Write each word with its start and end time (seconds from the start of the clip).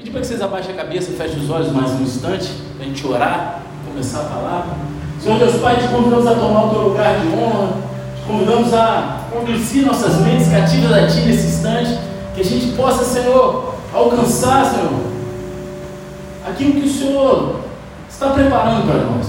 Pedir 0.00 0.12
para 0.12 0.22
que 0.22 0.28
vocês 0.28 0.40
abaixem 0.40 0.72
a 0.72 0.76
cabeça, 0.78 1.12
fechem 1.12 1.40
os 1.40 1.50
olhos 1.50 1.70
mais 1.72 1.90
um 1.90 2.02
instante, 2.02 2.50
para 2.74 2.86
a 2.86 2.88
gente 2.88 3.06
orar, 3.06 3.60
começar 3.86 4.20
a 4.20 4.24
falar. 4.24 4.78
Senhor 5.22 5.38
Deus 5.38 5.56
Pai, 5.56 5.76
te 5.76 5.88
convidamos 5.88 6.26
a 6.26 6.34
tomar 6.36 6.64
o 6.64 6.70
teu 6.70 6.82
lugar 6.88 7.20
de 7.20 7.26
honra, 7.36 7.74
te 8.16 8.26
convidamos 8.26 8.72
a 8.72 9.26
conduzir 9.30 9.84
nossas 9.84 10.22
mentes 10.22 10.48
cativas 10.48 10.90
a 10.90 11.06
Ti 11.06 11.20
nesse 11.20 11.48
instante, 11.48 11.98
que 12.34 12.40
a 12.40 12.44
gente 12.44 12.74
possa, 12.76 13.04
Senhor, 13.04 13.74
alcançar, 13.92 14.64
Senhor, 14.70 14.90
aquilo 16.48 16.80
que 16.80 16.88
o 16.88 16.90
Senhor 16.90 17.60
está 18.08 18.30
preparando 18.30 18.86
para 18.86 19.04
nós. 19.04 19.26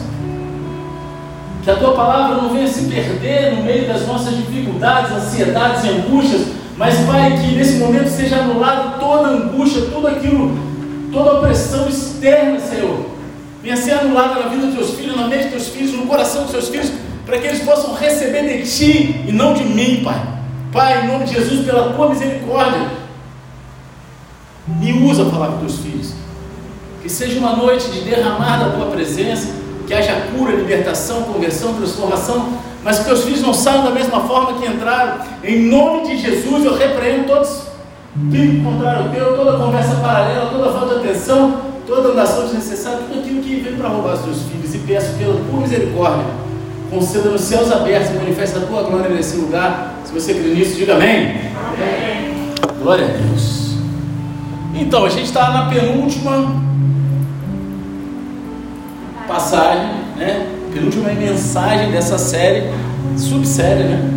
Que 1.63 1.69
a 1.69 1.75
tua 1.75 1.93
palavra 1.95 2.41
não 2.41 2.47
venha 2.47 2.67
se 2.69 2.85
perder 2.85 3.57
no 3.57 3.63
meio 3.63 3.89
das 3.89 4.07
nossas 4.07 4.37
dificuldades, 4.37 5.11
ansiedades 5.11 5.83
e 5.83 5.89
angústias, 5.89 6.47
mas, 6.81 6.97
Pai, 7.05 7.37
que 7.37 7.53
nesse 7.53 7.75
momento 7.75 8.09
seja 8.09 8.37
anulado 8.37 8.99
toda 8.99 9.29
angústia, 9.29 9.83
tudo 9.93 10.07
aquilo, 10.07 10.57
toda 11.13 11.33
opressão 11.33 11.87
externa, 11.87 12.59
Senhor. 12.59 13.05
Venha 13.61 13.77
ser 13.77 13.91
anulada 13.91 14.39
na 14.39 14.49
vida 14.49 14.65
dos 14.65 14.73
teus 14.73 14.95
filhos, 14.95 15.15
na 15.15 15.27
mente 15.27 15.43
dos 15.43 15.51
teus 15.51 15.67
filhos, 15.67 15.93
no 15.93 16.07
coração 16.07 16.41
dos 16.41 16.51
teus 16.51 16.69
filhos, 16.69 16.91
para 17.23 17.37
que 17.37 17.45
eles 17.45 17.61
possam 17.61 17.93
receber 17.93 18.47
de 18.47 18.67
Ti 18.67 19.25
e 19.27 19.31
não 19.31 19.53
de 19.53 19.63
mim, 19.63 20.01
Pai. 20.03 20.23
Pai, 20.71 21.03
em 21.03 21.07
nome 21.07 21.25
de 21.25 21.35
Jesus, 21.35 21.63
pela 21.63 21.93
tua 21.93 22.09
misericórdia, 22.09 22.89
me 24.65 24.91
usa 25.03 25.25
para 25.25 25.33
falar 25.33 25.47
com 25.49 25.59
teus 25.59 25.77
filhos. 25.77 26.13
Que 27.03 27.09
seja 27.09 27.37
uma 27.37 27.55
noite 27.55 27.91
de 27.91 28.01
derramar 28.01 28.57
da 28.57 28.71
tua 28.71 28.87
presença, 28.87 29.49
que 29.85 29.93
haja 29.93 30.15
cura, 30.35 30.55
libertação, 30.55 31.25
conversão, 31.25 31.75
transformação, 31.75 32.57
mas 32.83 32.99
que 32.99 33.05
teus 33.05 33.23
filhos 33.23 33.41
não 33.41 33.53
saiam 33.53 33.83
da 33.83 33.91
mesma 33.91 34.21
forma 34.21 34.59
que 34.59 34.67
entraram. 34.67 35.19
Em 35.43 35.69
nome 35.69 36.07
de 36.07 36.17
Jesus, 36.17 36.65
eu 36.65 36.75
repreendo 36.75 37.27
todos 37.27 37.71
tudo 38.13 38.63
contrário 38.63 39.03
ao 39.03 39.09
teu, 39.09 39.37
toda 39.37 39.57
conversa 39.57 39.95
paralela, 39.95 40.47
toda 40.47 40.71
falta 40.71 40.99
de 40.99 41.07
atenção, 41.07 41.61
toda 41.87 42.09
andação 42.09 42.43
desnecessária, 42.43 42.99
tudo 43.07 43.19
aquilo 43.19 43.41
que 43.41 43.55
vem 43.61 43.75
para 43.75 43.87
roubar 43.87 44.15
os 44.15 44.21
teus 44.21 44.41
filhos. 44.43 44.75
E 44.75 44.79
peço 44.79 45.13
pela 45.17 45.33
tua 45.33 45.59
misericórdia, 45.61 46.25
conceda 46.89 47.29
nos 47.29 47.41
céus 47.41 47.71
abertos 47.71 48.11
e 48.11 48.13
manifesta 48.15 48.59
a 48.59 48.63
tua 48.63 48.83
glória 48.83 49.09
nesse 49.09 49.37
lugar. 49.37 49.95
Se 50.03 50.13
você 50.13 50.33
crê 50.33 50.53
nisso, 50.53 50.75
diga 50.75 50.95
amém. 50.95 51.35
Amém. 51.55 52.53
Glória 52.81 53.05
a 53.05 53.09
Deus. 53.09 53.75
Então, 54.73 55.05
a 55.05 55.09
gente 55.09 55.25
está 55.25 55.51
na 55.51 55.69
penúltima 55.69 56.61
passagem, 59.27 59.89
né? 60.17 60.60
Penúltima 60.73 61.09
mensagem 61.09 61.91
dessa 61.91 62.17
série, 62.17 62.63
subsérie, 63.17 63.83
né? 63.83 64.09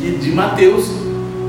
Que, 0.00 0.18
de 0.18 0.32
Mateus, 0.32 0.86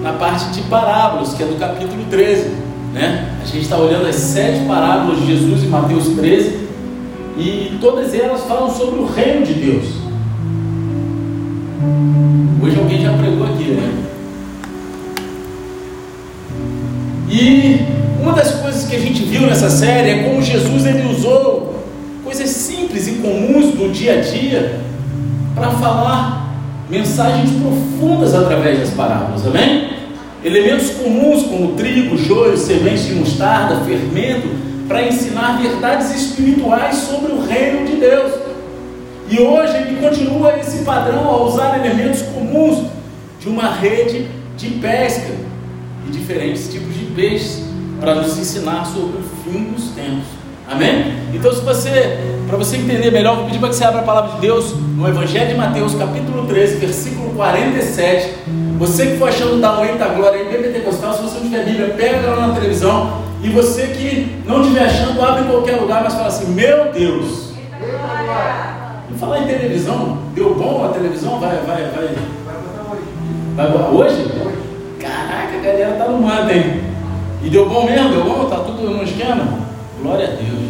na 0.01 0.13
parte 0.13 0.51
de 0.51 0.61
parábolas, 0.63 1.33
que 1.33 1.43
é 1.43 1.45
do 1.45 1.55
capítulo 1.55 2.03
13, 2.09 2.49
né? 2.93 3.37
A 3.41 3.45
gente 3.45 3.61
está 3.61 3.77
olhando 3.77 4.05
as 4.05 4.15
sete 4.15 4.65
parábolas 4.65 5.19
de 5.19 5.27
Jesus 5.27 5.63
em 5.63 5.67
Mateus 5.67 6.07
13 6.09 6.59
e 7.37 7.77
todas 7.79 8.13
elas 8.13 8.43
falam 8.43 8.69
sobre 8.69 8.99
o 8.99 9.05
reino 9.05 9.45
de 9.45 9.53
Deus. 9.53 9.85
Hoje 12.61 12.77
alguém 12.77 13.01
já 13.01 13.13
pregou 13.13 13.45
aqui, 13.45 13.71
né? 13.71 14.03
E 17.29 17.79
uma 18.21 18.33
das 18.33 18.55
coisas 18.55 18.85
que 18.85 18.95
a 18.95 18.99
gente 18.99 19.23
viu 19.23 19.47
nessa 19.47 19.69
série 19.69 20.09
é 20.09 20.23
como 20.23 20.41
Jesus 20.41 20.85
ele 20.85 21.11
usou 21.11 21.82
coisas 22.33 22.49
simples 22.49 23.07
e 23.07 23.11
comuns 23.17 23.75
do 23.75 23.91
dia 23.91 24.17
a 24.17 24.21
dia 24.21 24.79
para 25.53 25.69
falar 25.69 26.51
mensagens 26.89 27.51
profundas 27.61 28.33
através 28.33 28.79
das 28.79 28.89
parábolas, 28.89 29.45
amém? 29.45 29.91
Elementos 30.43 30.89
comuns 30.89 31.43
como 31.43 31.73
trigo, 31.73 32.17
joio, 32.17 32.57
sementes 32.57 33.05
de 33.05 33.13
mostarda, 33.13 33.85
fermento, 33.85 34.47
para 34.87 35.03
ensinar 35.03 35.61
verdades 35.61 36.09
espirituais 36.15 36.95
sobre 36.95 37.33
o 37.33 37.45
reino 37.45 37.85
de 37.85 37.97
Deus. 37.97 38.33
E 39.29 39.39
hoje 39.39 39.77
ele 39.77 40.01
continua 40.01 40.57
esse 40.57 40.83
padrão 40.83 41.29
a 41.29 41.43
usar 41.43 41.85
elementos 41.85 42.23
comuns 42.23 42.87
de 43.39 43.47
uma 43.47 43.69
rede 43.75 44.25
de 44.57 44.69
pesca 44.71 45.35
e 46.07 46.11
diferentes 46.11 46.67
tipos 46.67 46.95
de 46.95 47.05
peixes 47.13 47.61
para 47.99 48.15
nos 48.15 48.39
ensinar 48.39 48.87
sobre 48.87 49.19
o 49.19 49.23
fim 49.43 49.65
dos 49.65 49.89
tempos. 49.91 50.42
Amém? 50.73 51.13
Então, 51.31 51.53
se 51.53 51.61
você, 51.61 52.17
para 52.47 52.57
você 52.57 52.77
entender 52.77 53.11
melhor, 53.11 53.35
vou 53.35 53.45
pedir 53.45 53.59
para 53.59 53.69
que 53.69 53.75
você 53.75 53.83
abra 53.83 53.99
a 53.99 54.03
palavra 54.03 54.31
de 54.31 54.41
Deus 54.41 54.73
no 54.73 55.07
Evangelho 55.07 55.49
de 55.49 55.53
Mateus, 55.53 55.93
capítulo 55.93 56.47
13, 56.47 56.77
versículo 56.77 57.29
47. 57.35 58.33
Você 58.79 59.05
que 59.05 59.17
for 59.17 59.29
achando 59.29 59.61
dar 59.61 59.79
um 59.79 59.97
da 59.97 60.07
glória 60.07 60.43
bem 60.45 60.63
pentecostal, 60.63 61.13
se 61.13 61.21
você 61.21 61.35
não 61.35 61.43
tiver 61.43 61.65
Bíblia, 61.65 61.93
pega 61.95 62.25
ela 62.25 62.47
na 62.47 62.55
televisão. 62.55 63.21
E 63.43 63.49
você 63.49 63.83
que 63.83 64.41
não 64.47 64.61
estiver 64.61 64.85
achando, 64.85 65.21
abre 65.21 65.43
em 65.43 65.47
qualquer 65.47 65.75
lugar, 65.79 66.03
mas 66.03 66.15
fala 66.15 66.27
assim: 66.29 66.51
Meu 66.53 66.91
Deus! 66.91 67.53
E 69.11 69.13
falar 69.19 69.41
em 69.41 69.45
televisão, 69.45 70.17
deu 70.33 70.55
bom 70.55 70.85
a 70.85 70.89
televisão? 70.89 71.39
Vai, 71.39 71.57
vai, 71.57 71.83
vai. 71.83 72.15
Vai 73.55 73.91
hoje? 73.91 74.27
Caraca, 74.99 75.55
a 75.55 75.61
galera 75.61 75.91
tá 75.99 76.07
no 76.07 76.19
mando, 76.19 76.51
hein? 76.51 76.81
E 77.43 77.49
deu 77.49 77.69
bom 77.69 77.85
mesmo? 77.85 78.09
Deu 78.09 78.23
bom? 78.23 78.45
Tá 78.45 78.55
tudo 78.55 78.89
no 78.89 79.03
esquema? 79.03 79.62
Glória 80.03 80.25
a 80.25 80.31
Deus. 80.31 80.69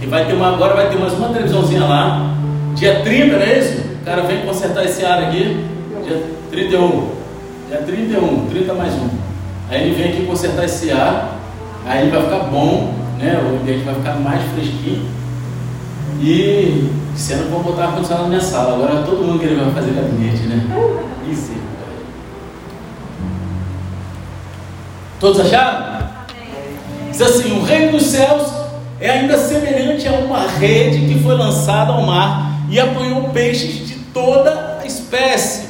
Que 0.00 0.06
vai 0.06 0.26
ter 0.26 0.32
uma, 0.32 0.48
agora 0.48 0.74
vai 0.74 0.90
ter 0.90 0.98
mais 0.98 1.12
uma 1.12 1.28
televisãozinha 1.28 1.84
lá. 1.84 2.34
Dia 2.74 3.02
30, 3.02 3.36
não 3.36 3.42
é 3.42 3.58
isso? 3.58 3.80
O 4.02 4.04
cara 4.04 4.22
vem 4.22 4.44
consertar 4.44 4.84
esse 4.84 5.04
ar 5.04 5.22
aqui. 5.22 5.64
Dia 6.04 6.24
31. 6.50 7.08
Dia 7.68 7.82
31, 7.86 8.46
30 8.46 8.74
mais 8.74 8.94
um. 8.94 9.08
Aí 9.70 9.82
ele 9.82 9.94
vem 9.94 10.12
aqui 10.12 10.26
consertar 10.26 10.64
esse 10.64 10.90
ar. 10.90 11.38
Aí 11.86 12.02
ele 12.02 12.10
vai 12.10 12.24
ficar 12.24 12.50
bom, 12.50 12.94
né? 13.16 13.40
O 13.44 13.60
ambiente 13.60 13.84
vai 13.84 13.94
ficar 13.94 14.14
mais 14.14 14.42
fresquinho. 14.52 15.06
E 16.20 16.90
sendo 17.14 17.44
que 17.44 17.50
vou 17.50 17.62
botar 17.62 17.84
ar-condicionado 17.84 18.24
na 18.24 18.28
minha 18.30 18.40
sala. 18.40 18.74
Agora 18.74 19.04
todo 19.04 19.24
mundo 19.24 19.38
querendo 19.38 19.72
fazer 19.72 19.92
gabinete, 19.92 20.42
né? 20.48 20.66
Isso. 21.30 21.52
Todos 25.20 25.38
acharam? 25.38 25.89
Diz 27.10 27.22
assim: 27.22 27.58
o 27.58 27.62
reino 27.62 27.92
dos 27.92 28.06
céus 28.06 28.42
é 29.00 29.10
ainda 29.10 29.36
semelhante 29.38 30.06
a 30.06 30.12
uma 30.12 30.46
rede 30.46 31.12
que 31.12 31.22
foi 31.22 31.34
lançada 31.34 31.92
ao 31.92 32.02
mar 32.02 32.52
e 32.70 32.78
apanhou 32.78 33.30
peixes 33.30 33.88
de 33.88 33.94
toda 34.12 34.78
a 34.80 34.86
espécie. 34.86 35.68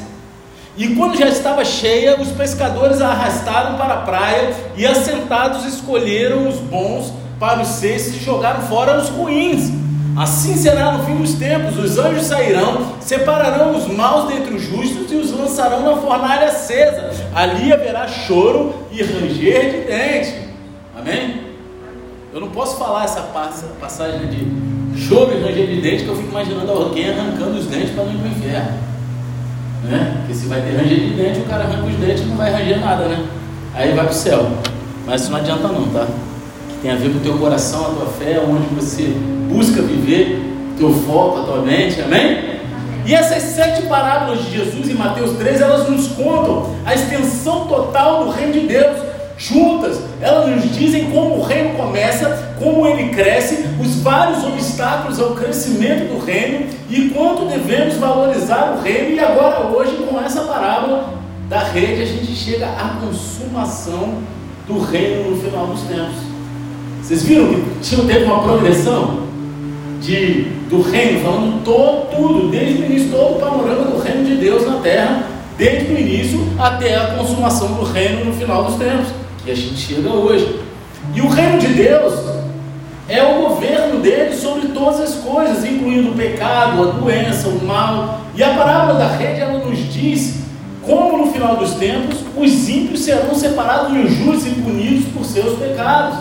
E 0.77 0.89
quando 0.95 1.17
já 1.17 1.29
estava 1.29 1.65
cheia, 1.65 2.21
os 2.21 2.29
pescadores 2.29 3.01
a 3.01 3.09
arrastaram 3.09 3.77
para 3.77 3.95
a 3.95 3.97
praia 3.99 4.55
e, 4.77 4.87
assentados, 4.87 5.65
escolheram 5.65 6.49
os 6.49 6.57
bons 6.57 7.13
para 7.39 7.61
os 7.61 7.69
cestos 7.69 8.17
e 8.17 8.25
jogaram 8.25 8.63
fora 8.63 8.99
os 8.99 9.09
ruins. 9.09 9.71
Assim 10.17 10.57
será 10.57 10.93
no 10.93 11.05
fim 11.05 11.17
dos 11.17 11.35
tempos: 11.35 11.79
os 11.79 11.99
anjos 11.99 12.27
sairão, 12.27 12.95
separarão 13.01 13.77
os 13.77 13.87
maus 13.87 14.29
dentre 14.29 14.55
os 14.55 14.63
justos 14.63 15.11
e 15.11 15.17
os 15.17 15.33
lançarão 15.33 15.83
na 15.83 15.97
fornalha 16.01 16.49
acesa. 16.49 17.11
Ali 17.35 17.73
haverá 17.73 18.07
choro 18.09 18.75
e 18.91 19.03
ranger 19.03 19.71
de 19.71 19.81
dentes. 19.87 20.50
Amém? 21.01 21.41
Eu 22.33 22.41
não 22.41 22.51
posso 22.51 22.77
falar 22.77 23.05
essa 23.05 23.23
passagem 23.81 24.21
de 24.29 25.01
choro 25.01 25.33
e 25.33 25.43
ranger 25.43 25.67
de 25.67 25.81
dentes 25.81 26.03
que 26.03 26.09
eu 26.09 26.17
fico 26.17 26.29
imaginando 26.29 26.71
alguém 26.71 27.09
arrancando 27.09 27.59
os 27.59 27.67
dentes 27.67 27.91
para 27.91 28.05
não 28.05 28.13
ir 28.13 28.19
para 28.19 28.29
o 28.29 28.31
inferno. 28.31 28.79
Né? 29.85 30.17
Porque 30.19 30.35
se 30.35 30.47
vai 30.47 30.61
ter 30.61 30.77
ranger 30.77 31.01
de 31.01 31.11
dente, 31.15 31.41
o 31.41 31.45
cara 31.45 31.65
arranca 31.65 31.87
os 31.87 31.97
dentes 31.97 32.23
e 32.23 32.27
não 32.27 32.37
vai 32.37 32.53
ranger 32.53 32.81
nada, 32.81 33.05
né? 33.07 33.27
Aí 33.75 33.93
vai 33.93 34.05
para 34.05 34.13
o 34.13 34.15
céu. 34.15 34.47
Mas 35.07 35.23
isso 35.23 35.31
não 35.31 35.39
adianta 35.39 35.69
não, 35.69 35.87
tá? 35.87 36.07
Tem 36.83 36.91
a 36.91 36.97
ver 36.97 37.11
com 37.11 37.19
o 37.19 37.21
teu 37.21 37.39
coração, 37.39 37.87
a 37.87 37.91
tua 37.95 38.07
fé, 38.07 38.39
onde 38.47 38.67
você 38.75 39.15
busca 39.51 39.81
viver, 39.81 40.39
teu 40.77 40.93
foco, 40.93 41.41
a 41.41 41.45
tua 41.45 41.63
mente, 41.63 42.01
amém? 42.03 42.61
E 43.07 43.15
essas 43.15 43.43
sete 43.43 43.87
parábolas 43.87 44.45
de 44.45 44.53
Jesus 44.53 44.89
em 44.89 44.95
Mateus 44.95 45.33
13, 45.39 45.63
elas 45.63 45.89
nos 45.89 46.09
contam 46.09 46.75
a 46.85 46.95
extensão 46.95 47.67
total 47.67 48.25
do 48.25 48.31
reino 48.31 48.53
de 48.53 48.61
Deus. 48.61 49.10
Juntas, 49.41 49.99
elas 50.21 50.55
nos 50.55 50.77
dizem 50.77 51.11
como 51.11 51.39
o 51.39 51.43
reino 51.43 51.71
começa, 51.71 52.55
como 52.59 52.87
ele 52.87 53.09
cresce, 53.09 53.65
os 53.81 53.97
vários 54.03 54.45
obstáculos 54.45 55.19
ao 55.19 55.31
crescimento 55.31 56.13
do 56.13 56.23
reino 56.23 56.67
e 56.91 57.09
quanto 57.09 57.47
devemos 57.47 57.97
valorizar 57.97 58.77
o 58.77 58.83
reino. 58.83 59.15
E 59.15 59.19
agora, 59.19 59.67
hoje, 59.69 59.97
com 59.97 60.21
essa 60.21 60.43
parábola 60.43 61.15
da 61.49 61.61
rede, 61.61 62.03
a 62.03 62.05
gente 62.05 62.37
chega 62.37 62.67
à 62.67 63.01
consumação 63.01 64.19
do 64.69 64.79
reino 64.79 65.31
no 65.31 65.37
final 65.41 65.69
dos 65.69 65.81
tempos. 65.85 66.17
Vocês 67.03 67.23
viram 67.23 67.49
que 67.49 67.97
teve 68.07 68.25
uma 68.27 68.43
progressão 68.43 69.21
de, 70.03 70.43
do 70.69 70.83
reino, 70.83 71.21
falando 71.21 71.65
todo, 71.65 72.15
tudo, 72.15 72.51
desde 72.51 72.83
o 72.83 72.85
início, 72.85 73.11
todo 73.11 73.37
o 73.37 73.41
panorama 73.41 73.85
do 73.85 74.03
reino 74.03 74.23
de 74.23 74.35
Deus 74.35 74.67
na 74.67 74.81
terra, 74.81 75.25
desde 75.57 75.95
o 75.95 75.99
início 75.99 76.47
até 76.59 76.95
a 76.95 77.15
consumação 77.17 77.69
do 77.69 77.85
reino 77.85 78.27
no 78.27 78.35
final 78.35 78.65
dos 78.65 78.77
tempos, 78.77 79.09
a 79.51 79.55
gente 79.55 79.77
chega 79.77 80.11
hoje. 80.11 80.61
E 81.15 81.21
o 81.21 81.29
reino 81.29 81.59
de 81.59 81.69
Deus 81.69 82.15
é 83.09 83.23
o 83.23 83.49
governo 83.49 84.01
dele 84.01 84.35
sobre 84.35 84.69
todas 84.69 85.01
as 85.01 85.15
coisas, 85.17 85.65
incluindo 85.65 86.11
o 86.11 86.15
pecado, 86.15 86.83
a 86.83 86.93
doença, 86.93 87.49
o 87.49 87.65
mal. 87.65 88.21
E 88.35 88.43
a 88.43 88.55
parábola 88.55 88.99
da 88.99 89.09
rede 89.09 89.41
ela 89.41 89.59
nos 89.59 89.93
diz 89.93 90.41
como 90.83 91.19
no 91.19 91.33
final 91.33 91.57
dos 91.57 91.75
tempos 91.75 92.19
os 92.37 92.69
ímpios 92.69 93.01
serão 93.01 93.35
separados 93.35 93.93
dos 93.93 94.13
justos 94.13 94.47
e 94.47 94.51
punidos 94.51 95.07
por 95.13 95.25
seus 95.25 95.59
pecados. 95.59 96.19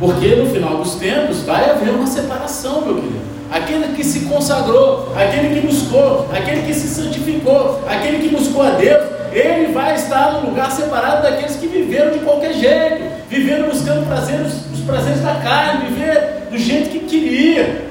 Porque 0.00 0.36
no 0.36 0.46
final 0.50 0.78
dos 0.78 0.94
tempos 0.94 1.42
vai 1.42 1.70
haver 1.70 1.90
uma 1.90 2.06
separação, 2.06 2.82
meu 2.82 2.94
querido. 2.94 3.28
Aquele 3.50 3.94
que 3.94 4.04
se 4.04 4.20
consagrou, 4.20 5.12
aquele 5.16 5.54
que 5.54 5.66
buscou, 5.66 6.28
aquele 6.32 6.62
que 6.62 6.74
se 6.74 6.88
santificou, 6.88 7.82
aquele 7.88 8.18
que 8.18 8.34
buscou 8.34 8.62
a 8.62 8.70
Deus, 8.70 9.17
ele 9.38 9.72
vai 9.72 9.94
estar 9.94 10.32
no 10.32 10.50
lugar 10.50 10.70
separado 10.70 11.22
daqueles 11.22 11.56
que 11.56 11.66
viveram 11.66 12.12
de 12.12 12.20
qualquer 12.20 12.52
jeito, 12.54 13.02
viveram 13.28 13.68
buscando 13.68 14.00
os 14.72 14.80
prazeres 14.80 15.20
da 15.20 15.34
carne, 15.34 15.90
viver 15.90 16.48
do 16.50 16.58
jeito 16.58 16.90
que 16.90 17.00
queria. 17.00 17.86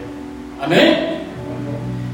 Amém? 0.61 1.17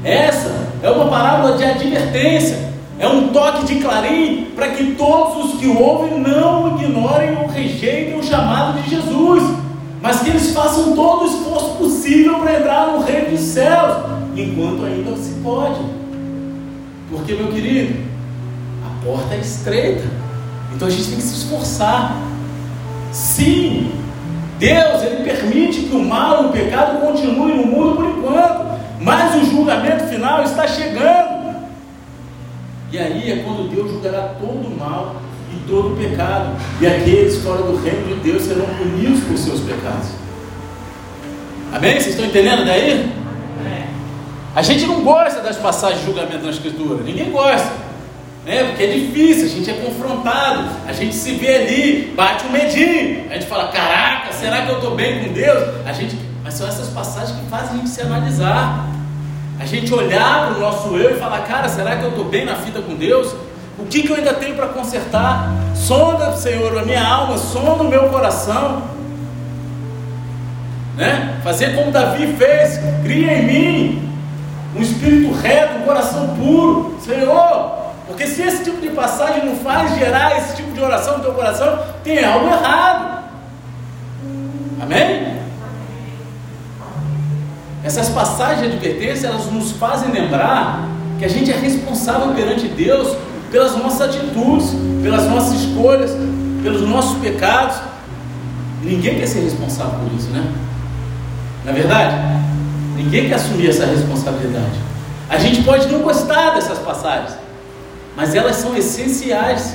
Essa 0.04 0.50
é 0.82 0.90
uma 0.90 1.08
parábola 1.08 1.56
de 1.56 1.64
advertência, 1.64 2.58
é 2.98 3.08
um 3.08 3.28
toque 3.28 3.64
de 3.64 3.76
clarim 3.76 4.52
para 4.54 4.68
que 4.68 4.94
todos 4.94 5.46
os 5.46 5.60
que 5.60 5.66
ouvem 5.66 6.20
não 6.20 6.78
ignorem 6.78 7.36
ou 7.36 7.46
rejeitem 7.48 8.18
o 8.18 8.22
chamado 8.22 8.80
de 8.82 8.90
Jesus, 8.90 9.42
mas 10.02 10.20
que 10.20 10.28
eles 10.28 10.52
façam 10.52 10.94
todo 10.94 11.22
o 11.22 11.26
esforço 11.26 11.76
possível 11.76 12.38
para 12.40 12.58
entrar 12.58 12.86
no 12.88 13.02
reino 13.02 13.30
dos 13.30 13.40
céus, 13.40 14.04
enquanto 14.36 14.84
ainda 14.84 15.16
se 15.16 15.32
pode. 15.42 15.80
Porque, 17.10 17.34
meu 17.34 17.48
querido, 17.48 18.13
porta 19.04 19.34
é 19.34 19.38
estreita, 19.38 20.04
então 20.74 20.88
a 20.88 20.90
gente 20.90 21.06
tem 21.08 21.16
que 21.16 21.22
se 21.22 21.34
esforçar. 21.34 22.16
Sim, 23.12 23.92
Deus 24.58 25.02
ele 25.02 25.22
permite 25.22 25.82
que 25.82 25.94
o 25.94 26.02
mal, 26.02 26.46
o 26.46 26.48
pecado 26.48 27.00
continue 27.00 27.54
no 27.54 27.66
mundo 27.66 27.96
por 27.96 28.06
enquanto, 28.06 28.80
mas 29.00 29.34
o 29.36 29.44
julgamento 29.44 30.06
final 30.06 30.42
está 30.42 30.66
chegando. 30.66 31.54
E 32.90 32.98
aí 32.98 33.30
é 33.30 33.36
quando 33.44 33.68
Deus 33.68 33.90
julgará 33.90 34.34
todo 34.40 34.66
o 34.66 34.76
mal 34.76 35.16
e 35.52 35.68
todo 35.68 35.92
o 35.92 35.96
pecado, 35.96 36.56
e 36.80 36.86
aqueles 36.86 37.36
fora 37.42 37.62
do 37.62 37.76
reino 37.76 38.06
de 38.08 38.14
Deus 38.20 38.42
serão 38.42 38.66
punidos 38.66 39.22
por 39.24 39.36
seus 39.36 39.60
pecados. 39.60 40.08
Amém? 41.72 41.92
Vocês 41.92 42.14
estão 42.14 42.24
entendendo 42.24 42.64
daí? 42.64 43.12
A 44.56 44.62
gente 44.62 44.86
não 44.86 45.02
gosta 45.02 45.40
das 45.40 45.56
passagens 45.56 46.00
de 46.00 46.06
julgamento 46.06 46.44
na 46.44 46.50
Escritura, 46.50 47.02
ninguém 47.02 47.30
gosta 47.30 47.83
né? 48.44 48.64
Porque 48.64 48.82
é 48.82 48.86
difícil, 48.88 49.46
a 49.46 49.48
gente 49.48 49.70
é 49.70 49.74
confrontado, 49.74 50.68
a 50.86 50.92
gente 50.92 51.14
se 51.14 51.32
vê 51.34 51.56
ali, 51.56 52.12
bate 52.14 52.46
um 52.46 52.50
medinho, 52.50 53.30
a 53.30 53.34
gente 53.34 53.46
fala, 53.46 53.68
caraca, 53.68 54.32
será 54.32 54.62
que 54.62 54.70
eu 54.70 54.76
estou 54.76 54.94
bem 54.94 55.24
com 55.24 55.32
Deus? 55.32 55.64
A 55.86 55.92
gente, 55.92 56.18
mas 56.42 56.54
são 56.54 56.68
essas 56.68 56.88
passagens 56.88 57.38
que 57.38 57.46
fazem 57.46 57.70
a 57.70 57.76
gente 57.78 57.88
se 57.88 58.02
analisar, 58.02 58.86
a 59.58 59.64
gente 59.64 59.92
olhar 59.94 60.48
para 60.48 60.56
o 60.56 60.60
nosso 60.60 60.88
eu 60.96 61.16
e 61.16 61.18
falar, 61.18 61.40
cara, 61.42 61.68
será 61.68 61.96
que 61.96 62.04
eu 62.04 62.10
estou 62.10 62.26
bem 62.26 62.44
na 62.44 62.56
fita 62.56 62.82
com 62.82 62.94
Deus? 62.94 63.34
O 63.78 63.86
que, 63.86 64.02
que 64.02 64.10
eu 64.10 64.16
ainda 64.16 64.34
tenho 64.34 64.54
para 64.54 64.66
consertar? 64.66 65.50
Sonda, 65.74 66.36
Senhor, 66.36 66.78
a 66.78 66.84
minha 66.84 67.04
alma, 67.04 67.38
sonda 67.38 67.82
o 67.82 67.88
meu 67.88 68.08
coração. 68.08 68.82
Né? 70.96 71.40
Fazer 71.42 71.74
como 71.74 71.90
Davi 71.90 72.34
fez, 72.36 72.78
cria 73.02 73.38
em 73.38 73.46
mim 73.46 74.10
um 74.76 74.82
espírito 74.82 75.32
reto, 75.32 75.78
um 75.78 75.82
coração 75.82 76.36
puro. 76.36 76.96
Senhor, 77.00 77.83
porque 78.14 78.28
se 78.28 78.42
esse 78.42 78.62
tipo 78.62 78.80
de 78.80 78.90
passagem 78.90 79.44
não 79.44 79.56
faz 79.56 79.98
gerar 79.98 80.38
esse 80.38 80.54
tipo 80.54 80.70
de 80.70 80.80
oração 80.80 81.18
no 81.18 81.24
teu 81.24 81.32
coração, 81.32 81.80
tem 82.04 82.24
algo 82.24 82.46
errado. 82.46 83.24
Amém? 84.80 85.34
Essas 87.82 88.08
passagens 88.10 88.60
de 88.60 88.76
advertência, 88.76 89.26
elas 89.26 89.46
nos 89.46 89.72
fazem 89.72 90.12
lembrar 90.12 90.88
que 91.18 91.24
a 91.24 91.28
gente 91.28 91.50
é 91.50 91.56
responsável 91.56 92.32
perante 92.34 92.68
Deus 92.68 93.16
pelas 93.50 93.76
nossas 93.76 94.02
atitudes, 94.02 94.76
pelas 95.02 95.28
nossas 95.28 95.60
escolhas, 95.62 96.12
pelos 96.62 96.82
nossos 96.82 97.18
pecados. 97.18 97.78
Ninguém 98.80 99.18
quer 99.18 99.26
ser 99.26 99.40
responsável 99.40 99.98
por 99.98 100.16
isso, 100.16 100.30
né? 100.30 100.54
Na 101.64 101.72
é 101.72 101.74
verdade, 101.74 102.14
ninguém 102.94 103.28
quer 103.28 103.34
assumir 103.34 103.70
essa 103.70 103.86
responsabilidade. 103.86 104.78
A 105.28 105.36
gente 105.36 105.64
pode 105.64 105.88
não 105.88 106.02
gostar 106.02 106.50
dessas 106.50 106.78
passagens, 106.78 107.43
mas 108.16 108.34
elas 108.34 108.56
são 108.56 108.76
essenciais 108.76 109.74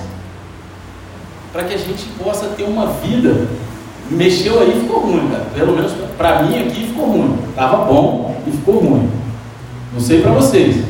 para 1.51 1.63
que 1.63 1.73
a 1.73 1.77
gente 1.77 2.05
possa 2.23 2.47
ter 2.49 2.63
uma 2.63 2.87
vida. 2.93 3.47
Mexeu 4.09 4.59
aí 4.61 4.79
ficou 4.81 5.01
ruim, 5.01 5.29
cara. 5.29 5.45
Pelo 5.53 5.75
menos 5.75 5.91
para 6.17 6.43
mim 6.43 6.59
aqui 6.59 6.87
ficou 6.87 7.11
ruim. 7.11 7.37
Tava 7.55 7.85
bom 7.85 8.41
e 8.47 8.51
ficou 8.51 8.79
ruim. 8.79 9.09
Não 9.93 9.99
sei 9.99 10.21
para 10.21 10.31
vocês. 10.31 10.83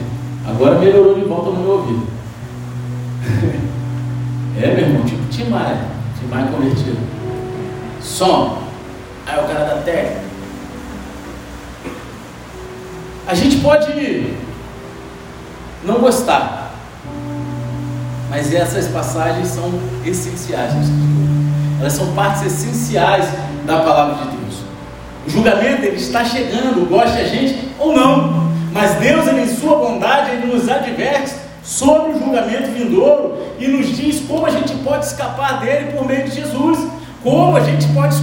Agora 0.48 0.80
melhorou 0.80 1.16
de 1.16 1.22
volta 1.22 1.52
no 1.52 1.60
meu 1.62 1.72
ouvido. 1.72 2.08
é, 4.62 4.68
meu 4.68 4.80
irmão, 4.80 5.06
tipo 5.06 5.26
Timai. 5.30 5.80
Timai 6.20 6.50
convertido. 6.52 6.98
Som. 8.02 8.62
Aí 9.26 9.38
o 9.38 9.48
cara 9.48 9.66
da 9.66 9.82
técnica. 9.82 10.30
A 13.28 13.36
gente 13.36 13.58
pode 13.58 14.34
não 15.84 16.00
gostar 16.00 16.59
mas 18.30 18.54
essas 18.54 18.88
passagens 18.88 19.48
são 19.48 19.72
essenciais 20.06 20.74
Elas 21.80 21.94
são 21.94 22.14
partes 22.14 22.44
essenciais 22.44 23.26
da 23.66 23.80
palavra 23.80 24.16
de 24.26 24.38
Deus. 24.38 24.56
O 25.26 25.30
julgamento 25.30 25.84
ele 25.84 25.98
está 25.98 26.24
chegando, 26.24 26.88
goste 26.88 27.18
a 27.18 27.24
gente 27.24 27.70
ou 27.80 27.94
não. 27.94 28.50
Mas 28.72 28.96
Deus, 28.96 29.28
ele, 29.28 29.42
em 29.42 29.48
sua 29.48 29.78
bondade, 29.78 30.32
ele 30.32 30.54
nos 30.54 30.70
adverte 30.70 31.34
sobre 31.64 32.12
o 32.12 32.20
julgamento 32.20 32.72
vindouro 32.72 33.38
e 33.60 33.68
nos 33.68 33.96
diz 33.96 34.22
como 34.28 34.46
a 34.46 34.50
gente 34.50 34.74
pode 34.78 35.06
escapar 35.06 35.60
dele 35.60 35.92
por 35.92 36.06
meio 36.06 36.24
de 36.24 36.36
Jesus. 36.36 36.80
Como 37.24 37.58
a 37.58 37.60
gente 37.60 37.86
pode 37.88 38.16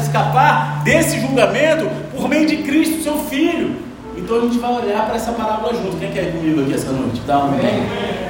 escapar, 0.00 0.82
desse 0.82 1.20
julgamento 1.20 1.90
por 2.16 2.26
meio 2.26 2.46
de 2.46 2.58
Cristo, 2.58 3.02
seu 3.02 3.18
Filho. 3.18 3.76
Então 4.16 4.38
a 4.38 4.40
gente 4.40 4.58
vai 4.58 4.72
olhar 4.72 5.04
para 5.06 5.16
essa 5.16 5.32
parábola 5.32 5.74
junto. 5.74 5.96
Quem 5.98 6.10
quer 6.10 6.24
ir 6.24 6.32
comigo 6.32 6.62
aqui 6.62 6.74
essa 6.74 6.90
noite? 6.90 7.20
Dá 7.26 7.38
um 7.38 7.48
amém. 7.48 8.29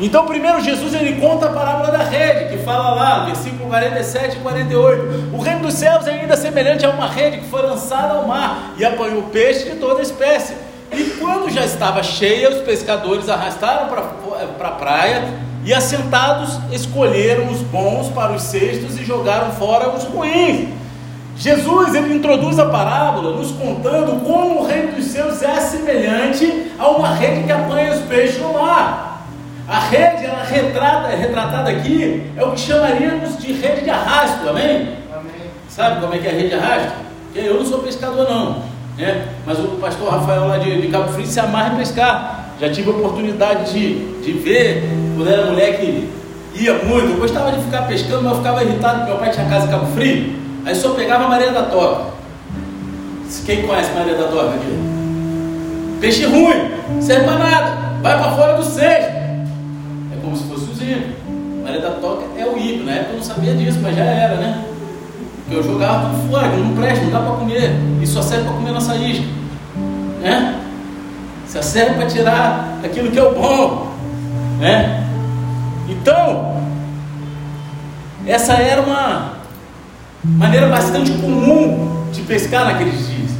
Então, 0.00 0.24
primeiro 0.24 0.62
Jesus 0.62 0.94
ele 0.94 1.20
conta 1.20 1.46
a 1.46 1.50
parábola 1.50 1.90
da 1.90 2.02
rede, 2.02 2.56
que 2.56 2.64
fala 2.64 2.94
lá, 2.94 3.24
versículo 3.26 3.68
47 3.68 4.38
e 4.38 4.40
48. 4.40 5.30
O 5.34 5.38
reino 5.38 5.60
dos 5.60 5.74
céus 5.74 6.06
é 6.06 6.12
ainda 6.12 6.38
semelhante 6.38 6.86
a 6.86 6.90
uma 6.90 7.06
rede 7.06 7.38
que 7.38 7.48
foi 7.48 7.60
lançada 7.60 8.14
ao 8.14 8.26
mar 8.26 8.72
e 8.78 8.84
apanhou 8.84 9.24
peixe 9.24 9.68
de 9.68 9.76
toda 9.76 10.00
espécie. 10.00 10.54
E 10.90 11.04
quando 11.20 11.50
já 11.50 11.66
estava 11.66 12.02
cheia, 12.02 12.48
os 12.48 12.62
pescadores 12.62 13.28
arrastaram 13.28 13.88
para 13.88 14.00
a 14.00 14.46
pra 14.58 14.70
praia 14.70 15.22
e, 15.66 15.74
assentados, 15.74 16.58
escolheram 16.72 17.48
os 17.48 17.60
bons 17.60 18.08
para 18.08 18.32
os 18.32 18.42
cestos 18.42 18.98
e 18.98 19.04
jogaram 19.04 19.52
fora 19.52 19.90
os 19.90 20.04
ruins. 20.04 20.68
Jesus 21.36 21.94
ele 21.94 22.14
introduz 22.14 22.58
a 22.58 22.66
parábola 22.66 23.36
nos 23.36 23.50
contando 23.52 24.24
como 24.24 24.60
o 24.60 24.66
reino 24.66 24.92
dos 24.92 25.04
céus 25.04 25.42
é 25.42 25.60
semelhante 25.60 26.72
a 26.78 26.88
uma 26.88 27.14
rede 27.14 27.44
que 27.44 27.52
apanha 27.52 27.92
os 27.92 28.00
peixes 28.00 28.40
no 28.40 28.54
mar. 28.54 29.09
A 29.70 29.78
rede, 29.78 30.26
ela 30.26 30.42
retrata, 30.42 31.14
retratada 31.14 31.70
aqui, 31.70 32.24
é 32.36 32.42
o 32.42 32.50
que 32.50 32.58
chamaríamos 32.58 33.38
de 33.38 33.52
rede 33.52 33.82
de 33.82 33.90
arrasto, 33.90 34.48
amém? 34.48 34.96
amém? 35.16 35.32
Sabe 35.68 36.00
como 36.00 36.12
é 36.12 36.18
que 36.18 36.26
é 36.26 36.30
a 36.30 36.34
rede 36.34 36.48
de 36.48 36.54
arrasto? 36.56 36.92
Eu 37.36 37.54
não 37.54 37.64
sou 37.64 37.78
pescador 37.78 38.28
não, 38.28 38.64
né? 38.98 39.28
mas 39.46 39.60
o 39.60 39.68
pastor 39.80 40.10
Rafael 40.10 40.48
lá 40.48 40.58
de, 40.58 40.80
de 40.80 40.88
Cabo 40.88 41.12
Frio 41.12 41.24
se 41.24 41.38
amarra 41.38 41.74
em 41.74 41.76
pescar. 41.76 42.46
Já 42.60 42.68
tive 42.68 42.90
a 42.90 42.94
oportunidade 42.94 43.72
de, 43.72 44.20
de 44.20 44.32
ver, 44.32 44.82
quando 45.16 45.30
era 45.30 45.46
moleque, 45.46 46.10
ia 46.56 46.74
muito, 46.74 47.12
eu 47.12 47.18
gostava 47.18 47.52
de 47.52 47.62
ficar 47.62 47.82
pescando, 47.82 48.22
mas 48.22 48.32
eu 48.32 48.38
ficava 48.38 48.64
irritado 48.64 48.96
porque 48.96 49.10
meu 49.12 49.20
pai 49.20 49.30
tinha 49.30 49.48
casa 49.48 49.66
em 49.66 49.70
Cabo 49.70 49.86
Frio, 49.94 50.34
aí 50.66 50.74
só 50.74 50.94
pegava 50.94 51.26
a 51.26 51.28
Maria 51.28 51.52
da 51.52 51.62
Toca. 51.62 52.10
Quem 53.46 53.62
conhece 53.62 53.92
Maria 53.92 54.16
da 54.16 54.24
Toca 54.24 54.48
aqui? 54.48 55.98
Peixe 56.00 56.24
ruim, 56.24 56.72
serve 57.00 57.24
para 57.24 57.38
nada, 57.38 57.76
vai 58.02 58.18
para 58.18 58.32
fora 58.32 58.54
do 58.54 58.64
cesto 58.64 58.99
Toca 62.00 62.24
é 62.36 62.46
o 62.46 62.56
hino. 62.56 62.84
Na 62.84 62.92
época 62.92 63.10
eu 63.12 63.16
não 63.16 63.24
sabia 63.24 63.54
disso, 63.54 63.78
mas 63.82 63.96
já 63.96 64.04
era, 64.04 64.36
né? 64.36 64.64
Porque 65.44 65.56
eu 65.56 65.62
jogava 65.62 66.10
tudo 66.10 66.30
fora, 66.30 66.48
não 66.56 66.74
presta, 66.74 67.04
não 67.04 67.12
dá 67.12 67.20
para 67.20 67.36
comer. 67.36 67.72
E 68.00 68.06
só 68.06 68.22
serve 68.22 68.44
para 68.44 68.54
comer 68.54 68.72
nossa 68.72 68.96
isca. 68.96 69.24
Né? 70.20 70.60
Só 71.48 71.60
serve 71.60 71.94
para 71.94 72.06
tirar 72.06 72.78
aquilo 72.84 73.10
que 73.10 73.18
é 73.18 73.22
o 73.22 73.34
bom. 73.34 73.88
Né? 74.58 75.06
Então, 75.88 76.62
essa 78.26 78.54
era 78.54 78.82
uma 78.82 79.32
maneira 80.22 80.68
bastante 80.68 81.10
comum 81.12 82.06
de 82.12 82.22
pescar 82.22 82.64
naqueles 82.64 83.08
dias. 83.08 83.30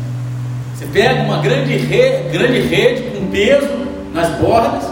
Você 0.75 0.87
pega 0.87 1.23
uma 1.23 1.39
grande 1.39 1.77
rede, 1.77 2.31
grande 2.31 2.61
rede 2.61 3.03
com 3.11 3.27
peso 3.27 3.69
nas 4.13 4.31
bordas 4.41 4.91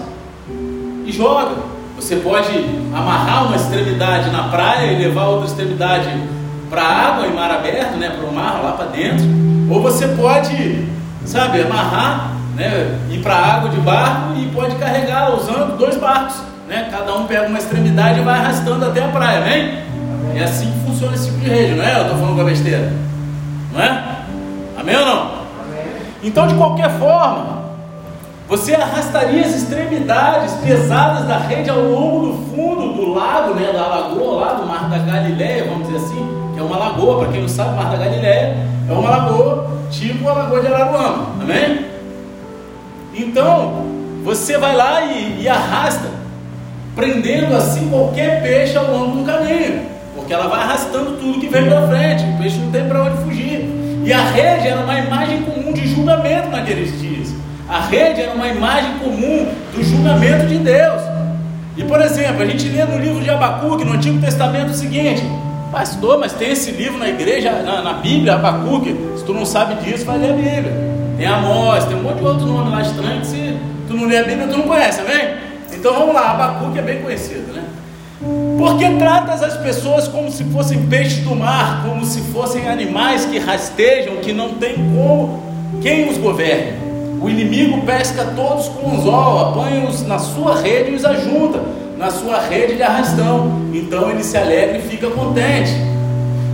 e 1.05 1.11
joga. 1.11 1.68
Você 1.99 2.15
pode 2.17 2.53
amarrar 2.95 3.47
uma 3.47 3.57
extremidade 3.57 4.31
na 4.31 4.45
praia 4.45 4.93
e 4.93 4.99
levar 5.05 5.25
outra 5.25 5.49
extremidade 5.49 6.09
para 6.71 6.81
a 6.81 7.09
água 7.09 7.27
em 7.27 7.35
mar 7.35 7.51
aberto, 7.51 7.97
né, 7.97 8.11
para 8.11 8.25
o 8.25 8.33
mar 8.33 8.61
lá 8.63 8.73
para 8.73 8.87
dentro. 8.87 9.27
Ou 9.69 9.83
você 9.83 10.07
pode, 10.09 10.87
sabe, 11.25 11.61
amarrar, 11.61 12.35
né, 12.55 12.97
ir 13.11 13.19
para 13.19 13.35
a 13.35 13.55
água 13.57 13.71
de 13.71 13.81
barco 13.81 14.35
e 14.39 14.47
pode 14.55 14.77
carregar 14.77 15.35
usando 15.35 15.77
dois 15.77 15.97
barcos, 15.97 16.37
né? 16.69 16.89
Cada 16.89 17.15
um 17.15 17.27
pega 17.27 17.49
uma 17.49 17.59
extremidade 17.59 18.21
e 18.21 18.23
vai 18.23 18.39
arrastando 18.39 18.87
até 18.87 19.05
a 19.05 19.09
praia, 19.09 19.41
vem? 19.41 19.79
É 20.37 20.45
assim 20.45 20.71
que 20.71 20.87
funciona 20.87 21.15
esse 21.17 21.27
tipo 21.27 21.41
de 21.41 21.49
rede, 21.49 21.75
não 21.75 21.85
é? 21.85 21.99
Eu 21.99 22.03
estou 22.03 22.19
falando 22.19 22.37
com 22.37 22.43
a 22.43 22.45
besteira. 22.45 22.93
Não 23.73 23.81
é? 23.83 24.05
Amém 24.79 24.97
ou 24.97 25.05
não? 25.05 25.31
Então, 26.23 26.47
de 26.47 26.55
qualquer 26.55 26.91
forma, 26.99 27.58
você 28.49 28.75
arrastaria 28.75 29.43
as 29.45 29.55
extremidades 29.55 30.55
pesadas 30.65 31.29
da 31.29 31.37
rede 31.37 31.69
ao 31.69 31.81
longo 31.81 32.27
do 32.27 32.33
fundo 32.47 32.95
do 32.95 33.13
lago, 33.13 33.53
né, 33.53 33.71
da 33.75 33.87
lagoa 33.87 34.41
lá 34.41 34.55
do 34.55 34.67
Mar 34.67 34.89
da 34.89 34.97
Galileia, 34.99 35.65
vamos 35.65 35.87
dizer 35.87 35.99
assim, 35.99 36.27
que 36.55 36.59
é 36.59 36.63
uma 36.63 36.79
lagoa, 36.79 37.19
para 37.19 37.33
quem 37.33 37.43
não 37.43 37.49
sabe, 37.49 37.77
Mar 37.77 37.91
da 37.91 37.99
Galileia 37.99 38.57
é 38.89 38.93
uma 38.93 39.11
lagoa, 39.11 39.71
tipo 39.91 40.27
a 40.27 40.33
lagoa 40.33 40.61
de 40.63 40.67
Araruama, 40.67 41.27
amém? 41.43 41.85
Então, 43.15 43.85
você 44.25 44.57
vai 44.57 44.75
lá 44.75 45.03
e, 45.05 45.43
e 45.43 45.49
arrasta, 45.49 46.09
prendendo 46.97 47.55
assim 47.55 47.91
qualquer 47.91 48.43
peixe 48.43 48.79
ao 48.79 48.91
longo 48.91 49.19
do 49.19 49.25
caminho, 49.27 49.83
porque 50.15 50.33
ela 50.33 50.49
vai 50.49 50.61
arrastando 50.61 51.19
tudo 51.19 51.39
que 51.39 51.49
vem 51.49 51.65
pela 51.65 51.87
frente, 51.87 52.25
o 52.25 52.39
peixe 52.39 52.57
não 52.57 52.73
tem 52.73 52.89
para 52.89 53.03
onde 53.03 53.23
fugir. 53.25 53.79
E 54.05 54.13
a 54.13 54.23
rede 54.23 54.69
era 54.69 54.81
uma 54.81 54.99
imagem 54.99 55.43
comum 55.43 55.71
de 55.71 55.87
julgamento 55.87 56.49
naqueles 56.49 56.99
dias. 56.99 57.08
A 57.69 57.81
rede 57.81 58.23
era 58.23 58.33
uma 58.33 58.49
imagem 58.49 58.99
comum 58.99 59.47
do 59.75 59.85
julgamento 59.85 60.47
de 60.47 60.57
Deus. 60.57 61.03
E 61.77 61.85
por 61.85 62.01
exemplo, 62.01 62.43
a 62.43 62.47
gente 62.47 62.67
lê 62.69 62.83
no 62.85 62.99
livro 62.99 63.23
de 63.23 63.29
Abacuque, 63.29 63.85
no 63.85 63.93
Antigo 63.93 64.19
Testamento, 64.21 64.71
o 64.71 64.75
seguinte: 64.75 65.23
Pastor, 65.71 66.19
mas 66.19 66.33
tem 66.33 66.51
esse 66.51 66.71
livro 66.71 66.99
na 66.99 67.09
igreja, 67.09 67.53
na, 67.63 67.83
na 67.83 67.93
Bíblia, 67.95 68.35
Abacuque. 68.35 68.97
Se 69.19 69.25
tu 69.25 69.35
não 69.35 69.45
sabe 69.45 69.75
disso, 69.85 70.07
vai 70.07 70.19
ler 70.19 70.31
a 70.31 70.33
Bíblia. 70.33 70.89
Tem 71.19 71.27
Amós, 71.27 71.85
tem 71.85 71.97
um 71.97 72.03
monte 72.03 72.19
de 72.19 72.25
outros 72.25 72.49
nomes 72.49 72.73
lá 72.73 72.81
estranhos 72.81 73.29
que 73.29 73.35
se 73.35 73.59
tu 73.87 73.95
não 73.95 74.07
lê 74.07 74.17
a 74.17 74.25
Bíblia, 74.25 74.49
tu 74.49 74.57
não 74.57 74.67
conhece, 74.67 75.01
amém? 75.01 75.35
Então 75.73 75.93
vamos 75.93 76.15
lá, 76.15 76.31
Abacuque 76.31 76.79
é 76.79 76.83
bem 76.83 77.03
conhecido, 77.03 77.53
né? 77.53 77.65
Porque 78.57 78.89
tratas 78.97 79.43
as 79.43 79.57
pessoas 79.59 80.09
como 80.09 80.31
se 80.31 80.43
fossem 80.45 80.87
peixes 80.87 81.19
do 81.19 81.37
mar, 81.37 81.85
como 81.87 82.05
se 82.05 82.21
fossem 82.33 82.69
animais 82.69 83.27
que 83.27 83.39
rastejam, 83.39 84.17
que 84.17 84.33
não 84.33 84.55
tem 84.55 84.75
como 84.75 85.43
quem 85.81 86.09
os 86.09 86.17
governe. 86.17 86.88
O 87.21 87.29
inimigo 87.29 87.83
pesca 87.83 88.25
todos 88.37 88.69
com 88.69 88.93
anzol, 88.93 89.49
apanha-os 89.49 90.07
na 90.07 90.19
sua 90.19 90.61
rede 90.61 90.93
e 90.93 90.95
os 90.95 91.05
ajunta, 91.05 91.61
na 91.97 92.11
sua 92.11 92.41
rede 92.41 92.77
de 92.77 92.83
arrastão. 92.83 93.69
Então 93.75 94.11
ele 94.11 94.23
se 94.23 94.37
alegra 94.37 94.79
e 94.79 94.83
fica 94.83 95.09
contente. 95.11 95.73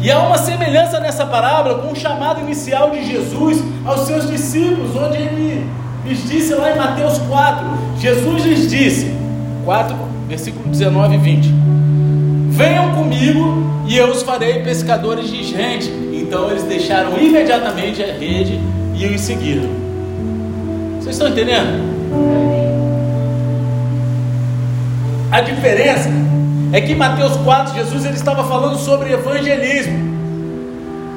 E 0.00 0.10
há 0.10 0.18
uma 0.20 0.38
semelhança 0.38 1.00
nessa 1.00 1.26
parábola 1.26 1.78
com 1.78 1.92
o 1.92 1.96
chamado 1.96 2.40
inicial 2.40 2.90
de 2.90 3.04
Jesus 3.04 3.62
aos 3.84 4.00
seus 4.06 4.30
discípulos, 4.30 4.96
onde 4.96 5.18
ele 5.18 5.66
lhes 6.06 6.28
disse 6.28 6.54
lá 6.54 6.72
em 6.72 6.78
Mateus 6.78 7.18
4: 7.18 7.66
Jesus 7.98 8.44
lhes 8.44 8.70
disse, 8.70 9.14
4, 9.64 9.96
versículo 10.28 10.68
19 10.68 11.14
e 11.14 11.18
20: 11.18 11.54
Venham 12.50 12.94
comigo 12.94 13.64
e 13.86 13.96
eu 13.96 14.10
os 14.10 14.22
farei 14.22 14.62
pescadores 14.62 15.28
de 15.28 15.42
gente. 15.42 15.90
Então 16.12 16.50
eles 16.50 16.62
deixaram 16.64 17.18
imediatamente 17.18 18.02
a 18.02 18.06
rede 18.06 18.60
e 18.94 19.06
os 19.06 19.20
seguiram. 19.20 19.83
Vocês 21.04 21.16
estão 21.16 21.28
entendendo? 21.28 21.84
A 25.30 25.42
diferença 25.42 26.08
é 26.72 26.80
que 26.80 26.92
em 26.92 26.94
Mateus 26.94 27.36
4, 27.36 27.74
Jesus 27.74 28.06
ele 28.06 28.14
estava 28.14 28.42
falando 28.44 28.78
sobre 28.78 29.12
evangelismo, 29.12 29.98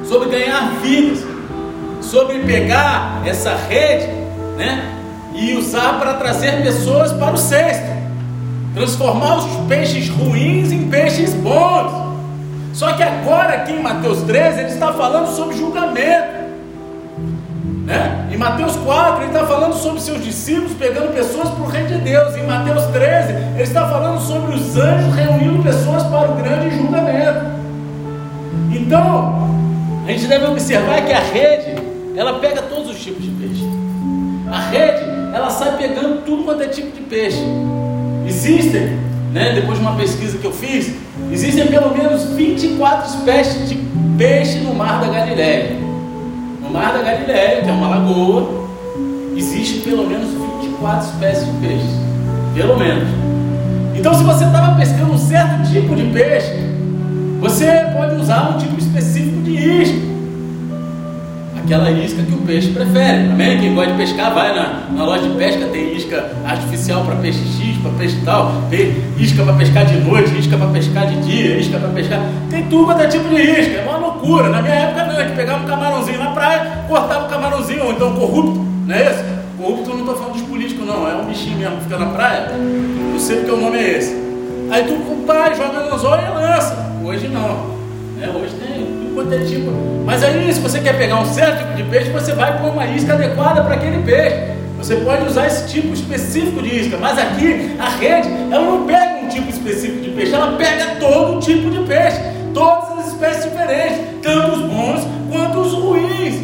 sobre 0.04 0.28
ganhar 0.28 0.72
vidas, 0.82 1.24
sobre 2.02 2.40
pegar 2.40 3.22
essa 3.24 3.56
rede, 3.56 4.08
né, 4.58 4.94
e 5.34 5.54
usar 5.54 5.98
para 5.98 6.14
trazer 6.14 6.62
pessoas 6.62 7.10
para 7.14 7.32
o 7.32 7.38
cesto, 7.38 7.88
transformar 8.74 9.38
os 9.38 9.46
peixes 9.68 10.10
ruins 10.10 10.70
em 10.70 10.90
peixes 10.90 11.32
bons. 11.32 12.18
Só 12.74 12.92
que 12.92 13.02
agora 13.02 13.54
aqui 13.54 13.72
em 13.72 13.82
Mateus 13.82 14.20
13 14.24 14.60
ele 14.60 14.68
está 14.68 14.92
falando 14.92 15.34
sobre 15.34 15.56
julgamento. 15.56 16.37
Né? 17.88 18.28
Em 18.30 18.36
Mateus 18.36 18.76
4, 18.76 19.22
ele 19.22 19.32
está 19.32 19.46
falando 19.46 19.72
sobre 19.72 19.98
seus 20.02 20.22
discípulos 20.22 20.74
pegando 20.74 21.10
pessoas 21.14 21.48
para 21.48 21.62
o 21.62 21.66
reino 21.66 21.88
de 21.88 21.98
Deus. 22.02 22.36
Em 22.36 22.46
Mateus 22.46 22.84
13, 22.88 23.32
ele 23.32 23.62
está 23.62 23.88
falando 23.88 24.20
sobre 24.20 24.54
os 24.56 24.76
anjos 24.76 25.14
reunindo 25.14 25.62
pessoas 25.62 26.02
para 26.02 26.30
o 26.30 26.34
grande 26.34 26.76
julgamento. 26.76 27.46
Então, 28.70 29.48
a 30.06 30.10
gente 30.12 30.26
deve 30.26 30.44
observar 30.48 31.00
que 31.06 31.14
a 31.14 31.18
rede, 31.18 31.82
ela 32.14 32.38
pega 32.40 32.60
todos 32.60 32.90
os 32.90 33.02
tipos 33.02 33.24
de 33.24 33.30
peixe. 33.30 33.64
A 34.52 34.60
rede, 34.68 35.04
ela 35.34 35.48
sai 35.48 35.78
pegando 35.78 36.22
tudo 36.26 36.44
quanto 36.44 36.62
é 36.62 36.68
tipo 36.68 36.94
de 36.94 37.00
peixe. 37.00 37.42
Existem, 38.26 38.98
né, 39.32 39.54
depois 39.54 39.78
de 39.78 39.84
uma 39.86 39.96
pesquisa 39.96 40.36
que 40.36 40.44
eu 40.44 40.52
fiz, 40.52 40.92
existem 41.32 41.66
pelo 41.68 41.96
menos 41.96 42.24
24 42.34 43.16
espécies 43.16 43.66
de 43.66 43.78
peixe 44.18 44.58
no 44.58 44.74
mar 44.74 45.00
da 45.00 45.08
Galileia. 45.08 45.87
No 46.68 46.74
Mar 46.74 46.92
da 46.92 47.02
Galileia, 47.02 47.62
que 47.62 47.68
é 47.70 47.72
uma 47.72 47.88
lagoa, 47.88 48.46
existe 49.34 49.80
pelo 49.80 50.06
menos 50.06 50.28
24 50.62 51.08
espécies 51.08 51.46
de 51.46 51.66
peixes. 51.66 51.90
Pelo 52.54 52.78
menos. 52.78 53.08
Então, 53.96 54.12
se 54.12 54.22
você 54.22 54.44
estava 54.44 54.76
pescando 54.76 55.12
um 55.12 55.18
certo 55.18 55.72
tipo 55.72 55.96
de 55.96 56.02
peixe, 56.10 56.52
você 57.40 57.86
pode 57.96 58.16
usar 58.16 58.50
um 58.50 58.58
tipo 58.58 58.78
específico 58.78 59.40
de 59.42 59.52
isca. 59.56 59.98
Aquela 61.64 61.90
isca 61.90 62.22
que 62.22 62.34
o 62.34 62.38
peixe 62.38 62.68
prefere. 62.68 63.30
Amém? 63.30 63.60
Quem 63.60 63.74
gosta 63.74 63.92
de 63.92 63.98
pescar, 63.98 64.34
vai 64.34 64.54
na, 64.54 64.88
na 64.94 65.04
loja 65.04 65.26
de 65.26 65.36
pesca, 65.36 65.66
tem 65.68 65.96
isca 65.96 66.32
artificial 66.44 67.02
para 67.02 67.16
peixe 67.16 67.38
X, 67.38 67.67
para 67.80 67.90
peixe 67.92 68.18
tal, 68.24 68.52
tem 68.70 68.94
isca 69.18 69.42
para 69.42 69.52
pescar 69.54 69.86
de 69.86 69.96
noite, 69.98 70.38
isca 70.38 70.56
para 70.56 70.68
pescar 70.68 71.06
de 71.06 71.16
dia, 71.22 71.58
isca 71.58 71.78
para 71.78 71.88
pescar. 71.88 72.20
Tem 72.50 72.64
quanto 72.68 73.00
é 73.00 73.06
tipo 73.06 73.28
de 73.28 73.40
isca. 73.40 73.78
É 73.78 73.84
uma 73.88 73.98
loucura. 73.98 74.48
Na 74.48 74.62
minha 74.62 74.74
época 74.74 75.04
não, 75.04 75.16
a 75.16 75.22
gente 75.24 75.36
pegava 75.36 75.64
um 75.64 75.66
camarãozinho 75.66 76.18
na 76.18 76.30
praia, 76.30 76.84
cortava 76.88 77.26
o 77.26 77.28
camarãozinho, 77.28 77.84
ou 77.84 77.92
então 77.92 78.14
corrupto, 78.14 78.66
não 78.86 78.94
é 78.94 79.10
isso? 79.10 79.24
Corrupto 79.58 79.90
não 79.90 80.00
estou 80.00 80.16
falando 80.16 80.32
dos 80.34 80.42
políticos, 80.42 80.86
não, 80.86 81.08
é 81.08 81.14
um 81.16 81.24
bichinho 81.24 81.58
mesmo 81.58 81.76
que 81.76 81.84
fica 81.84 81.98
na 81.98 82.06
praia. 82.06 82.50
Eu 83.12 83.18
sei 83.18 83.36
porque 83.38 83.50
o 83.50 83.56
nome 83.60 83.78
é 83.78 83.98
esse. 83.98 84.14
Aí 84.70 84.84
tu, 84.84 85.24
pai, 85.26 85.54
joga 85.54 85.80
no 85.80 85.94
anzol 85.94 86.18
e 86.18 86.28
lança. 86.34 86.76
Hoje 87.04 87.28
não. 87.28 87.78
É, 88.20 88.28
hoje 88.28 88.54
tem 88.54 88.84
tudo 88.84 89.14
quanto 89.14 89.34
é 89.34 89.38
tipo. 89.38 89.70
Mas 90.04 90.24
aí, 90.24 90.52
se 90.52 90.60
você 90.60 90.80
quer 90.80 90.96
pegar 90.96 91.20
um 91.20 91.26
certo 91.26 91.58
tipo 91.58 91.74
de 91.74 91.82
peixe, 91.84 92.10
você 92.10 92.32
vai 92.32 92.58
com 92.58 92.68
uma 92.68 92.86
isca 92.86 93.12
adequada 93.12 93.62
para 93.62 93.74
aquele 93.74 94.02
peixe. 94.02 94.57
Você 94.78 94.96
pode 94.96 95.26
usar 95.26 95.46
esse 95.48 95.68
tipo 95.68 95.92
específico 95.92 96.62
de 96.62 96.80
isca. 96.80 96.96
Mas 96.98 97.18
aqui, 97.18 97.76
a 97.78 97.88
rede, 97.90 98.28
ela 98.50 98.64
não 98.64 98.86
pega 98.86 99.24
um 99.24 99.28
tipo 99.28 99.50
específico 99.50 100.00
de 100.00 100.10
peixe, 100.10 100.32
ela 100.32 100.56
pega 100.56 100.96
todo 101.00 101.40
tipo 101.40 101.68
de 101.68 101.80
peixe. 101.80 102.20
Todas 102.54 102.98
as 102.98 103.08
espécies 103.08 103.44
diferentes, 103.44 103.98
tanto 104.22 104.52
os 104.52 104.62
bons 104.62 105.06
quanto 105.30 105.58
os 105.58 105.74
ruins. 105.74 106.42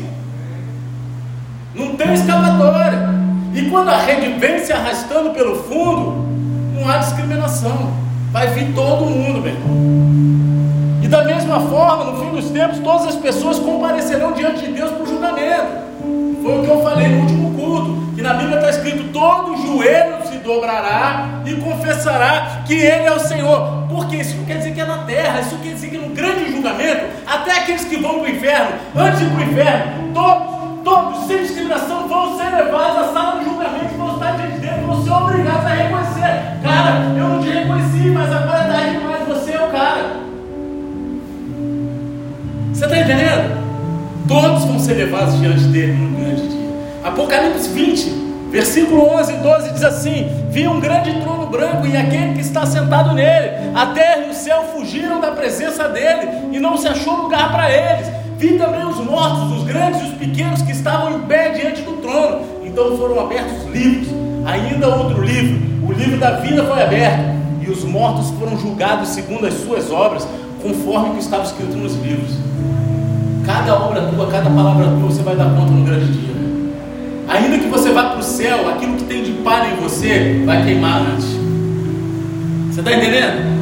Não 1.75 1.95
tem 1.97 2.13
escapatória. 2.13 3.09
E 3.55 3.63
quando 3.71 3.89
a 3.89 3.99
rede 3.99 4.39
vem 4.39 4.59
se 4.59 4.73
arrastando 4.73 5.31
pelo 5.31 5.55
fundo, 5.55 6.27
não 6.75 6.89
há 6.89 6.99
discriminação. 6.99 7.95
Vai 8.33 8.49
vir 8.49 8.75
todo 8.75 9.07
mundo, 9.07 9.41
meu 9.41 9.53
irmão. 9.53 9.95
E 11.03 11.07
da 11.07 11.23
mesma 11.23 11.61
forma, 11.61 12.05
no 12.05 12.19
fim 12.19 12.31
dos 12.31 12.51
tempos, 12.51 12.81
todas 12.81 13.07
as 13.07 13.17
pessoas 13.17 13.61
comparecerão 13.61 14.33
diante 14.33 14.67
de 14.67 14.73
Deus 14.73 14.91
para 14.91 15.03
o 15.03 15.07
julgamento. 15.07 15.85
Foi 16.43 16.59
o 16.59 16.63
que 16.65 16.71
eu 16.71 16.83
falei 16.83 17.09
no 17.09 17.21
último 17.21 17.55
culto, 17.55 18.04
na 18.25 18.35
Bíblia 18.35 18.57
está 18.57 18.71
escrito: 18.71 19.13
todo 19.13 19.57
joelho 19.59 20.27
se 20.27 20.39
dobrará 20.39 21.43
e 21.45 21.55
confessará 21.57 22.63
que 22.67 22.75
Ele 22.75 23.05
é 23.05 23.13
o 23.13 23.21
Senhor. 23.21 23.85
Porque 23.89 24.17
isso 24.17 24.37
não 24.37 24.45
quer 24.47 24.57
dizer 24.59 24.73
que 24.73 24.81
é 24.81 24.85
na 24.85 24.99
terra, 25.05 25.41
isso 25.41 25.57
quer 25.59 25.75
dizer 25.75 25.91
que 25.91 25.99
no 25.99 26.09
grande 26.09 26.51
julgamento, 26.51 27.05
até 27.27 27.59
aqueles 27.59 27.85
que 27.85 27.97
vão 27.99 28.21
para 28.21 28.23
o 28.23 28.31
inferno, 28.31 28.71
antes 28.97 29.19
de 29.21 29.27
ir 29.27 29.31
para 29.31 29.39
o 29.39 29.43
inferno, 29.43 30.13
todos, 30.15 30.83
todos, 30.83 31.27
sem 31.27 31.43
discriminação, 31.43 32.09
vão 32.09 32.37
ser 32.39 32.51
levados 32.51 32.99
à 32.99 33.13
sala 33.13 33.39
de 33.39 33.45
julgamento 33.45 33.95
vão 33.97 34.15
estar 34.15 34.33
diante 34.33 34.55
de 34.55 34.59
Deus, 34.59 34.81
vão 34.87 35.05
ser 35.05 35.11
obrigados 35.13 35.67
a 35.67 35.69
reconhecer. 35.69 36.61
Cara, 36.63 37.13
eu 37.17 37.29
não 37.29 37.43
te 37.43 37.49
reconheci, 37.51 38.11
mas 38.11 38.33
agora 38.33 38.65
tarde 38.65 38.91
demais, 38.99 39.29
você 39.29 39.53
é 39.53 39.63
o 39.63 39.71
cara. 39.71 40.25
Você 42.73 42.85
está 42.85 42.99
entendendo? 42.99 43.65
Todos 44.27 44.65
vão 44.65 44.79
ser 44.79 44.95
levados 44.95 45.39
diante 45.39 45.65
dele 45.65 45.93
no 45.93 46.19
grande 46.19 46.49
dia. 46.49 46.64
Apocalipse 47.05 47.69
20, 47.69 48.49
versículo 48.51 49.15
11 49.15 49.35
e 49.35 49.37
12 49.37 49.73
diz 49.73 49.85
assim: 49.85 50.27
Vi 50.49 50.67
um 50.67 50.81
grande 50.81 51.13
trono 51.21 51.47
branco 51.49 51.87
e 51.87 51.95
aquele 51.95 52.33
que 52.33 52.41
está 52.41 52.65
sentado 52.65 53.13
nele. 53.13 53.51
A 53.75 53.89
terra 53.89 54.25
e 54.27 54.31
o 54.31 54.35
céu 54.35 54.65
fugiram 54.75 55.21
da 55.21 55.33
presença 55.33 55.87
dele 55.87 56.27
e 56.51 56.59
não 56.59 56.79
se 56.79 56.89
achou 56.89 57.25
lugar 57.25 57.53
para 57.53 57.71
eles. 57.71 58.11
Vi 58.39 58.57
também 58.57 58.87
os 58.87 58.97
mortos, 58.97 59.53
os 59.53 59.65
grandes 59.65 60.01
e 60.01 60.05
os 60.05 60.15
pequenos 60.15 60.63
que 60.63 60.73
estavam 60.73 61.19
em 61.19 61.21
pé 61.27 61.51
diante 61.51 61.83
do 61.83 62.01
trono. 62.01 62.41
Então 62.65 62.97
foram 62.97 63.21
abertos 63.21 63.67
livros. 63.71 64.09
Ainda 64.47 64.89
outro 64.89 65.23
livro, 65.23 65.87
o 65.87 65.93
livro 65.93 66.19
da 66.19 66.31
vida 66.41 66.65
foi 66.65 66.83
aberto 66.83 67.35
e 67.61 67.71
os 67.71 67.85
mortos 67.85 68.31
foram 68.39 68.59
julgados 68.59 69.11
segundo 69.11 69.47
as 69.47 69.53
suas 69.53 69.91
obras, 69.91 70.27
conforme 70.63 71.11
o 71.11 71.13
que 71.13 71.21
estava 71.21 71.43
escrito 71.43 71.77
nos 71.77 71.97
livros. 71.97 72.33
Cada 73.45 73.75
obra 73.75 74.07
tua, 74.07 74.27
cada 74.29 74.49
palavra 74.49 74.87
tua, 74.87 75.11
você 75.11 75.23
vai 75.23 75.37
dar 75.37 75.51
conta 75.55 75.71
no 75.71 75.85
grande 75.85 76.11
dia. 76.11 76.34
Ainda 77.29 77.59
que 77.59 77.69
você 77.69 77.91
vá 77.91 78.05
para 78.11 78.19
o 78.19 78.23
céu, 78.23 78.69
aquilo 78.69 78.97
que 78.97 79.05
tem 79.05 79.23
de 79.23 79.33
palha 79.43 79.69
em 79.73 79.83
você 79.83 80.43
vai 80.45 80.63
queimar 80.65 81.01
antes. 81.01 81.27
Você 82.71 82.81
está 82.81 82.93
entendendo? 82.93 83.55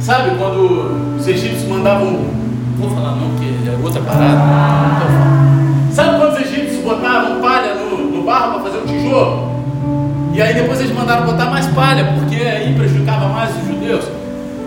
Sabe 0.00 0.36
quando 0.36 1.16
os 1.18 1.26
egípcios 1.26 1.68
mandavam. 1.68 2.36
Vou 2.78 2.90
falar 2.90 3.16
não, 3.16 3.30
porque 3.30 3.46
é 3.46 3.84
outra 3.84 4.00
parada. 4.02 4.34
Então, 4.96 5.92
Sabe 5.92 6.18
quando 6.18 6.34
os 6.34 6.40
egípcios 6.40 6.84
botavam 6.84 7.40
palha 7.40 7.74
no, 7.74 8.10
no 8.10 8.22
barro 8.22 8.54
para 8.54 8.64
fazer 8.64 8.78
o 8.78 8.86
tijolo? 8.86 9.56
E 10.34 10.42
aí 10.42 10.52
depois 10.52 10.78
eles 10.78 10.94
mandaram 10.94 11.24
botar 11.24 11.46
mais 11.46 11.66
palha, 11.68 12.12
porque 12.12 12.36
aí 12.36 12.74
prejudicava 12.74 13.28
mais 13.28 13.50
os 13.56 13.66
judeus. 13.66 14.04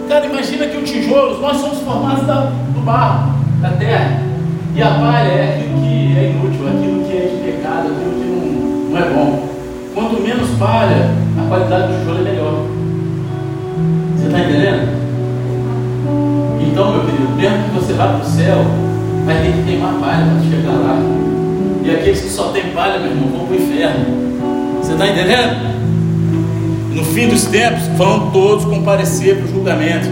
Cara, 0.08 0.26
imagina 0.26 0.66
que 0.66 0.78
o 0.78 0.84
tijolo, 0.84 1.40
nós 1.40 1.58
somos 1.58 1.78
formados 1.82 2.26
da, 2.26 2.52
do 2.74 2.82
barro, 2.82 3.36
da 3.62 3.70
terra. 3.70 4.29
E 4.80 4.82
a 4.82 4.92
palha 4.92 5.28
é 5.28 5.56
aquilo 5.56 5.82
que 5.82 6.18
é 6.18 6.30
inútil, 6.30 6.68
aquilo 6.70 7.04
que 7.04 7.12
é 7.12 7.36
de 7.36 7.52
pecado, 7.52 7.90
aquilo 7.90 8.12
que 8.12 8.28
não, 8.30 8.92
não 8.92 8.98
é 8.98 9.10
bom. 9.10 9.50
Quanto 9.94 10.22
menos 10.22 10.50
palha, 10.52 11.12
a 11.38 11.50
qualidade 11.50 11.92
do 11.92 12.00
tijolo 12.00 12.20
é 12.20 12.32
melhor. 12.32 12.66
Você 14.16 14.28
está 14.28 14.40
entendendo? 14.40 14.88
Então, 16.62 16.94
meu 16.94 17.02
querido, 17.02 17.30
mesmo 17.36 17.64
que 17.66 17.70
você 17.72 17.92
vá 17.92 18.08
para 18.08 18.26
o 18.26 18.26
céu, 18.26 18.56
vai 19.26 19.42
ter 19.42 19.52
que 19.52 19.64
queimar 19.64 19.96
palha 19.96 20.26
para 20.26 20.50
chegar 20.50 20.72
lá. 20.72 20.98
E 21.84 21.92
aqueles 21.92 22.22
que 22.22 22.30
só 22.30 22.44
têm 22.54 22.72
palha, 22.72 23.00
meu 23.00 23.12
irmão, 23.12 23.32
vão 23.32 23.48
para 23.48 23.58
o 23.58 23.60
inferno. 23.62 24.06
Você 24.82 24.94
está 24.94 25.08
entendendo? 25.10 25.76
No 26.96 27.04
fim 27.04 27.28
dos 27.28 27.44
tempos, 27.44 27.86
vão 27.98 28.32
todos 28.32 28.64
comparecer 28.64 29.40
para 29.40 29.46
o 29.46 29.50
julgamento, 29.50 30.08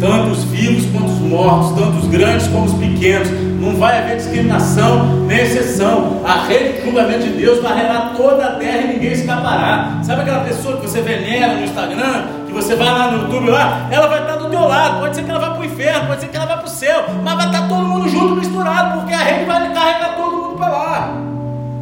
tanto 0.00 0.32
os 0.32 0.42
vivos 0.42 0.86
quanto 0.86 1.06
os 1.06 1.20
mortos, 1.20 1.78
tanto 1.78 1.98
os 1.98 2.08
grandes 2.08 2.48
como 2.48 2.64
os 2.64 2.74
pequenos. 2.74 3.51
Não 3.62 3.76
vai 3.76 3.96
haver 3.96 4.16
discriminação 4.16 5.24
nem 5.28 5.38
exceção. 5.38 6.20
A 6.24 6.46
rede 6.46 6.80
de 6.80 6.84
julgamento 6.84 7.22
de 7.22 7.30
Deus 7.34 7.62
varrerá 7.62 8.12
toda 8.16 8.44
a 8.44 8.50
terra 8.56 8.78
e 8.78 8.86
ninguém 8.94 9.12
escapará. 9.12 10.00
Sabe 10.02 10.22
aquela 10.22 10.40
pessoa 10.40 10.78
que 10.78 10.82
você 10.88 11.00
venera 11.00 11.54
no 11.54 11.62
Instagram, 11.62 12.24
que 12.48 12.52
você 12.52 12.74
vai 12.74 12.90
lá 12.90 13.12
no 13.12 13.22
YouTube 13.22 13.50
lá, 13.50 13.86
ela 13.92 14.08
vai 14.08 14.22
estar 14.22 14.34
do 14.34 14.50
teu 14.50 14.66
lado. 14.66 14.98
Pode 14.98 15.14
ser 15.14 15.22
que 15.22 15.30
ela 15.30 15.38
vá 15.38 15.50
para 15.50 15.60
o 15.60 15.64
inferno, 15.64 16.08
pode 16.08 16.20
ser 16.22 16.26
que 16.26 16.36
ela 16.36 16.46
vá 16.46 16.56
para 16.56 16.66
o 16.66 16.70
céu, 16.70 17.04
mas 17.22 17.34
vai 17.36 17.46
estar 17.46 17.68
todo 17.68 17.84
mundo 17.84 18.08
junto 18.08 18.34
misturado, 18.34 18.98
porque 18.98 19.14
a 19.14 19.18
rede 19.18 19.44
vai 19.44 19.72
carregar 19.72 20.16
todo 20.16 20.36
mundo 20.36 20.56
para 20.56 20.68
lá. 20.68 21.16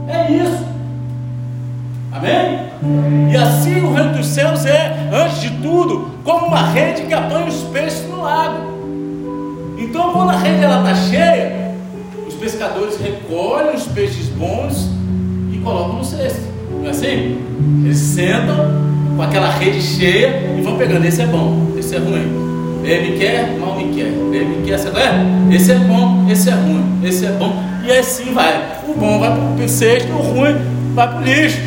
É 0.07 0.33
isso. 0.33 0.67
Amém? 2.13 2.61
E 3.33 3.37
assim 3.39 3.81
o 3.83 3.95
reino 3.95 4.13
dos 4.13 4.27
céus 4.27 4.67
é, 4.67 5.09
antes 5.11 5.41
de 5.41 5.51
tudo, 5.63 6.11
como 6.25 6.45
uma 6.45 6.61
rede 6.61 7.03
que 7.05 7.15
apanha 7.15 7.47
os 7.47 7.63
peixes 7.63 8.07
no 8.07 8.23
lago. 8.23 8.69
Então, 9.79 10.13
quando 10.13 10.31
a 10.31 10.37
rede 10.37 10.63
está 10.63 10.95
cheia, 10.95 11.70
pescadores 12.41 12.99
recolhem 12.99 13.77
os 13.77 13.85
peixes 13.85 14.27
bons 14.29 14.89
e 15.53 15.59
colocam 15.59 15.99
no 15.99 16.05
cesto. 16.05 16.41
Não 16.71 16.87
é 16.87 16.91
assim? 16.91 17.39
Eles 17.85 17.99
sentam 17.99 18.57
com 19.15 19.23
aquela 19.23 19.51
rede 19.51 19.83
cheia 19.83 20.55
e 20.59 20.63
vão 20.63 20.79
pegando. 20.79 21.05
Esse 21.05 21.21
é 21.21 21.27
bom, 21.27 21.73
esse 21.79 21.95
é 21.95 21.99
ruim. 21.99 22.83
Ele 22.83 23.11
me 23.11 23.19
quer, 23.19 23.59
mal 23.59 23.77
me 23.77 23.95
quer. 23.95 24.07
Ele 24.07 24.45
me 24.45 24.67
quer, 24.67 24.79
você 24.79 24.91
vai? 24.91 25.11
Esse 25.53 25.73
é 25.73 25.75
bom, 25.75 26.27
esse 26.31 26.49
é 26.49 26.55
ruim, 26.55 27.01
esse 27.05 27.27
é 27.27 27.33
bom. 27.33 27.63
E 27.85 27.93
assim 27.93 28.33
vai. 28.33 28.81
O 28.89 28.95
bom 28.95 29.21
vai 29.21 29.31
para 29.31 29.65
o 29.65 29.69
cesto, 29.69 30.11
o 30.11 30.23
ruim 30.23 30.57
vai 30.95 31.09
para 31.09 31.19
o 31.19 31.23
lixo. 31.23 31.61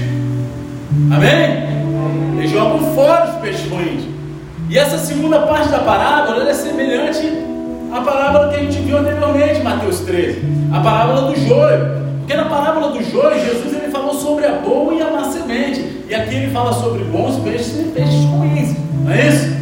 Amém? 1.12 2.40
Eles 2.40 2.52
jogam 2.52 2.94
fora 2.96 3.30
os 3.30 3.42
peixes 3.42 3.70
ruins. 3.70 4.04
E 4.70 4.78
essa 4.78 4.98
segunda 4.98 5.40
parte 5.42 5.70
da 5.70 5.80
parábola 5.80 6.50
é 6.50 6.54
semelhante 6.54 7.53
à 7.94 8.02
parábola 8.02 8.50
que 8.50 8.56
a 8.56 8.60
gente 8.60 8.80
viu 8.80 8.98
anteriormente, 8.98 9.62
Mateus 9.62 10.00
13. 10.00 10.42
A 10.74 10.80
parábola 10.80 11.32
do 11.32 11.40
joio. 11.40 12.04
Porque 12.20 12.36
na 12.36 12.46
parábola 12.46 12.92
do 12.92 13.04
joio, 13.04 13.40
Jesus 13.40 13.74
ele 13.74 13.92
falou 13.92 14.16
sobre 14.16 14.48
a 14.48 14.54
boa 14.54 14.94
e 14.96 15.02
a 15.02 15.12
má 15.12 15.32
semente. 15.32 16.04
E 16.10 16.16
aqui 16.16 16.36
ele 16.36 16.52
fala 16.52 16.74
sobre 16.74 17.04
bons 17.04 17.38
peixes 17.44 17.80
e 17.80 17.84
peixes 17.94 18.26
ruins. 18.26 18.76
Não 19.04 19.12
é 19.12 19.28
isso? 19.28 19.54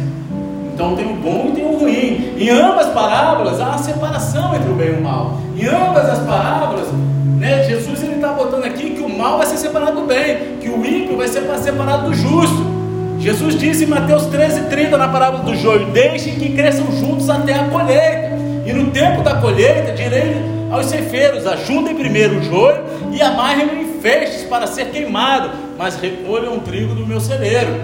Então 0.72 0.96
tem 0.96 1.12
o 1.12 1.16
bom 1.16 1.50
e 1.50 1.52
tem 1.52 1.64
o 1.66 1.78
ruim. 1.78 2.34
Em 2.38 2.48
ambas 2.48 2.86
parábolas 2.88 3.60
há 3.60 3.68
uma 3.68 3.78
separação 3.78 4.54
entre 4.54 4.70
o 4.70 4.74
bem 4.74 4.88
e 4.88 4.92
o 4.92 5.02
mal. 5.02 5.36
Em 5.54 5.66
ambas 5.66 6.08
as 6.08 6.20
parábolas, 6.20 6.88
né, 7.38 7.64
Jesus 7.64 8.02
ele 8.02 8.14
está 8.14 8.28
botando 8.28 8.64
aqui 8.64 8.90
que 8.90 9.02
o 9.02 9.08
mal 9.08 9.36
vai 9.36 9.46
ser 9.46 9.58
separado 9.58 10.00
do 10.00 10.06
bem, 10.06 10.56
que 10.60 10.70
o 10.70 10.84
ímpio 10.84 11.18
vai 11.18 11.28
ser 11.28 11.42
separado 11.58 12.08
do 12.08 12.14
justo. 12.14 12.72
Jesus 13.18 13.56
disse 13.56 13.84
em 13.84 13.88
Mateus 13.88 14.24
13,30 14.24 14.96
na 14.96 15.08
parábola 15.08 15.44
do 15.44 15.54
joio: 15.54 15.86
Deixem 15.92 16.36
que 16.36 16.54
cresçam 16.54 16.90
juntos 16.92 17.28
até 17.28 17.54
a 17.54 17.68
colheita. 17.68 18.21
E 18.64 18.72
no 18.72 18.90
tempo 18.90 19.22
da 19.22 19.36
colheita, 19.36 19.92
direi 19.92 20.36
aos 20.70 20.86
ceifeiros: 20.86 21.46
Ajuntem 21.46 21.94
primeiro 21.94 22.38
o 22.38 22.42
joio 22.42 22.82
e 23.12 23.20
amarrem-no 23.20 23.74
em 23.74 24.00
feixes 24.00 24.42
para 24.44 24.66
ser 24.66 24.86
queimado, 24.86 25.50
mas 25.78 25.96
recolham 25.96 26.56
o 26.56 26.60
trigo 26.60 26.94
do 26.94 27.06
meu 27.06 27.20
celeiro. 27.20 27.80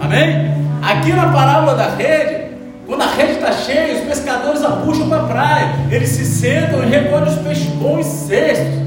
Amém? 0.00 0.52
Aqui 0.82 1.12
na 1.12 1.28
parábola 1.32 1.74
da 1.74 1.88
rede, 1.90 2.52
quando 2.86 3.02
a 3.02 3.06
rede 3.06 3.32
está 3.32 3.52
cheia, 3.52 3.94
os 3.94 4.00
pescadores 4.00 4.64
a 4.64 4.70
puxam 4.70 5.08
para 5.08 5.22
a 5.22 5.26
praia. 5.26 5.74
Eles 5.90 6.08
se 6.08 6.24
sentam 6.24 6.82
e 6.82 6.86
recolhem 6.86 7.28
os 7.28 7.36
peixes 7.36 7.66
bons 7.74 8.06
cestos, 8.06 8.80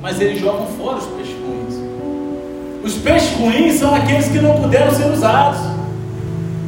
mas 0.00 0.20
eles 0.20 0.40
jogam 0.40 0.66
fora 0.66 0.98
os 0.98 1.06
peixes 1.06 1.34
ruins. 1.34 2.84
Os 2.84 2.94
peixes 2.94 3.36
ruins 3.38 3.74
são 3.74 3.94
aqueles 3.94 4.28
que 4.28 4.38
não 4.38 4.54
puderam 4.60 4.92
ser 4.92 5.06
usados, 5.06 5.60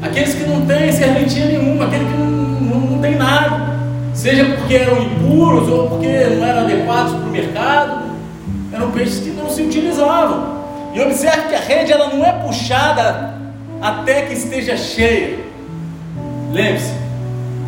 aqueles 0.02 0.34
que 0.34 0.44
não 0.44 0.66
têm 0.66 0.90
serventia 0.90 1.46
nenhuma, 1.46 1.84
aqueles 1.84 2.08
que 2.08 2.16
não, 2.16 2.26
não, 2.26 2.80
não 2.80 2.98
têm 2.98 3.14
nada, 3.14 3.71
seja 4.14 4.44
porque 4.56 4.74
eram 4.74 5.02
impuros 5.02 5.68
ou 5.68 5.88
porque 5.88 6.06
não 6.06 6.46
eram 6.46 6.62
adequados 6.62 7.14
para 7.14 7.26
o 7.26 7.30
mercado, 7.30 8.02
eram 8.72 8.90
peixes 8.90 9.20
que 9.20 9.30
não 9.30 9.48
se 9.48 9.62
utilizavam. 9.62 10.62
E 10.94 11.00
observe 11.00 11.48
que 11.48 11.54
a 11.54 11.60
rede 11.60 11.92
ela 11.92 12.08
não 12.08 12.24
é 12.24 12.32
puxada 12.32 13.34
até 13.80 14.22
que 14.22 14.34
esteja 14.34 14.76
cheia. 14.76 15.38
Lembre-se, 16.52 16.92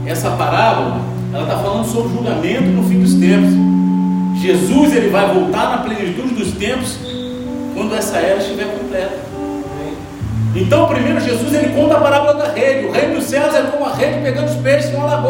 essa 0.06 0.30
parábola, 0.32 1.00
ela 1.32 1.44
está 1.44 1.58
falando 1.58 1.86
sobre 1.86 2.08
o 2.08 2.16
julgamento 2.16 2.66
no 2.66 2.84
fim 2.84 3.00
dos 3.00 3.14
tempos. 3.14 3.52
Jesus 4.40 4.94
ele 4.94 5.08
vai 5.08 5.32
voltar 5.32 5.70
na 5.70 5.78
plenitude 5.78 6.34
dos 6.34 6.52
tempos 6.52 6.98
quando 7.74 7.94
essa 7.94 8.18
era 8.18 8.38
estiver 8.40 8.66
completa. 8.66 9.24
Então, 10.54 10.86
primeiro 10.86 11.18
Jesus 11.18 11.52
ele 11.52 11.74
conta 11.74 11.96
a 11.96 12.00
parábola 12.00 12.34
da 12.34 12.52
rede. 12.52 12.86
O 12.86 12.92
reino 12.92 13.16
dos 13.16 13.24
céus 13.24 13.54
é 13.54 13.62
como 13.62 13.86
a 13.86 13.94
rede 13.94 14.20
pegando 14.22 14.48
os 14.48 14.56
peixes 14.56 14.92
numa 14.92 15.06
lagoa, 15.06 15.23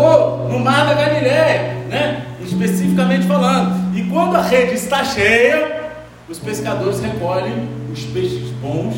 Falando. 3.26 3.96
E 3.96 4.02
quando 4.04 4.37
a 4.37 4.42
rede 4.42 4.74
está 4.74 5.02
cheia, 5.02 5.83
os 6.28 6.38
pescadores 6.38 7.00
recolhem 7.00 7.68
os 7.92 8.04
peixes 8.04 8.50
bons 8.62 8.94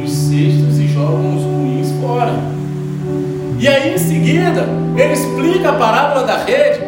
dos 0.00 0.10
cestos 0.10 0.78
e 0.78 0.88
jogam 0.88 1.36
os 1.36 1.42
ruins 1.42 1.92
fora. 2.00 2.32
E 3.58 3.68
aí 3.68 3.94
em 3.94 3.98
seguida, 3.98 4.66
ele 4.96 5.12
explica 5.12 5.70
a 5.70 5.72
parábola 5.74 6.26
da 6.26 6.38
rede, 6.38 6.80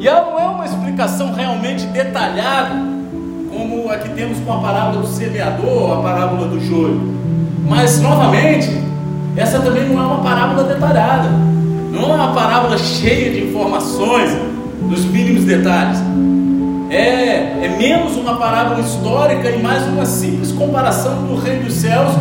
e 0.00 0.08
ela 0.08 0.30
não 0.30 0.40
é 0.40 0.44
uma 0.44 0.64
explicação 0.64 1.32
realmente 1.32 1.86
detalhada, 1.86 2.74
como 3.50 3.90
a 3.90 3.96
que 3.96 4.08
temos 4.08 4.38
com 4.40 4.52
a 4.52 4.58
parábola 4.58 5.02
do 5.02 5.06
semeador, 5.06 5.98
a 5.98 6.02
parábola 6.02 6.48
do 6.48 6.60
joio. 6.60 7.00
Mas 7.68 8.00
novamente, 8.00 8.70
essa 9.36 9.60
também 9.60 9.88
não 9.88 10.02
é 10.02 10.06
uma 10.06 10.22
parábola 10.22 10.64
detalhada, 10.64 11.28
não 11.92 12.10
é 12.10 12.14
uma 12.14 12.32
parábola 12.32 12.76
cheia 12.78 13.30
de 13.30 13.48
informações, 13.48 14.30
nos 14.82 15.04
mínimos 15.04 15.44
detalhes. 15.44 15.98
É, 16.90 17.64
é 17.64 17.76
menos 17.78 18.16
uma 18.16 18.36
parábola 18.36 18.80
histórica 18.80 19.50
e 19.50 19.62
mais 19.62 19.84
uma 19.86 20.06
simples 20.06 20.52
comparação 20.52 21.24
do 21.26 21.34
reino 21.36 21.64
dos 21.64 21.74
céus 21.74 22.12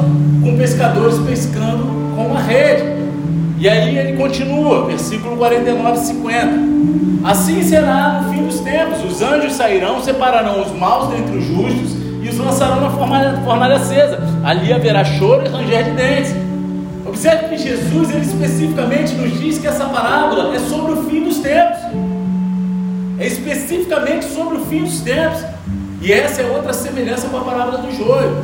com 0.41 0.57
pescadores 0.57 1.17
pescando 1.19 1.85
com 2.15 2.27
uma 2.27 2.41
rede. 2.41 2.83
E 3.59 3.69
aí 3.69 3.97
ele 3.97 4.17
continua, 4.17 4.85
versículo 4.87 5.37
49 5.37 5.97
e 5.97 6.05
50. 6.05 6.73
Assim 7.23 7.63
será 7.63 8.21
no 8.21 8.33
fim 8.33 8.43
dos 8.43 8.59
tempos: 8.59 9.03
os 9.03 9.21
anjos 9.21 9.53
sairão, 9.53 10.01
separarão 10.01 10.61
os 10.61 10.71
maus 10.71 11.09
dentre 11.09 11.37
os 11.37 11.45
justos 11.45 11.95
e 12.21 12.29
os 12.29 12.37
lançarão 12.37 12.81
na 12.81 12.89
fornalha, 12.89 13.37
fornalha 13.45 13.75
acesa. 13.75 14.19
Ali 14.43 14.73
haverá 14.73 15.05
choro 15.05 15.45
e 15.45 15.49
ranger 15.49 15.85
de 15.85 15.91
dentes. 15.91 16.35
Observe 17.05 17.49
que 17.49 17.57
Jesus 17.57 18.09
ele 18.09 18.25
especificamente 18.25 19.13
nos 19.13 19.39
diz 19.39 19.59
que 19.59 19.67
essa 19.67 19.85
parábola 19.85 20.55
é 20.55 20.59
sobre 20.59 20.93
o 20.93 21.03
fim 21.03 21.23
dos 21.23 21.37
tempos. 21.37 21.77
Especificamente 23.25 24.25
sobre 24.25 24.57
o 24.57 24.65
fim 24.65 24.83
dos 24.83 25.01
tempos. 25.01 25.43
E 26.01 26.11
essa 26.11 26.41
é 26.41 26.45
outra 26.45 26.73
semelhança 26.73 27.27
com 27.29 27.37
a 27.37 27.41
parábola 27.41 27.77
do 27.77 27.91
joio. 27.95 28.43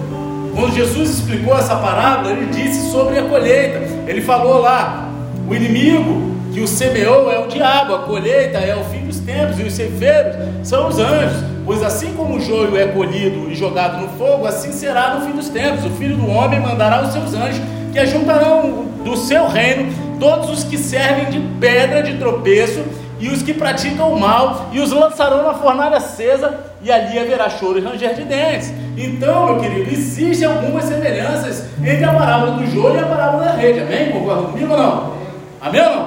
Quando 0.55 0.73
Jesus 0.73 1.09
explicou 1.09 1.57
essa 1.57 1.75
parábola, 1.75 2.31
ele 2.31 2.45
disse 2.47 2.89
sobre 2.91 3.19
a 3.19 3.23
colheita. 3.23 3.79
Ele 4.07 4.21
falou 4.21 4.61
lá: 4.61 5.09
o 5.47 5.53
inimigo 5.53 6.35
que 6.53 6.61
o 6.61 6.67
semeou 6.67 7.31
é 7.31 7.39
o 7.39 7.47
diabo, 7.47 7.93
a 7.93 7.99
colheita 7.99 8.57
é 8.57 8.75
o 8.75 8.83
fim 8.85 9.05
dos 9.05 9.19
tempos, 9.19 9.59
e 9.59 9.63
os 9.63 9.73
ceifeiros 9.73 10.35
são 10.63 10.87
os 10.87 10.97
anjos. 10.97 11.43
Pois 11.65 11.83
assim 11.83 12.13
como 12.13 12.37
o 12.37 12.41
joio 12.41 12.75
é 12.77 12.87
colhido 12.87 13.51
e 13.51 13.55
jogado 13.55 14.01
no 14.01 14.07
fogo, 14.17 14.47
assim 14.47 14.71
será 14.71 15.15
no 15.15 15.25
fim 15.25 15.33
dos 15.33 15.49
tempos. 15.49 15.85
O 15.85 15.89
filho 15.91 16.15
do 16.15 16.27
homem 16.27 16.59
mandará 16.59 17.03
os 17.03 17.13
seus 17.13 17.33
anjos, 17.33 17.61
que 17.91 17.99
ajuntarão 17.99 18.85
do 19.03 19.15
seu 19.15 19.47
reino 19.47 19.91
todos 20.19 20.49
os 20.49 20.63
que 20.63 20.77
servem 20.77 21.29
de 21.29 21.39
pedra 21.59 22.03
de 22.03 22.17
tropeço 22.17 22.83
e 23.19 23.27
os 23.27 23.41
que 23.41 23.53
praticam 23.53 24.13
o 24.13 24.19
mal, 24.19 24.69
e 24.71 24.79
os 24.79 24.91
lançarão 24.91 25.43
na 25.43 25.53
fornalha 25.53 25.97
acesa, 25.97 26.57
e 26.81 26.89
ali 26.89 27.19
haverá 27.19 27.49
choro 27.49 27.77
e 27.77 27.81
ranger 27.81 28.15
de 28.15 28.23
dentes. 28.23 28.73
Então, 28.97 29.47
meu 29.47 29.59
querido, 29.59 29.91
existem 29.91 30.47
algumas 30.47 30.85
semelhanças 30.85 31.65
entre 31.83 32.05
a 32.05 32.13
parábola 32.13 32.53
do 32.53 32.65
joio 32.67 32.95
e 32.95 32.99
a 32.99 33.05
parábola 33.05 33.43
da 33.43 33.51
rede. 33.51 33.81
Amém? 33.81 34.11
Concorda 34.11 34.43
comigo 34.43 34.71
ou 34.71 34.77
não? 34.77 35.13
Amém 35.61 35.81
ou 35.81 35.89
não? 35.89 36.01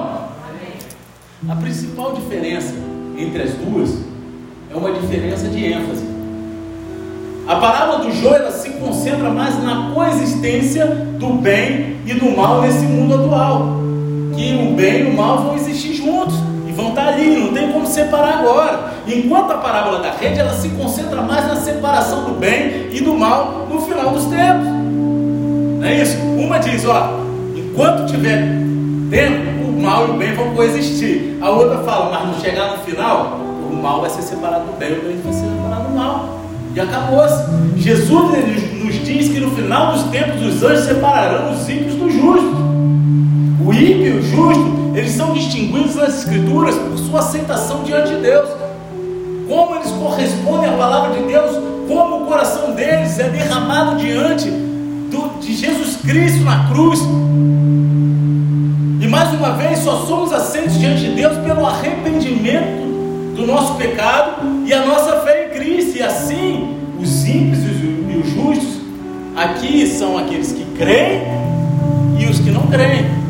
Amém. 0.49 1.49
A 1.49 1.55
principal 1.55 2.13
diferença 2.13 2.73
entre 3.15 3.43
as 3.43 3.53
duas 3.53 3.99
é 4.71 4.75
uma 4.75 4.91
diferença 4.91 5.47
de 5.47 5.65
ênfase. 5.71 6.03
A 7.47 7.57
parábola 7.57 7.99
do 7.99 8.11
joio 8.11 8.51
se 8.51 8.69
concentra 8.71 9.29
mais 9.29 9.61
na 9.61 9.91
coexistência 9.93 10.87
do 10.87 11.33
bem 11.33 11.97
e 12.07 12.13
do 12.13 12.35
mal 12.35 12.61
nesse 12.61 12.85
mundo 12.85 13.15
atual. 13.15 13.83
Que 14.35 14.55
o 14.55 14.73
bem 14.75 15.01
e 15.01 15.09
o 15.11 15.13
mal 15.13 15.43
vão 15.43 15.55
existir 15.55 15.93
juntos 15.93 16.35
e 16.93 16.99
estar 16.99 17.07
ali, 17.07 17.39
não 17.39 17.53
tem 17.53 17.71
como 17.71 17.85
separar 17.85 18.39
agora. 18.39 18.93
Enquanto 19.07 19.51
a 19.51 19.57
parábola 19.57 19.99
da 19.99 20.11
rede 20.11 20.39
ela 20.39 20.53
se 20.53 20.69
concentra 20.69 21.21
mais 21.21 21.47
na 21.47 21.55
separação 21.55 22.23
do 22.23 22.39
bem 22.39 22.87
e 22.91 23.01
do 23.01 23.13
mal 23.13 23.67
no 23.69 23.81
final 23.81 24.11
dos 24.11 24.25
tempos. 24.25 24.67
Não 24.67 25.83
é 25.85 26.01
isso? 26.01 26.17
Uma 26.17 26.59
diz, 26.59 26.85
ó, 26.85 27.19
enquanto 27.55 28.09
tiver 28.09 28.43
tempo, 29.09 29.67
o 29.67 29.81
mal 29.81 30.07
e 30.07 30.11
o 30.11 30.13
bem 30.13 30.33
vão 30.33 30.53
coexistir. 30.53 31.37
A 31.41 31.49
outra 31.49 31.79
fala, 31.79 32.11
mas 32.11 32.27
não 32.27 32.39
chegar 32.39 32.77
no 32.77 32.83
final, 32.83 33.39
o 33.69 33.75
mal 33.75 34.01
vai 34.01 34.09
ser 34.09 34.21
separado 34.21 34.65
do 34.65 34.77
bem, 34.77 34.93
o 34.93 35.01
bem 35.01 35.19
vai 35.23 35.33
ser 35.33 35.41
separado 35.41 35.89
do 35.89 35.95
mal. 35.95 36.39
E 36.75 36.79
acabou-se. 36.79 37.43
Jesus 37.77 38.31
nos 38.83 39.05
diz 39.05 39.29
que 39.29 39.39
no 39.39 39.51
final 39.51 39.93
dos 39.93 40.03
tempos 40.03 40.41
os 40.41 40.63
anjos 40.63 40.85
separarão 40.85 41.51
os 41.51 41.67
ímpios 41.67 41.95
dos 41.95 42.13
justos. 42.13 42.63
O 43.65 43.73
ímpio 43.73 44.17
o 44.17 44.21
justo, 44.21 44.82
eles 44.93 45.11
são 45.11 45.33
distinguidos 45.33 45.95
nas 45.95 46.19
Escrituras 46.19 46.75
por 46.75 46.97
sua 46.97 47.19
aceitação 47.19 47.83
diante 47.83 48.09
de 48.09 48.21
Deus. 48.21 48.49
Como 49.47 49.75
eles 49.75 49.91
correspondem 49.91 50.69
à 50.69 50.73
palavra 50.73 51.19
de 51.19 51.27
Deus, 51.27 51.57
como 51.87 52.23
o 52.23 52.25
coração 52.27 52.71
deles 52.71 53.17
é 53.19 53.29
derramado 53.29 53.97
diante 53.97 54.49
do, 54.49 55.39
de 55.39 55.55
Jesus 55.55 55.97
Cristo 55.97 56.43
na 56.43 56.69
cruz. 56.69 56.99
E 59.01 59.07
mais 59.07 59.33
uma 59.33 59.51
vez, 59.51 59.79
só 59.79 60.05
somos 60.05 60.31
aceitos 60.31 60.79
diante 60.79 61.01
de 61.01 61.15
Deus 61.15 61.37
pelo 61.39 61.65
arrependimento 61.65 62.83
do 63.35 63.47
nosso 63.47 63.75
pecado 63.75 64.63
e 64.65 64.73
a 64.73 64.85
nossa 64.85 65.21
fé 65.21 65.47
em 65.47 65.57
Cristo. 65.57 65.97
E 65.97 66.03
assim, 66.03 66.77
os 66.99 67.25
ímpios 67.25 67.59
e 67.63 68.21
os 68.23 68.29
justos 68.29 68.81
aqui 69.35 69.87
são 69.87 70.17
aqueles 70.17 70.51
que 70.51 70.65
creem 70.77 71.23
e 72.19 72.25
os 72.25 72.39
que 72.39 72.51
não 72.51 72.67
creem. 72.67 73.22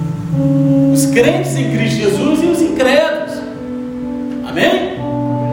Os 0.93 1.05
crentes 1.07 1.55
em 1.55 1.71
Cristo 1.71 1.97
Jesus 1.97 2.43
e 2.43 2.45
os 2.47 2.61
incrédulos. 2.61 3.33
Amém? 4.47 4.93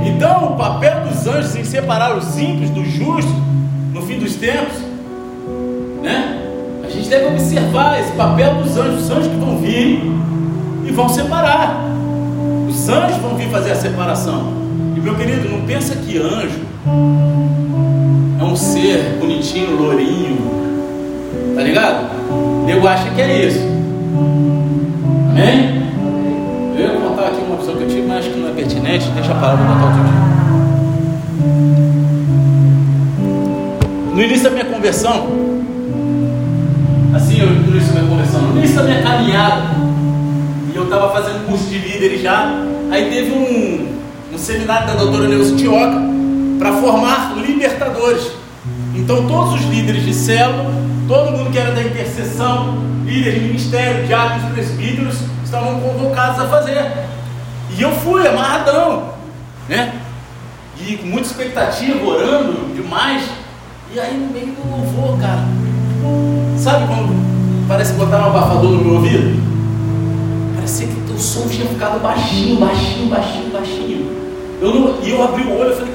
Então, 0.06 0.52
o 0.52 0.56
papel 0.56 1.00
dos 1.06 1.26
anjos 1.26 1.56
em 1.56 1.64
separar 1.64 2.16
os 2.16 2.38
ímpios 2.38 2.70
dos 2.70 2.88
justos 2.88 3.34
no 3.92 4.02
fim 4.02 4.18
dos 4.18 4.36
tempos, 4.36 4.76
né? 6.02 6.38
A 6.84 6.88
gente 6.88 7.08
deve 7.08 7.26
observar 7.26 8.00
esse 8.00 8.12
papel 8.12 8.54
dos 8.56 8.76
anjos, 8.76 9.04
os 9.04 9.10
anjos 9.10 9.28
que 9.28 9.36
vão 9.36 9.58
vir 9.58 10.02
e 10.86 10.92
vão 10.92 11.08
separar. 11.08 11.84
Os 12.68 12.88
anjos 12.88 13.16
vão 13.18 13.36
vir 13.36 13.48
fazer 13.48 13.72
a 13.72 13.76
separação. 13.76 14.52
E 14.96 15.00
meu 15.00 15.14
querido, 15.14 15.48
não 15.48 15.60
pensa 15.62 15.94
que 15.96 16.18
anjo 16.18 16.60
é 18.40 18.44
um 18.44 18.56
ser 18.56 19.18
bonitinho, 19.20 19.76
lourinho. 19.76 20.38
Tá 21.54 21.62
ligado? 21.62 22.10
Nego 22.66 22.86
acha 22.86 23.10
que 23.10 23.20
é 23.20 23.46
isso. 23.46 23.60
Amém? 25.40 25.88
Eu 26.76 26.80
ia 26.80 27.00
contar 27.00 27.28
aqui 27.28 27.40
uma 27.40 27.56
visão 27.56 27.74
que 27.74 27.84
eu 27.84 27.88
tive, 27.88 28.02
mas 28.02 28.18
acho 28.18 28.30
que 28.30 28.38
não 28.38 28.50
é 28.50 28.52
pertinente. 28.52 29.08
Deixa 29.08 29.34
parar 29.36 29.56
para 29.56 29.66
contar 29.66 29.86
outro 29.86 30.02
dia. 30.02 30.20
No 34.14 34.22
início 34.22 34.44
da 34.44 34.50
minha 34.50 34.64
conversão, 34.66 35.26
assim, 37.14 37.40
eu, 37.40 37.46
no 37.48 37.70
início 37.70 37.94
da 37.94 38.00
minha 38.00 38.10
conversão, 38.10 38.42
no 38.42 38.58
início 38.58 38.76
da 38.76 38.82
minha 38.82 39.02
caminhada, 39.02 39.62
e 40.74 40.76
eu 40.76 40.84
estava 40.84 41.10
fazendo 41.10 41.46
curso 41.46 41.64
de 41.70 41.78
líderes 41.78 42.20
já. 42.20 42.52
Aí 42.90 43.08
teve 43.08 43.32
um, 43.32 44.34
um 44.34 44.38
seminário 44.38 44.88
da 44.88 44.94
doutora 44.94 45.26
Neuza 45.26 45.56
Tioca 45.56 46.02
para 46.58 46.74
formar 46.74 47.34
libertadores. 47.36 48.30
Então 48.94 49.26
todos 49.26 49.54
os 49.54 49.62
líderes 49.70 50.04
de 50.04 50.12
célula, 50.12 50.70
todo 51.10 51.32
mundo 51.32 51.50
que 51.50 51.58
era 51.58 51.72
da 51.72 51.82
intercessão, 51.82 52.78
líderes 53.04 53.34
de 53.34 53.46
ministério, 53.48 54.06
diáconos, 54.06 54.52
presbíteros, 54.52 55.16
estavam 55.44 55.80
convocados 55.80 56.40
a 56.40 56.46
fazer. 56.46 56.92
E 57.76 57.82
eu 57.82 57.90
fui 57.90 58.24
amarradão, 58.28 59.14
né? 59.68 59.92
E 60.80 60.96
com 60.98 61.08
muita 61.08 61.26
expectativa, 61.26 62.06
orando 62.06 62.72
demais. 62.76 63.24
E 63.92 63.98
aí 63.98 64.16
no 64.16 64.32
meio 64.32 64.54
do 64.54 64.70
louvor, 64.70 65.18
cara, 65.20 65.42
sabe 66.56 66.86
quando 66.86 67.66
parece 67.66 67.92
botar 67.94 68.20
um 68.20 68.26
abafador 68.26 68.70
no 68.70 68.84
meu 68.84 68.94
ouvido? 68.94 69.50
parecia 70.54 70.86
que 70.86 71.12
o 71.12 71.18
som 71.18 71.48
tinha 71.48 71.66
ficado 71.66 72.00
baixinho, 72.00 72.60
baixinho, 72.60 73.08
baixinho, 73.08 73.50
baixinho. 73.50 74.20
Eu 74.62 74.74
não, 74.74 75.02
e 75.02 75.10
eu 75.10 75.22
abri 75.24 75.42
o 75.42 75.58
olho 75.58 75.72
e 75.72 75.74
falei, 75.74 75.94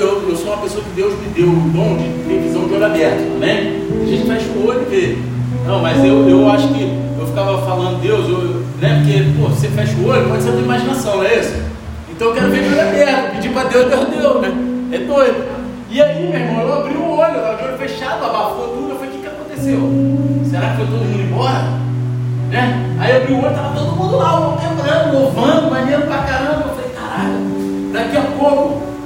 eu, 0.00 0.30
eu 0.30 0.36
sou 0.36 0.52
uma 0.52 0.62
pessoa 0.62 0.82
que 0.82 0.90
Deus 0.90 1.12
me 1.18 1.28
deu 1.28 1.48
o 1.48 1.70
dom 1.70 1.96
de 1.96 2.08
ter 2.28 2.40
visão 2.40 2.66
de 2.66 2.74
olho 2.74 2.86
aberto, 2.86 3.20
amém? 3.36 3.82
A 4.02 4.06
gente 4.06 4.26
fecha 4.26 4.46
o 4.56 4.66
olho 4.66 4.82
e 4.82 4.84
vê. 4.84 5.18
Não, 5.66 5.80
mas 5.80 6.02
eu, 6.04 6.28
eu 6.28 6.48
acho 6.50 6.68
que 6.68 6.82
eu 7.18 7.26
ficava 7.26 7.60
falando, 7.62 8.00
Deus, 8.00 8.28
eu, 8.28 8.64
né? 8.80 9.02
Porque, 9.02 9.24
pô, 9.38 9.48
você 9.48 9.68
fecha 9.68 9.94
o 9.98 10.06
olho, 10.06 10.28
pode 10.28 10.42
ser 10.42 10.50
a 10.50 10.52
tua 10.52 10.62
imaginação, 10.62 11.16
não 11.16 11.24
é 11.24 11.38
isso? 11.38 11.54
Então 12.10 12.28
eu 12.28 12.34
quero 12.34 12.50
ver 12.50 12.62
de 12.62 12.68
olho 12.68 12.80
aberto, 12.80 13.34
pedir 13.34 13.52
para 13.52 13.68
Deus, 13.68 13.88
Deus 13.88 14.08
deu, 14.08 14.40
né? 14.40 14.52
É 14.92 14.98
doido. 14.98 15.58
E 15.90 16.02
aí, 16.02 16.28
meu 16.28 16.40
irmão, 16.40 16.62
eu 16.62 16.74
abri 16.74 16.94
o 16.94 17.10
olho, 17.10 17.34
eu 17.34 17.40
estava 17.40 17.56
de 17.56 17.64
olho 17.64 17.78
fechado, 17.78 18.24
abafou 18.24 18.68
tudo, 18.68 18.90
eu 18.90 18.96
falei, 18.96 19.10
o 19.10 19.12
que, 19.12 19.18
que 19.18 19.26
aconteceu? 19.26 19.80
Será 20.48 20.70
que 20.70 20.76
foi 20.76 20.86
todo 20.86 21.04
mundo 21.04 21.22
embora? 21.22 21.64
Né? 22.50 22.96
Aí 23.00 23.10
eu 23.10 23.16
abri 23.22 23.32
o 23.32 23.38
olho, 23.38 23.48
estava 23.48 23.74
todo 23.74 23.96
mundo 23.96 24.16
lá, 24.16 24.56
lembrando, 24.56 25.18
louvando, 25.18 25.70
maneiro 25.70 26.02
pra 26.02 26.18
caramba. 26.18 26.64
Eu 26.68 26.74
falei, 26.74 26.90
caraca, 26.94 27.38
daqui 27.92 28.16
a 28.16 28.22
pouco 28.38 28.97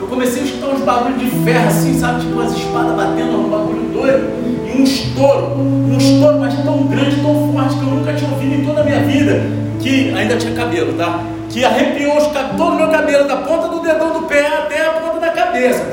eu 0.00 0.06
comecei 0.06 0.42
a 0.42 0.44
escutar 0.46 0.68
uns 0.68 0.80
barulhos 0.80 1.20
de 1.20 1.30
ferro 1.44 1.68
assim, 1.68 1.98
sabe? 1.98 2.20
Tipo 2.20 2.32
umas 2.32 2.52
espadas 2.56 2.96
batendo, 2.96 3.38
um 3.38 3.50
bagulho 3.50 3.82
doido. 3.92 4.30
E 4.66 4.80
um 4.80 4.82
estouro, 4.82 5.58
um 5.58 5.96
estouro, 5.98 6.40
mas 6.40 6.54
tão 6.64 6.86
grande, 6.86 7.16
tão 7.16 7.52
forte 7.52 7.74
que 7.76 7.82
eu 7.82 7.88
nunca 7.88 8.14
tinha 8.14 8.30
ouvido 8.30 8.54
em 8.54 8.64
toda 8.64 8.80
a 8.80 8.84
minha 8.84 9.00
vida. 9.00 9.42
Que 9.78 10.12
ainda 10.14 10.36
tinha 10.36 10.54
cabelo, 10.54 10.94
tá? 10.94 11.20
Que 11.50 11.64
arrepiou 11.64 12.16
os, 12.16 12.26
todo 12.26 12.72
o 12.72 12.76
meu 12.76 12.88
cabelo, 12.88 13.28
da 13.28 13.36
ponta 13.36 13.68
do 13.68 13.80
dedão 13.80 14.12
do 14.12 14.26
pé 14.26 14.46
até 14.46 14.86
a 14.86 14.90
ponta 14.92 15.20
da 15.20 15.30
cabeça. 15.32 15.84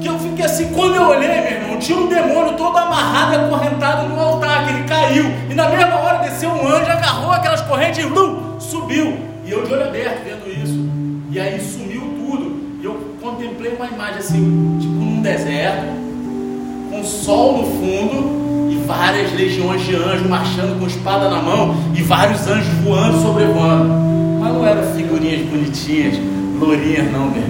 Que 0.00 0.06
eu 0.06 0.18
fiquei 0.18 0.44
assim, 0.44 0.70
quando 0.74 0.96
eu 0.96 1.08
olhei, 1.08 1.40
meu 1.40 1.52
irmão, 1.52 1.78
tinha 1.78 1.98
um 1.98 2.06
demônio 2.06 2.52
todo 2.54 2.76
amarrado 2.76 3.32
e 3.32 3.36
acorrentado 3.36 4.08
no 4.08 4.20
altar, 4.20 4.66
que 4.66 4.74
ele 4.74 4.84
caiu. 4.84 5.24
E 5.48 5.54
na 5.54 5.70
mesma 5.70 5.96
hora 6.00 6.18
desceu 6.18 6.50
um 6.50 6.66
anjo, 6.66 6.90
agarrou 6.90 7.32
aquelas 7.32 7.62
correntes 7.62 8.04
e 8.04 8.06
lum, 8.06 8.60
subiu. 8.60 9.16
E 9.46 9.50
eu 9.50 9.64
de 9.64 9.72
olho 9.72 9.84
aberto 9.84 10.22
vendo 10.24 10.48
isso. 10.48 10.90
E 11.30 11.40
aí 11.40 11.60
sumiu 11.60 12.03
contemplei 13.44 13.74
uma 13.74 13.86
imagem 13.86 14.18
assim, 14.18 14.78
tipo 14.80 14.94
num 14.94 15.20
deserto, 15.20 15.84
com 16.90 17.04
sol 17.04 17.58
no 17.58 17.64
fundo 17.64 18.70
e 18.70 18.76
várias 18.86 19.32
legiões 19.34 19.82
de 19.84 19.94
anjos 19.94 20.26
marchando 20.26 20.78
com 20.78 20.86
espada 20.86 21.28
na 21.28 21.42
mão 21.42 21.76
e 21.94 22.02
vários 22.02 22.46
anjos 22.46 22.72
voando, 22.82 23.20
sobrevoando. 23.20 23.92
Mas 24.40 24.52
não 24.52 24.66
eram 24.66 24.82
figurinhas 24.94 25.46
bonitinhas, 25.46 26.18
lourinhas, 26.58 27.12
não, 27.12 27.30
meu. 27.30 27.44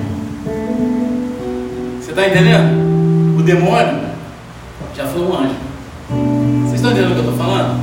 Você 2.01 2.11
está 2.11 2.27
entendendo? 2.27 3.39
O 3.39 3.43
demônio 3.43 4.01
já 4.97 5.07
foi 5.07 5.23
um 5.23 5.35
anjo. 5.35 5.55
Vocês 6.63 6.75
estão 6.75 6.91
entendendo 6.91 7.13
o 7.13 7.15
que 7.15 7.21
eu 7.21 7.31
estou 7.31 7.47
falando? 7.47 7.81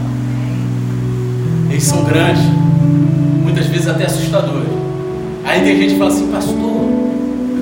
Eles 1.70 1.84
são 1.84 2.04
grandes, 2.04 2.44
muitas 3.42 3.68
vezes 3.68 3.88
até 3.88 4.06
assustadores. 4.06 4.68
Aí 5.46 5.62
tem 5.62 5.78
gente 5.78 5.94
que 5.94 6.00
fala 6.00 6.12
assim, 6.12 6.28
pastor, 6.32 6.81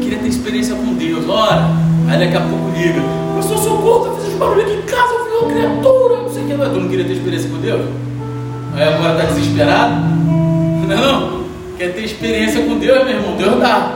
queria 0.10 0.24
ter 0.24 0.28
experiência 0.30 0.76
com 0.76 0.96
Deus. 0.96 1.30
Ora, 1.30 1.70
aí 2.08 2.20
daqui 2.20 2.36
a 2.36 2.42
pouco 2.42 2.72
liga, 2.76 3.00
pastor, 3.36 3.58
socorro, 3.60 4.06
tá 4.06 4.16
fazendo 4.16 4.40
barulho 4.40 4.62
aqui 4.62 4.74
em 4.74 4.82
casa, 4.82 5.14
eu 5.14 5.26
vi 5.26 5.32
uma 5.32 5.54
criatura, 5.54 6.22
não 6.24 6.30
sei 6.30 6.44
o 6.44 6.48
que. 6.48 6.54
Mas 6.56 6.70
tu 6.70 6.80
não 6.80 6.90
queria 6.90 7.06
ter 7.06 7.14
experiência 7.14 7.50
com 7.50 7.58
Deus? 7.58 7.82
Aí 8.74 8.84
agora 8.84 9.14
está 9.14 9.34
desesperado? 9.34 9.94
Não, 9.94 10.92
é 10.92 10.96
não. 10.96 11.44
Quer 11.78 11.94
ter 11.94 12.04
experiência 12.04 12.64
com 12.64 12.80
Deus, 12.80 13.06
meu 13.06 13.16
irmão? 13.16 13.38
Deus 13.38 13.60
dá. 13.60 13.94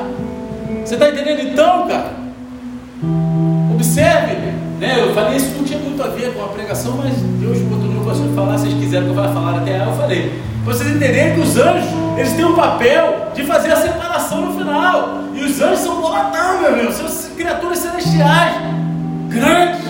Você 0.85 0.93
está 0.93 1.09
entendendo 1.09 1.51
então, 1.51 1.87
cara? 1.87 2.13
Observe, 3.73 4.35
né? 4.79 4.97
Eu 4.99 5.13
falei 5.15 5.37
isso 5.37 5.55
não 5.57 5.63
tinha 5.63 5.79
muito 5.79 6.01
a 6.03 6.07
ver 6.07 6.33
com 6.33 6.43
a 6.43 6.47
pregação, 6.49 6.95
mas 6.97 7.15
Deus 7.15 7.57
botou 7.59 7.87
no 7.87 8.03
coração 8.03 8.27
de 8.27 8.35
falar, 8.35 8.57
vocês 8.57 8.73
quiseram 8.75 9.05
que 9.05 9.09
eu 9.11 9.15
vá 9.15 9.29
falar 9.29 9.57
até 9.57 9.81
aí, 9.81 9.87
eu 9.87 9.93
falei. 9.95 10.31
Vocês 10.63 10.89
entenderem 10.89 11.33
que 11.33 11.41
os 11.41 11.57
anjos, 11.57 11.89
eles 12.17 12.33
têm 12.33 12.45
o 12.45 12.53
papel 12.53 13.31
de 13.33 13.43
fazer 13.43 13.71
a 13.71 13.75
separação 13.75 14.45
no 14.45 14.57
final. 14.57 15.22
Os 15.45 15.61
anjos 15.61 15.79
são 15.79 16.01
boladão, 16.01 16.61
meu 16.61 16.77
irmão, 16.77 16.91
são 16.91 17.35
criaturas 17.35 17.79
celestiais, 17.79 18.55
grandes. 19.27 19.83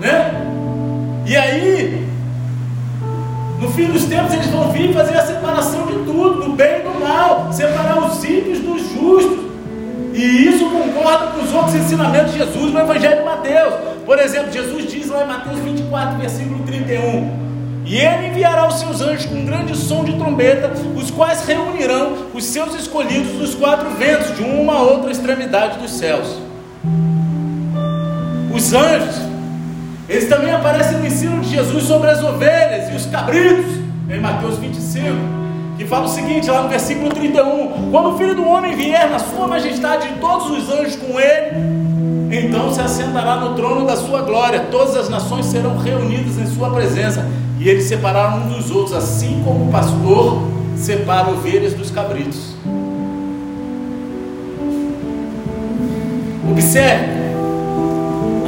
Né? 0.00 0.46
E 1.24 1.36
aí, 1.36 2.08
no 3.60 3.70
fim 3.70 3.86
dos 3.86 4.04
tempos, 4.04 4.34
eles 4.34 4.46
vão 4.48 4.72
vir 4.72 4.92
fazer 4.92 5.16
a 5.16 5.26
separação 5.26 5.86
de 5.86 5.94
tudo, 6.04 6.42
do 6.42 6.52
bem 6.52 6.80
e 6.80 6.82
do 6.82 7.00
mal, 7.00 7.52
separar 7.52 7.98
os 7.98 8.24
ímpios 8.24 8.58
dos 8.58 8.82
justos. 8.92 9.46
E 10.12 10.48
isso 10.48 10.68
concorda 10.68 11.28
com 11.28 11.42
os 11.42 11.52
outros 11.52 11.74
ensinamentos 11.74 12.32
de 12.32 12.38
Jesus 12.38 12.72
no 12.72 12.80
Evangelho 12.80 13.18
de 13.18 13.24
Mateus. 13.24 13.74
Por 14.04 14.18
exemplo, 14.18 14.52
Jesus 14.52 14.90
diz 14.90 15.08
lá 15.08 15.24
em 15.24 15.28
Mateus 15.28 15.58
24, 15.60 16.18
versículo 16.18 16.64
31: 16.64 17.45
E 17.86 18.00
ele 18.00 18.26
enviará 18.26 18.66
os 18.66 18.80
seus 18.80 19.00
anjos 19.00 19.26
com 19.26 19.36
um 19.36 19.46
grande 19.46 19.76
som 19.76 20.02
de 20.02 20.12
trombeta, 20.14 20.72
os 20.96 21.08
quais 21.08 21.46
reunirão 21.46 22.26
os 22.34 22.44
seus 22.44 22.74
escolhidos 22.74 23.38
dos 23.38 23.54
quatro 23.54 23.88
ventos, 23.90 24.36
de 24.36 24.42
uma 24.42 24.74
a 24.74 24.82
outra 24.82 25.12
extremidade 25.12 25.78
dos 25.78 25.92
céus. 25.92 26.26
Os 28.52 28.72
anjos, 28.72 29.14
eles 30.08 30.28
também 30.28 30.52
aparecem 30.52 30.98
no 30.98 31.06
ensino 31.06 31.40
de 31.40 31.50
Jesus 31.50 31.84
sobre 31.84 32.10
as 32.10 32.24
ovelhas 32.24 32.90
e 32.90 32.96
os 32.96 33.06
cabritos, 33.06 33.76
em 34.10 34.18
Mateus 34.18 34.58
25, 34.58 35.14
que 35.78 35.84
fala 35.84 36.06
o 36.06 36.08
seguinte, 36.08 36.50
lá 36.50 36.62
no 36.62 36.68
versículo 36.68 37.10
31: 37.10 37.90
Quando 37.92 38.14
o 38.14 38.18
filho 38.18 38.34
do 38.34 38.48
homem 38.48 38.74
vier 38.74 39.08
na 39.08 39.20
sua 39.20 39.46
majestade 39.46 40.08
e 40.08 40.18
todos 40.18 40.50
os 40.50 40.72
anjos 40.72 40.96
com 40.96 41.20
ele, 41.20 42.36
então 42.36 42.74
se 42.74 42.80
assentará 42.80 43.36
no 43.36 43.54
trono 43.54 43.86
da 43.86 43.94
sua 43.94 44.22
glória, 44.22 44.66
todas 44.72 44.96
as 44.96 45.08
nações 45.08 45.46
serão 45.46 45.78
reunidas 45.78 46.36
em 46.36 46.46
sua 46.46 46.70
presença, 46.70 47.24
e 47.58 47.68
eles 47.68 47.84
separaram 47.84 48.46
uns 48.46 48.54
dos 48.54 48.70
outros, 48.70 48.94
assim 48.94 49.42
como 49.44 49.68
o 49.68 49.72
pastor 49.72 50.42
separa 50.76 51.30
ovelhas 51.30 51.74
dos 51.74 51.90
cabritos. 51.90 52.54
Observe. 56.50 57.16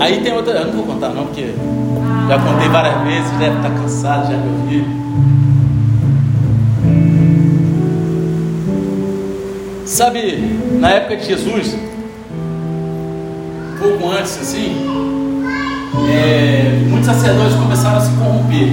Aí 0.01 0.21
tem 0.23 0.33
outra, 0.33 0.53
eu 0.53 0.67
não 0.67 0.73
vou 0.75 0.85
contar 0.85 1.09
não, 1.09 1.27
porque 1.27 1.55
já 2.29 2.39
contei 2.39 2.69
várias 2.69 3.03
vezes, 3.03 3.31
deve 3.39 3.57
estar 3.57 3.71
cansado 3.71 4.31
já 4.31 4.39
de 4.39 4.49
ouvir. 4.49 4.85
Sabe, 9.85 10.37
na 10.79 10.91
época 10.91 11.17
de 11.17 11.27
Jesus, 11.27 11.77
pouco 13.81 14.11
antes 14.13 14.39
assim, 14.39 15.08
é, 16.11 16.85
muitos 16.89 17.07
sacerdotes 17.07 17.55
começaram 17.55 17.99
a 17.99 18.01
se 18.01 18.13
corromper. 18.13 18.69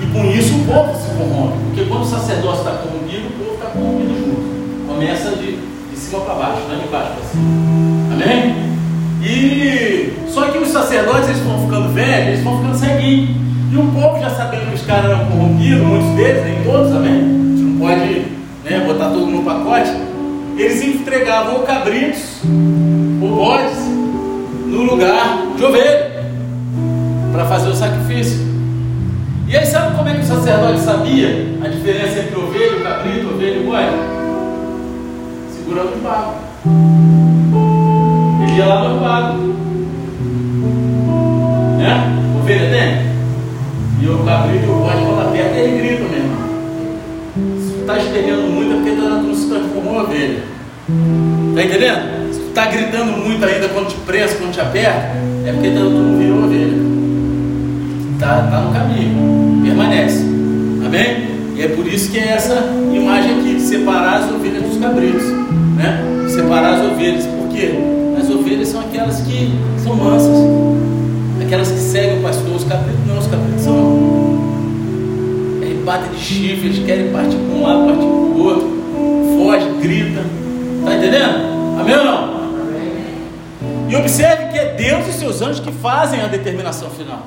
E 0.00 0.06
com 0.12 0.24
isso 0.26 0.54
o 0.54 0.64
povo 0.64 0.94
se 0.94 1.10
corrompe. 1.14 1.58
Porque 1.66 1.84
quando 1.84 2.02
o 2.02 2.06
sacerdócio 2.06 2.60
está 2.60 2.72
corrompido, 2.72 3.28
o 3.28 3.32
povo 3.32 3.54
está 3.54 3.66
corrompido 3.66 4.14
junto. 4.14 4.86
Começa 4.86 5.30
de, 5.36 5.56
de 5.56 5.96
cima 5.96 6.20
para 6.20 6.34
baixo, 6.34 6.62
não 6.68 6.76
é 6.76 6.78
de 6.78 6.88
baixo 6.88 7.10
para 7.12 7.24
cima. 7.24 7.44
Amém? 8.12 8.64
E 9.22 10.12
só 10.28 10.50
que 10.50 10.58
os 10.58 10.68
sacerdotes 10.68 11.28
eles 11.28 11.40
vão 11.40 11.62
ficando 11.62 11.88
velhos, 11.94 12.28
eles 12.28 12.44
vão 12.44 12.58
ficando 12.58 12.78
ceguinhos. 12.78 13.30
E 13.72 13.76
o 13.76 13.86
povo 13.86 14.20
já 14.20 14.30
sabendo 14.30 14.68
que 14.68 14.74
os 14.74 14.82
caras 14.82 15.06
eram 15.06 15.24
corrompidos, 15.26 15.86
muitos 15.86 16.10
deles, 16.10 16.44
nem 16.44 16.62
todos, 16.62 16.94
amém? 16.94 17.20
Gente 17.56 17.62
não 17.62 17.78
pode 17.78 18.26
né, 18.64 18.84
botar 18.86 19.10
todo 19.10 19.26
no 19.26 19.42
pacote. 19.42 19.90
Eles 20.56 20.82
entregavam 20.84 21.62
cabritos 21.62 22.40
ou 23.20 23.34
bodes 23.34 23.78
no 24.66 24.82
lugar 24.82 25.38
de 25.56 25.64
ovelha 25.64 26.13
para 27.34 27.46
fazer 27.46 27.68
o 27.68 27.74
sacrifício. 27.74 28.38
E 29.48 29.56
aí 29.56 29.66
sabe 29.66 29.96
como 29.96 30.08
é 30.08 30.14
que 30.14 30.20
o 30.20 30.24
sacerdote 30.24 30.78
sabia 30.78 31.58
a 31.64 31.68
diferença 31.68 32.20
entre 32.20 32.36
ovelha, 32.36 32.80
cabrito, 32.80 33.34
ovelha 33.34 33.56
e 33.56 33.64
boi? 33.64 33.82
Segurando 35.52 35.96
o 35.96 36.00
pago. 36.00 36.34
Ele 38.40 38.56
ia 38.56 38.66
lá 38.66 38.88
no 38.88 39.00
pago. 39.00 39.38
Né? 41.76 42.38
Ovelha 42.40 42.70
tem? 42.70 43.14
E 44.00 44.08
o 44.08 44.18
cabrito 44.24 44.64
e 44.64 44.68
o 44.68 44.72
vão 44.74 45.16
lá 45.16 45.30
perto 45.32 45.56
e 45.56 45.58
ele 45.58 45.78
grita 45.78 46.04
mesmo. 46.04 46.36
Se 47.58 47.80
está 47.80 47.98
espelhando 47.98 48.42
muito 48.42 48.72
é 48.72 48.76
porque 48.76 48.90
está 48.90 49.02
dando 49.02 49.34
se 49.34 49.48
como 49.48 49.90
uma 49.90 50.02
ovelha. 50.04 50.38
Está 51.50 51.64
entendendo? 51.64 52.24
está 52.48 52.66
gritando 52.66 53.10
muito 53.10 53.44
ainda 53.44 53.68
quando 53.70 53.88
te 53.88 53.96
pressa, 54.06 54.36
quando 54.36 54.52
te 54.52 54.60
aperta, 54.60 55.10
é 55.44 55.52
porque 55.52 55.70
tu 55.70 55.80
não 55.80 56.16
virou 56.16 56.44
ovelha. 56.44 56.83
Está 58.24 58.40
tá 58.50 58.58
no 58.58 58.72
caminho, 58.72 59.62
permanece. 59.62 60.24
Amém? 60.86 61.28
E 61.56 61.62
é 61.62 61.68
por 61.68 61.86
isso 61.86 62.10
que 62.10 62.18
é 62.18 62.28
essa 62.28 62.54
imagem 62.90 63.38
aqui, 63.38 63.56
de 63.56 63.60
separar 63.60 64.22
as 64.22 64.32
ovelhas 64.32 64.62
dos 64.62 64.78
cabritos. 64.78 65.24
Né? 65.76 66.02
Separar 66.30 66.80
as 66.80 66.90
ovelhas. 66.90 67.26
Por 67.26 67.48
quê? 67.50 67.72
As 68.18 68.30
ovelhas 68.30 68.68
são 68.68 68.80
aquelas 68.80 69.20
que 69.20 69.52
são 69.76 69.94
mansas. 69.96 70.38
Aquelas 71.44 71.70
que 71.70 71.78
seguem 71.78 72.20
o 72.20 72.22
pastor. 72.22 72.56
Os 72.56 72.64
cabritos 72.64 73.06
não, 73.06 73.18
os 73.18 73.26
cabritos 73.26 73.62
são. 73.62 74.38
É, 75.62 75.84
batem 75.84 76.10
de 76.12 76.18
chifres, 76.18 76.78
querem 76.78 77.12
partir 77.12 77.36
para 77.36 77.54
um 77.54 77.62
lado, 77.62 77.84
partir 77.84 77.98
para 77.98 78.06
o 78.06 78.42
outro. 78.42 78.68
Foge, 79.36 79.82
grita. 79.82 80.22
Está 80.78 80.96
entendendo? 80.96 81.78
Amém 81.78 81.94
ou 81.94 82.04
não? 82.06 82.34
E 83.90 83.96
observe 83.96 84.46
que 84.46 84.58
é 84.58 84.74
Deus 84.76 85.08
e 85.08 85.12
seus 85.12 85.42
anjos 85.42 85.60
que 85.60 85.70
fazem 85.70 86.22
a 86.22 86.26
determinação 86.26 86.88
final. 86.88 87.22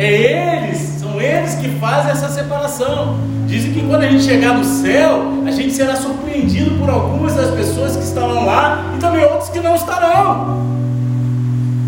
É 0.00 0.68
eles, 0.68 0.78
são 1.00 1.20
eles 1.20 1.56
que 1.56 1.68
fazem 1.80 2.12
essa 2.12 2.28
separação. 2.28 3.18
Dizem 3.48 3.72
que 3.72 3.84
quando 3.84 4.02
a 4.02 4.08
gente 4.08 4.22
chegar 4.22 4.54
no 4.54 4.62
céu, 4.62 5.42
a 5.44 5.50
gente 5.50 5.72
será 5.72 5.96
surpreendido 5.96 6.78
por 6.78 6.88
algumas 6.88 7.34
das 7.34 7.50
pessoas 7.50 7.96
que 7.96 8.04
estarão 8.04 8.46
lá 8.46 8.92
e 8.94 9.00
também 9.00 9.24
outros 9.24 9.48
que 9.48 9.58
não 9.58 9.74
estarão. 9.74 10.64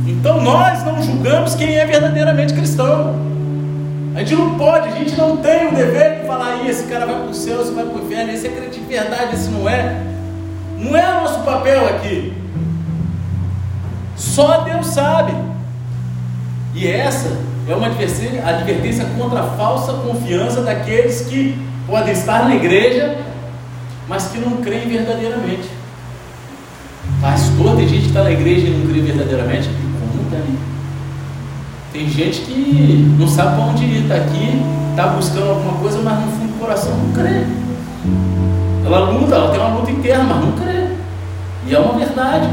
Então 0.08 0.42
nós 0.42 0.84
não 0.84 1.00
julgamos 1.00 1.54
quem 1.54 1.76
é 1.76 1.86
verdadeiramente 1.86 2.52
cristão. 2.52 3.14
A 4.16 4.24
gente 4.24 4.34
não 4.34 4.58
pode, 4.58 4.88
a 4.88 4.90
gente 4.90 5.16
não 5.16 5.36
tem 5.36 5.68
o 5.68 5.72
dever 5.72 6.22
de 6.22 6.26
falar, 6.26 6.68
esse 6.68 6.88
cara 6.88 7.06
vai 7.06 7.14
para 7.14 7.30
o 7.30 7.34
céu, 7.34 7.60
esse 7.62 7.70
vai 7.70 7.84
para 7.84 7.94
o 7.94 8.04
inferno, 8.04 8.32
esse 8.32 8.48
é 8.48 8.50
crente 8.50 8.80
de 8.80 8.86
verdade, 8.86 9.34
esse 9.34 9.50
não 9.50 9.68
é. 9.68 10.02
Não 10.80 10.96
é 10.96 11.16
o 11.16 11.20
nosso 11.20 11.44
papel 11.44 11.86
aqui. 11.86 12.32
Só 14.16 14.62
Deus 14.62 14.88
sabe. 14.88 15.32
E 16.74 16.88
essa 16.88 17.49
é 17.68 17.74
uma 17.74 17.86
advertência 17.86 19.04
contra 19.16 19.40
a 19.40 19.44
falsa 19.50 19.92
confiança 19.92 20.62
daqueles 20.62 21.22
que 21.22 21.60
podem 21.86 22.12
estar 22.12 22.44
na 22.44 22.54
igreja, 22.54 23.18
mas 24.08 24.28
que 24.28 24.38
não 24.38 24.58
creem 24.58 24.88
verdadeiramente. 24.88 25.68
Pastor, 27.20 27.76
tem 27.76 27.88
gente 27.88 28.02
que 28.02 28.08
está 28.08 28.24
na 28.24 28.30
igreja 28.30 28.66
e 28.66 28.70
não 28.70 28.90
crê 28.90 29.00
verdadeiramente? 29.00 29.68
Como 29.68 30.30
tem? 30.30 30.58
Tem 31.92 32.08
gente 32.08 32.40
que 32.42 33.14
não 33.18 33.28
sabe 33.28 33.56
para 33.56 33.64
onde 33.64 33.84
ir, 33.84 34.02
está 34.02 34.14
aqui, 34.16 34.62
está 34.90 35.08
buscando 35.08 35.50
alguma 35.50 35.78
coisa, 35.78 36.00
mas 36.02 36.18
no 36.24 36.32
fundo 36.32 36.52
do 36.52 36.58
coração 36.58 36.96
não 36.96 37.12
crê. 37.12 37.44
Ela 38.84 39.10
luta, 39.10 39.34
ela 39.34 39.50
tem 39.50 39.60
uma 39.60 39.78
luta 39.78 39.90
interna, 39.90 40.24
mas 40.24 40.44
não 40.44 40.52
crê. 40.52 40.86
E 41.66 41.74
é 41.74 41.78
uma 41.78 41.98
verdade. 41.98 42.48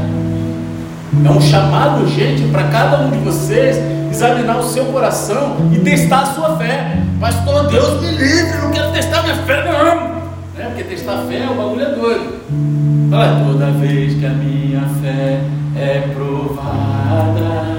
É 1.24 1.30
um 1.30 1.40
chamado 1.40 2.02
urgente 2.02 2.42
para 2.52 2.64
cada 2.64 3.00
um 3.00 3.10
de 3.10 3.18
vocês 3.18 3.76
examinar 4.10 4.58
o 4.58 4.62
seu 4.62 4.86
coração 4.86 5.56
e 5.72 5.78
testar 5.78 6.22
a 6.22 6.26
sua 6.26 6.56
fé. 6.56 6.96
Pastor, 7.20 7.68
Deus 7.68 8.00
me 8.00 8.10
livre, 8.12 8.58
não 8.58 8.70
quero 8.70 8.92
testar 8.92 9.22
minha 9.22 9.36
fé, 9.36 9.64
não. 9.64 10.18
Né? 10.54 10.66
Porque 10.66 10.84
testar 10.84 11.24
fé 11.28 11.38
é 11.38 11.50
um 11.50 11.56
bagulho 11.56 11.82
é 11.82 11.90
doido. 11.94 13.10
Fala, 13.10 13.44
toda 13.44 13.70
vez 13.72 14.18
que 14.18 14.26
a 14.26 14.30
minha 14.30 14.82
fé 15.02 15.40
é 15.76 16.00
provada. 16.14 17.78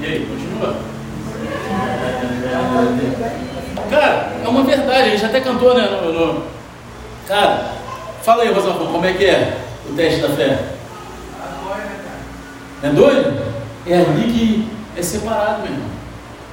E 0.00 0.04
aí, 0.04 0.26
continua. 0.26 0.76
Cara, 3.90 4.32
é 4.44 4.48
uma 4.48 4.62
verdade, 4.64 5.08
a 5.08 5.10
gente 5.10 5.24
até 5.24 5.40
cantou, 5.40 5.74
né? 5.76 5.88
No, 5.88 6.12
no... 6.12 6.42
Cara, 7.26 7.72
fala 8.22 8.42
aí, 8.42 8.52
Rosalvão, 8.52 8.88
como 8.88 9.06
é 9.06 9.12
que 9.12 9.24
é 9.24 9.56
o 9.88 9.94
teste 9.94 10.20
da 10.20 10.28
fé? 10.30 10.58
É 12.82 12.88
doido? 12.90 13.42
É 13.86 13.96
ali 13.96 14.32
que 14.32 14.73
é 14.96 15.02
separado, 15.02 15.62
meu 15.62 15.72
irmão. 15.72 15.88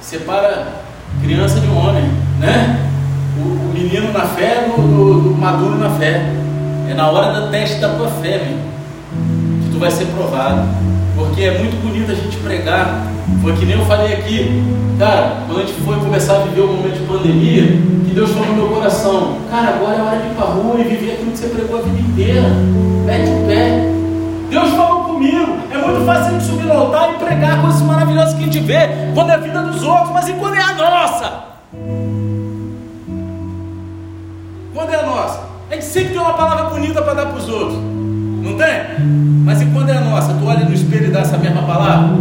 Separa 0.00 0.82
criança 1.22 1.60
de 1.60 1.68
homem, 1.68 2.04
né? 2.38 2.88
O, 3.38 3.42
o 3.42 3.72
menino 3.72 4.12
na 4.12 4.26
fé 4.26 4.66
do, 4.76 5.36
maduro 5.38 5.78
na 5.78 5.90
fé. 5.90 6.22
É 6.88 6.94
na 6.94 7.08
hora 7.08 7.40
do 7.40 7.50
teste 7.50 7.80
da 7.80 7.90
tua 7.90 8.08
fé, 8.08 8.38
meu 8.38 8.46
irmão, 8.46 8.66
que 9.62 9.70
tu 9.72 9.78
vai 9.78 9.90
ser 9.90 10.06
provado. 10.06 10.62
Porque 11.16 11.42
é 11.42 11.58
muito 11.58 11.80
bonito 11.82 12.10
a 12.10 12.14
gente 12.14 12.36
pregar. 12.38 13.06
Foi 13.40 13.54
que 13.54 13.64
nem 13.64 13.78
eu 13.78 13.84
falei 13.86 14.12
aqui. 14.14 14.62
Cara, 14.98 15.44
quando 15.46 15.60
a 15.60 15.66
gente 15.66 15.80
foi 15.80 15.96
começar 15.96 16.36
a 16.36 16.38
viver 16.40 16.60
o 16.60 16.70
um 16.70 16.76
momento 16.76 16.98
de 16.98 17.06
pandemia, 17.06 17.62
que 18.06 18.14
Deus 18.14 18.30
falou 18.30 18.48
no 18.48 18.54
meu 18.54 18.68
coração, 18.68 19.38
cara, 19.50 19.76
agora 19.76 19.96
é 19.96 20.02
hora 20.02 20.20
de 20.20 20.26
ir 20.28 20.34
para 20.34 20.44
a 20.44 20.50
rua 20.50 20.80
e 20.80 20.84
viver 20.84 21.12
aquilo 21.12 21.30
que 21.30 21.38
você 21.38 21.46
pregou 21.48 21.78
a 21.78 21.82
vida 21.82 22.00
inteira. 22.00 22.48
Mete 23.06 23.30
o 23.30 23.46
pé. 23.46 23.92
Deus 24.50 24.70
falou 24.70 25.04
comigo. 25.04 25.56
É 25.70 25.78
muito 25.78 26.04
fácil 26.04 26.36
no 26.72 26.80
altar 26.80 27.14
e 27.14 27.18
pregar 27.18 27.60
coisas 27.60 27.82
maravilhosas 27.82 28.34
que 28.34 28.40
a 28.40 28.44
gente 28.44 28.60
vê 28.60 28.88
quando 29.14 29.30
é 29.30 29.34
a 29.34 29.38
vida 29.38 29.62
dos 29.62 29.82
outros, 29.82 30.10
mas 30.10 30.28
e 30.28 30.32
quando 30.32 30.54
é 30.54 30.62
a 30.62 30.72
nossa? 30.74 31.32
Quando 34.74 34.92
é 34.92 35.00
a 35.00 35.06
nossa? 35.06 35.40
A 35.70 35.74
gente 35.74 35.84
sempre 35.84 36.10
tem 36.10 36.18
uma 36.18 36.34
palavra 36.34 36.64
bonita 36.70 37.02
para 37.02 37.14
dar 37.14 37.26
para 37.26 37.38
os 37.38 37.48
outros. 37.48 37.78
Não 37.78 38.56
tem? 38.56 39.04
Mas 39.44 39.62
e 39.62 39.66
quando 39.66 39.88
é 39.88 39.96
a 39.96 40.00
nossa? 40.00 40.34
Tu 40.34 40.46
olha 40.46 40.64
no 40.64 40.74
espelho 40.74 41.06
e 41.06 41.10
dá 41.10 41.20
essa 41.20 41.38
mesma 41.38 41.62
palavra? 41.62 42.16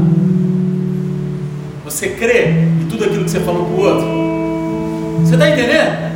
Você 1.85 2.09
crê 2.09 2.51
em 2.81 2.87
tudo 2.89 3.05
aquilo 3.05 3.25
que 3.25 3.31
você 3.31 3.39
falou 3.39 3.65
para 3.65 3.73
o 3.73 3.81
outro? 3.81 5.21
Você 5.25 5.33
está 5.33 5.49
entendendo? 5.49 6.11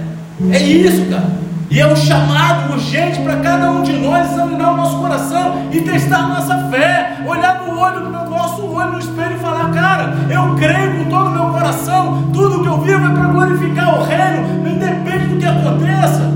É 0.52 0.60
isso, 0.60 1.06
cara. 1.10 1.36
E 1.70 1.80
é 1.80 1.88
um 1.88 1.96
chamado 1.96 2.74
urgente 2.74 3.20
para 3.22 3.38
cada 3.38 3.72
um 3.72 3.82
de 3.82 3.94
nós 3.94 4.32
examinar 4.32 4.74
o 4.74 4.78
nosso 4.78 4.98
coração 5.00 5.68
e 5.72 5.82
testar 5.82 6.20
a 6.20 6.28
nossa 6.28 6.70
fé, 6.70 7.18
olhar 7.26 7.64
no 7.64 7.80
olho 7.80 8.15
nosso 8.56 8.74
olho 8.74 8.94
no 8.94 9.00
espelho 9.00 9.36
e 9.36 9.40
falar: 9.40 9.60
fala, 9.60 9.74
cara, 9.74 10.14
eu 10.30 10.56
creio 10.56 11.04
com 11.04 11.10
todo 11.10 11.28
o 11.28 11.32
meu 11.32 11.46
coração, 11.50 12.32
tudo 12.34 12.64
que 12.64 12.68
eu 12.68 12.78
vivo 12.80 13.06
é 13.06 13.14
para 13.14 13.28
glorificar 13.28 14.00
o 14.00 14.04
reino, 14.04 14.64
não 14.64 14.78
depende 14.78 15.28
do 15.28 15.38
que 15.38 15.46
aconteça. 15.46 16.34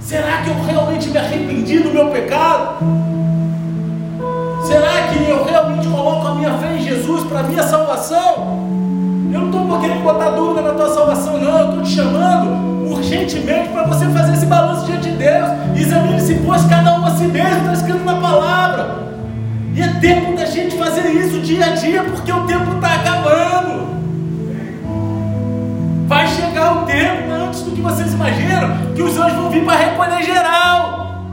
Será 0.00 0.42
que 0.42 0.50
eu 0.50 0.64
realmente 0.64 1.08
me 1.10 1.18
arrependi 1.18 1.78
do 1.80 1.90
meu 1.90 2.08
pecado? 2.08 2.84
Será 4.64 5.08
que 5.08 5.30
eu 5.30 5.44
realmente 5.44 5.88
coloco 5.88 6.26
a 6.26 6.34
minha 6.34 6.54
fé 6.54 6.76
em 6.76 6.80
Jesus 6.80 7.24
para 7.24 7.40
a 7.40 7.42
minha 7.42 7.62
salvação? 7.62 8.63
Eu 9.34 9.40
não 9.40 9.46
estou 9.48 9.80
querendo 9.80 10.04
botar 10.04 10.30
dúvida 10.30 10.62
na 10.62 10.74
tua 10.74 10.88
salvação, 10.94 11.40
não. 11.40 11.58
Eu 11.58 11.68
estou 11.70 11.82
te 11.82 11.90
chamando 11.90 12.88
urgentemente 12.88 13.68
para 13.70 13.82
você 13.82 14.06
fazer 14.06 14.32
esse 14.32 14.46
balanço 14.46 14.86
diante 14.86 15.10
de 15.10 15.16
Deus. 15.16 15.48
Examine-se, 15.76 16.34
pois, 16.46 16.64
cada 16.66 17.00
um 17.00 17.04
a 17.04 17.10
si 17.10 17.24
mesmo, 17.24 17.58
está 17.58 17.72
escrito 17.72 18.04
na 18.04 18.14
palavra. 18.14 19.02
E 19.74 19.82
é 19.82 19.88
tempo 19.94 20.36
da 20.36 20.44
gente 20.44 20.76
fazer 20.76 21.10
isso 21.10 21.40
dia 21.40 21.66
a 21.66 21.68
dia, 21.70 22.04
porque 22.04 22.30
o 22.30 22.46
tempo 22.46 22.76
está 22.76 22.94
acabando. 22.94 23.88
Vai 26.06 26.28
chegar 26.28 26.84
o 26.84 26.86
tempo, 26.86 27.32
antes 27.32 27.62
do 27.62 27.72
que 27.72 27.80
vocês 27.80 28.14
imaginam, 28.14 28.94
que 28.94 29.02
os 29.02 29.18
anjos 29.18 29.36
vão 29.36 29.50
vir 29.50 29.64
para 29.64 29.78
recolher 29.78 30.22
geral. 30.22 31.24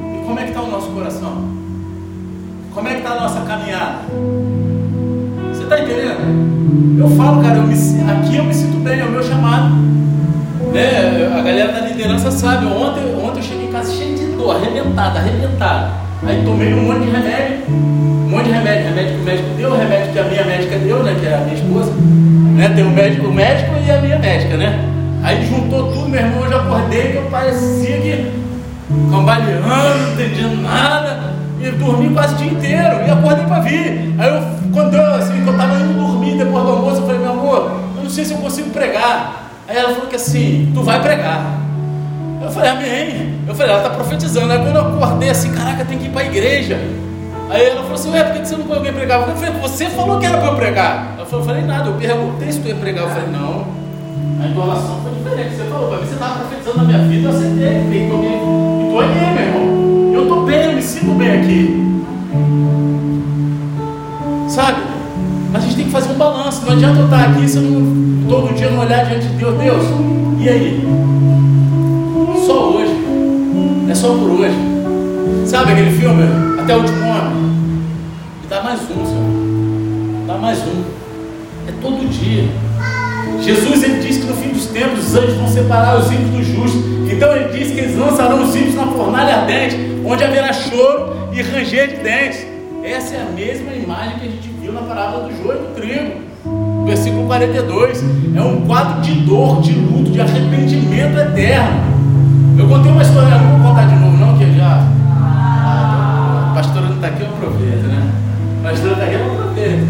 E 0.00 0.26
como 0.26 0.36
é 0.36 0.42
que 0.42 0.48
está 0.48 0.62
o 0.62 0.68
nosso 0.68 0.88
coração? 0.88 1.44
Como 2.74 2.88
é 2.88 2.90
que 2.90 2.98
está 2.98 3.10
a 3.10 3.20
nossa 3.20 3.40
caminhada? 3.42 3.98
Você 5.52 5.62
está 5.62 5.78
entendendo? 5.78 6.59
Eu 6.98 7.08
falo, 7.16 7.42
cara, 7.42 7.56
eu 7.56 7.62
me, 7.62 7.74
aqui 7.74 8.36
eu 8.36 8.44
me 8.44 8.54
sinto 8.54 8.78
bem, 8.78 9.00
é 9.00 9.04
o 9.04 9.10
meu 9.10 9.22
chamado. 9.22 9.74
Né? 10.72 11.32
A 11.36 11.42
galera 11.42 11.72
da 11.72 11.80
liderança 11.80 12.30
sabe. 12.30 12.66
Ontem, 12.66 13.02
ontem 13.16 13.38
eu 13.38 13.42
cheguei 13.42 13.66
em 13.66 13.72
casa 13.72 13.92
cheio 13.92 14.16
de 14.16 14.26
dor, 14.36 14.56
arrebentada, 14.56 15.18
arrebentada. 15.18 15.90
Aí 16.26 16.42
tomei 16.44 16.74
um 16.74 16.84
monte 16.84 17.06
de 17.06 17.10
remédio, 17.10 17.58
um 17.68 18.28
monte 18.30 18.44
de 18.44 18.52
remédio, 18.52 18.84
remédio 18.88 19.14
que 19.14 19.20
o 19.20 19.24
médico 19.24 19.48
deu, 19.56 19.76
remédio 19.76 20.12
que 20.12 20.18
a 20.18 20.24
minha 20.24 20.44
médica 20.44 20.78
deu, 20.78 21.02
né? 21.02 21.16
Que 21.18 21.26
é 21.26 21.34
a 21.34 21.40
minha 21.40 21.54
esposa. 21.54 21.92
Né? 21.92 22.68
Tem 22.74 22.84
o 22.84 22.90
médico, 22.90 23.26
o 23.26 23.32
médico 23.32 23.72
e 23.86 23.90
a 23.90 24.00
minha 24.00 24.18
médica, 24.18 24.56
né? 24.56 24.88
Aí 25.22 25.46
juntou 25.46 25.92
tudo, 25.92 26.08
meu 26.08 26.20
irmão, 26.20 26.44
eu 26.44 26.50
já 26.50 26.56
acordei 26.58 27.12
que 27.12 27.16
eu 27.16 27.22
parecia 27.30 27.96
que 27.98 28.32
cambaleando, 29.10 29.66
não 29.66 30.12
entendia 30.12 30.48
nada. 30.48 31.30
E 31.62 31.70
dormi 31.72 32.08
quase 32.10 32.34
o 32.34 32.38
dia 32.38 32.52
inteiro. 32.52 33.06
E 33.06 33.10
acordei 33.10 33.44
para 33.44 33.60
vir. 33.60 34.14
Aí 34.18 34.28
eu, 34.28 34.42
quando 34.72 34.94
eu, 34.94 35.14
assim, 35.14 35.44
eu 35.44 35.52
estava 35.52 35.74
indo 35.74 35.99
depois 36.44 36.64
do 36.64 36.70
almoço, 36.70 36.96
eu 37.02 37.06
falei, 37.06 37.20
meu 37.20 37.32
amor, 37.32 37.70
eu 37.96 38.02
não 38.02 38.10
sei 38.10 38.24
se 38.24 38.32
eu 38.32 38.38
consigo 38.38 38.70
pregar. 38.70 39.50
Aí 39.68 39.76
ela 39.76 39.90
falou 39.94 40.08
que 40.08 40.16
assim, 40.16 40.70
tu 40.74 40.82
vai 40.82 41.00
pregar. 41.00 41.58
Eu 42.42 42.50
falei, 42.50 42.70
amém. 42.70 43.34
Eu 43.46 43.54
falei, 43.54 43.72
ela 43.72 43.82
está 43.82 43.94
profetizando. 43.94 44.52
Aí 44.52 44.58
quando 44.58 44.76
eu 44.76 44.82
acordei 44.82 45.30
assim, 45.30 45.52
caraca, 45.52 45.84
tem 45.84 45.98
que 45.98 46.06
ir 46.06 46.10
para 46.10 46.22
a 46.22 46.24
igreja. 46.24 46.78
Aí 47.50 47.66
ela 47.66 47.82
falou 47.82 47.94
assim, 47.94 48.10
ué, 48.12 48.24
por 48.24 48.32
que 48.32 48.48
você 48.48 48.56
não 48.56 48.64
põe 48.64 48.76
alguém 48.78 48.92
pregar? 48.92 49.28
Eu 49.28 49.36
falei, 49.36 49.60
você 49.60 49.86
falou 49.86 50.18
que 50.18 50.26
era 50.26 50.38
para 50.38 50.48
eu 50.48 50.56
pregar. 50.56 51.16
Eu 51.18 51.26
falei, 51.26 51.42
eu 51.42 51.46
falei 51.46 51.62
nada, 51.62 51.90
eu 51.90 51.94
perguntei 51.94 52.52
se 52.52 52.60
tu 52.60 52.68
ia 52.68 52.74
pregar. 52.74 53.04
Eu 53.04 53.10
falei, 53.10 53.28
não. 53.28 53.66
A 54.42 54.46
entonação 54.48 55.00
foi 55.02 55.12
diferente. 55.12 55.56
Você 55.56 55.64
falou, 55.64 55.88
para 55.88 55.98
mim 55.98 56.06
você 56.06 56.14
estava 56.14 56.38
profetizando 56.38 56.78
na 56.78 56.84
minha 56.84 56.98
vida, 57.00 57.28
eu 57.28 57.36
aceitei. 57.36 57.68
E 57.68 58.04
estou 58.04 59.00
aqui, 59.00 59.18
meu 59.18 59.42
irmão. 59.44 60.14
Eu 60.14 60.22
estou 60.22 60.46
bem, 60.46 60.64
eu 60.64 60.72
me 60.72 60.82
sinto 60.82 61.14
bem 61.14 61.30
aqui. 61.32 62.00
Sabe? 64.48 64.89
Mas 65.52 65.62
a 65.62 65.66
gente 65.66 65.76
tem 65.76 65.84
que 65.86 65.90
fazer 65.90 66.12
um 66.12 66.18
balanço. 66.18 66.64
Não 66.64 66.72
adianta 66.72 66.98
eu 67.00 67.04
estar 67.04 67.30
aqui 67.30 67.48
se 67.48 67.56
eu 67.56 67.62
não, 67.62 68.28
todo 68.28 68.54
dia 68.54 68.70
não 68.70 68.80
olhar 68.80 69.04
diante 69.06 69.26
de 69.26 69.34
Deus. 69.34 69.58
Deus, 69.58 69.84
e 70.38 70.48
aí? 70.48 70.80
Só 72.46 72.70
hoje. 72.70 72.94
É 73.88 73.94
só 73.94 74.08
por 74.08 74.30
hoje. 74.30 74.54
Sabe 75.46 75.72
aquele 75.72 75.90
filme? 75.90 76.22
Até 76.60 76.76
o 76.76 76.80
último 76.80 77.08
homem? 77.08 77.32
Me 78.42 78.48
dá 78.48 78.62
mais 78.62 78.80
um, 78.82 79.04
Senhor. 79.04 80.26
Dá 80.26 80.34
mais 80.38 80.58
um. 80.60 80.84
É 81.68 81.72
todo 81.82 82.08
dia. 82.08 82.48
Jesus 83.42 83.82
ele 83.82 84.00
disse 84.00 84.20
que 84.20 84.26
no 84.26 84.34
fim 84.34 84.50
dos 84.50 84.66
tempos 84.66 85.08
os 85.08 85.14
anjos 85.16 85.34
vão 85.34 85.48
separar 85.48 85.98
os 85.98 86.12
ímpios 86.12 86.30
dos 86.30 86.46
justos. 86.46 86.82
Então 87.10 87.34
ele 87.34 87.58
disse 87.58 87.74
que 87.74 87.80
eles 87.80 87.98
lançarão 87.98 88.42
os 88.44 88.54
ímpios 88.54 88.76
na 88.76 88.86
fornalha 88.86 89.38
ardente, 89.38 89.76
onde 90.04 90.22
haverá 90.22 90.52
choro 90.52 91.28
e 91.32 91.42
ranger 91.42 91.88
de 91.88 91.96
dentes. 91.96 92.46
Essa 92.84 93.16
é 93.16 93.22
a 93.22 93.30
mesma 93.34 93.72
imagem 93.72 94.18
que 94.18 94.26
a 94.26 94.30
gente 94.30 94.49
viu 94.70 94.72
na 94.72 94.82
parábola 94.82 95.28
do 95.28 95.42
joio 95.42 95.58
e 95.58 95.62
do 95.62 95.74
trigo. 95.74 96.86
Versículo 96.86 97.26
42. 97.26 98.04
É 98.34 98.40
um 98.40 98.62
quadro 98.62 99.00
de 99.02 99.12
dor, 99.22 99.60
de 99.60 99.72
luto, 99.72 100.10
de 100.10 100.20
arrependimento 100.20 101.18
eterno. 101.18 101.90
Eu 102.58 102.68
contei 102.68 102.92
uma 102.92 103.02
história, 103.02 103.36
não 103.36 103.58
vou 103.58 103.70
contar 103.70 103.86
de 103.86 103.94
novo, 103.96 104.16
não, 104.16 104.38
que 104.38 104.56
já. 104.56 104.82
A 105.12 106.52
pastora 106.54 106.86
não 106.86 106.96
está 106.96 107.08
aqui, 107.08 107.22
eu 107.22 107.28
aproveito, 107.28 107.82
né? 107.82 108.10
A 108.60 108.68
pastora 108.68 108.92
está 108.92 109.04
aqui, 109.04 109.14
eu 109.14 109.32
aproveito. 109.32 109.88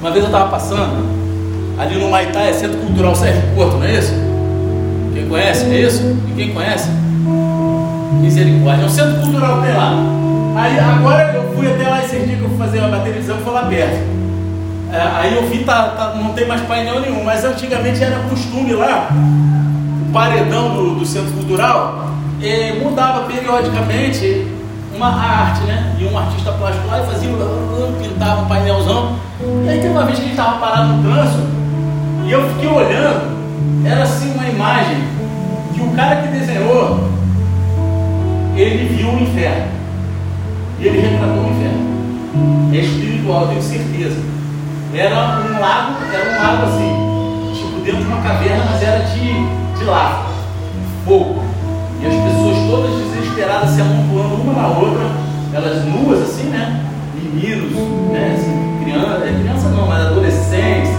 Uma 0.00 0.10
vez 0.10 0.24
eu 0.24 0.28
estava 0.28 0.50
passando 0.50 1.04
ali 1.78 1.98
no 1.98 2.10
Maitá, 2.10 2.42
é 2.42 2.52
Centro 2.52 2.78
Cultural 2.78 3.14
Sérgio 3.14 3.42
Porto, 3.54 3.76
não 3.76 3.84
é 3.84 3.98
isso? 3.98 4.12
Quem 5.14 5.28
conhece? 5.28 5.64
É 5.64 5.80
isso? 5.80 6.02
Ninguém 6.28 6.52
conhece? 6.52 6.90
Misericórdia. 8.20 8.82
É 8.82 8.86
um 8.86 8.88
centro 8.88 9.20
cultural 9.22 9.60
que 9.60 9.66
tem 9.66 9.76
lá. 9.76 9.92
Aí 10.56 10.78
agora 10.78 11.32
eu 11.34 11.43
fui 11.54 11.72
até 11.72 11.88
lá 11.88 12.04
esse 12.04 12.18
dia 12.18 12.36
que 12.36 12.42
eu 12.42 12.48
fui 12.48 12.58
fazer 12.58 12.80
uma 12.80 12.88
baterização, 12.88 13.38
foi 13.38 13.52
lá 13.52 13.62
perto. 13.64 14.24
É, 14.92 15.00
aí 15.00 15.34
eu 15.34 15.46
vi, 15.48 15.64
tá, 15.64 15.88
tá, 15.88 16.14
não 16.14 16.32
tem 16.32 16.46
mais 16.46 16.60
painel 16.62 17.00
nenhum, 17.00 17.24
mas 17.24 17.44
antigamente 17.44 18.02
era 18.02 18.16
costume 18.28 18.72
lá, 18.74 19.08
o 20.08 20.12
paredão 20.12 20.74
do, 20.74 20.94
do 20.96 21.06
centro 21.06 21.32
cultural, 21.32 22.10
mudava 22.82 23.26
periodicamente 23.26 24.46
uma 24.94 25.08
arte, 25.08 25.62
né? 25.62 25.96
E 25.98 26.04
um 26.04 26.16
artista 26.16 26.52
plástico 26.52 26.86
lá 26.86 27.00
e 27.00 27.06
fazia, 27.06 27.30
pintava 28.00 28.42
um 28.42 28.46
painelzão. 28.46 29.16
E 29.64 29.68
aí 29.68 29.80
tem 29.80 29.90
uma 29.90 30.04
vez 30.04 30.18
que 30.18 30.24
a 30.24 30.28
gente 30.28 30.38
estava 30.38 30.58
parado 30.58 30.92
no 30.92 31.02
trânsito 31.02 31.42
e 32.24 32.32
eu 32.32 32.48
fiquei 32.50 32.68
olhando, 32.68 33.36
era 33.84 34.02
assim 34.02 34.32
uma 34.32 34.46
imagem 34.46 34.96
que 35.74 35.80
o 35.82 35.90
cara 35.90 36.22
que 36.22 36.28
desenhou, 36.28 37.08
ele 38.56 38.94
viu 38.94 39.10
o 39.10 39.20
inferno. 39.20 39.66
E 40.78 40.86
ele 40.86 41.00
retratou 41.00 41.44
o 41.44 41.50
inferno. 41.50 42.72
É 42.72 42.76
espiritual, 42.78 43.48
tenho 43.48 43.62
certeza. 43.62 44.16
Era 44.94 45.40
um 45.40 45.60
lago, 45.60 45.96
era 46.12 46.30
um 46.30 46.42
lago 46.42 46.66
assim, 46.66 47.54
tipo 47.54 47.80
dentro 47.80 48.00
de 48.00 48.06
uma 48.06 48.22
caverna, 48.22 48.64
mas 48.70 48.82
era 48.82 49.04
de, 49.04 49.78
de 49.78 49.84
lava, 49.84 50.26
fogo. 51.04 51.42
E 52.00 52.06
as 52.06 52.14
pessoas 52.14 52.56
todas 52.70 52.90
desesperadas 53.34 53.70
se 53.70 53.80
amontoando 53.80 54.34
uma 54.36 54.52
na 54.52 54.68
outra, 54.68 55.04
elas 55.52 55.84
nuas 55.84 56.22
assim, 56.22 56.44
né? 56.44 56.84
Meninos, 57.14 57.72
né? 58.12 58.36
Assim, 58.38 58.84
criança, 58.84 59.24
é 59.24 59.40
criança 59.40 59.68
não, 59.70 59.86
mas 59.88 60.06
adolescentes, 60.06 60.90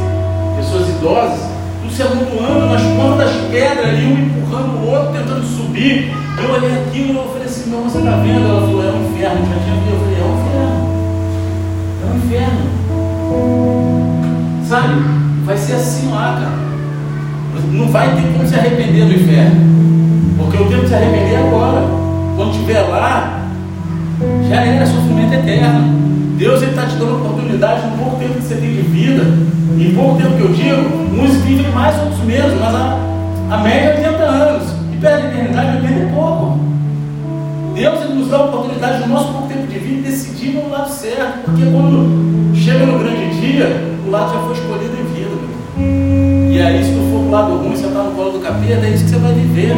pessoas 0.57 0.89
idosas, 0.89 1.39
tudo 1.81 1.93
se 1.93 2.01
amontoando 2.01 2.65
nas 2.67 2.81
pontas 2.81 3.17
das 3.17 3.51
pedras 3.51 3.85
ali, 3.85 4.05
um 4.05 4.19
empurrando 4.19 4.77
o 4.77 4.89
outro, 4.89 5.13
tentando 5.13 5.43
subir. 5.45 6.13
Eu 6.41 6.51
olhei 6.51 6.83
aquilo 6.83 7.13
e 7.13 7.15
eu 7.15 7.29
falei 7.31 7.44
assim, 7.65 7.69
meu, 7.71 7.82
você 7.82 7.97
está 7.97 8.12
vendo? 8.17 8.47
Ela 8.47 8.62
falou, 8.62 8.84
é 8.84 8.91
um 8.91 9.10
inferno, 9.10 9.45
já 9.45 9.58
tinha 9.63 9.75
visto, 9.75 9.89
eu 9.91 9.99
falei, 9.99 10.19
é 10.19 10.23
um 10.23 10.36
inferno. 10.39 10.78
É 12.01 12.06
um 12.12 12.17
inferno. 12.17 12.63
Sabe? 14.67 14.93
Vai 15.45 15.58
ser 15.58 15.73
assim 15.73 16.12
lá, 16.12 16.39
cara. 16.39 16.65
Não 17.71 17.88
vai 17.89 18.15
ter 18.15 18.21
como 18.34 18.47
se 18.47 18.56
arrepender 18.56 19.06
do 19.06 19.13
inferno. 19.13 19.75
Porque 20.38 20.58
o 20.58 20.69
tempo 20.69 20.82
de 20.84 20.89
se 20.89 20.95
arrepender 20.95 21.34
é 21.34 21.38
agora. 21.38 21.82
Quando 22.36 22.51
estiver 22.51 22.82
lá, 22.82 23.47
já 24.49 24.62
era 24.62 24.86
sofrimento 24.86 25.34
eterno. 25.34 26.06
Deus 26.38 26.62
está 26.62 26.86
te 26.86 26.97
dando 26.97 27.15
oportunidade 27.15 27.88
no 27.88 27.97
pouco 27.97 28.17
tempo 28.17 28.34
que 28.34 28.41
você 28.41 28.56
tem 28.56 28.75
de 28.75 28.82
vida. 28.82 29.23
Em 29.78 29.95
pouco 29.95 30.21
tempo 30.21 30.36
que 30.36 30.41
eu 30.41 30.54
digo, 30.54 30.82
uns 31.21 31.36
vivem 31.43 31.71
mais, 31.71 31.97
outros 31.99 32.23
menos, 32.25 32.60
mas 32.60 32.75
a, 32.75 32.99
a 33.51 33.58
média 33.58 33.89
é 33.89 34.10
80 34.10 34.23
anos. 34.23 34.75
E 34.93 34.97
pela 34.97 35.19
eternidade, 35.19 35.78
80 35.78 35.93
é 35.93 36.12
pouco. 36.13 36.74
Deus 37.76 38.02
ele 38.06 38.13
nos 38.13 38.30
dá 38.30 38.38
a 38.38 38.46
oportunidade 38.46 39.02
no 39.02 39.08
nosso 39.13 39.34
pouco 39.34 39.50
tempo 39.50 39.67
de 39.67 39.78
vida 39.78 40.10
decidir 40.10 40.54
no 40.54 40.69
lado 40.69 40.90
certo. 40.90 41.44
Porque 41.44 41.65
quando 41.65 42.56
chega 42.56 42.86
no 42.86 42.98
grande 42.98 43.42
dia, 43.42 43.67
o 44.08 44.10
lado 44.10 44.34
já 44.34 44.40
foi 44.40 44.54
escolhido 44.54 44.96
em 44.98 45.13
vida. 45.13 46.56
E 46.56 46.62
aí, 46.62 46.82
se 46.82 46.92
tu 46.92 47.12
for 47.12 47.19
pro 47.19 47.32
lado 47.32 47.58
ruim, 47.58 47.76
você 47.76 47.88
está 47.88 48.02
no 48.02 48.12
colo 48.12 48.32
do 48.32 48.40
capeta, 48.40 48.86
é 48.86 48.92
isso 48.92 49.04
que 49.04 49.10
você 49.10 49.17
vai 49.17 49.34
viver. 49.34 49.73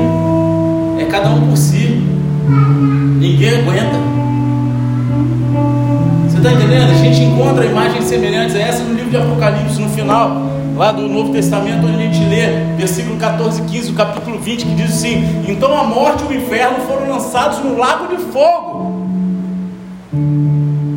É 1.00 1.06
cada 1.06 1.30
um 1.30 1.48
por 1.48 1.58
si. 1.58 2.04
Ninguém 3.20 3.62
aguenta. 3.62 3.98
Você 6.30 6.38
está 6.38 6.52
entendendo? 6.52 6.92
A 6.92 7.04
gente 7.04 7.24
encontra 7.24 7.66
imagens 7.66 8.06
semelhantes 8.06 8.56
a 8.56 8.60
essa 8.60 8.84
no 8.84 8.94
livro 8.94 9.10
de 9.10 9.18
Apocalipse, 9.18 9.82
no 9.82 9.90
final, 9.90 10.52
lá 10.78 10.92
do 10.92 11.10
Novo 11.10 11.34
Testamento, 11.34 11.88
onde 11.88 11.96
a 11.96 12.12
gente 12.12 12.24
lê, 12.30 12.76
versículo 12.78 13.18
14 13.18 13.62
e 13.62 13.66
15, 13.66 13.92
o 13.92 13.96
capítulo 13.96 14.38
20, 14.38 14.66
que 14.66 14.76
diz 14.76 14.92
assim: 14.92 15.44
Então 15.48 15.76
a 15.76 15.84
morte 15.84 16.24
e 16.24 16.28
o 16.28 16.34
inferno 16.34 16.80
foram 16.88 17.10
lançados 17.10 17.60
no 17.60 17.78
lago 17.78 18.16
de 18.16 18.22
fogo. 18.32 19.08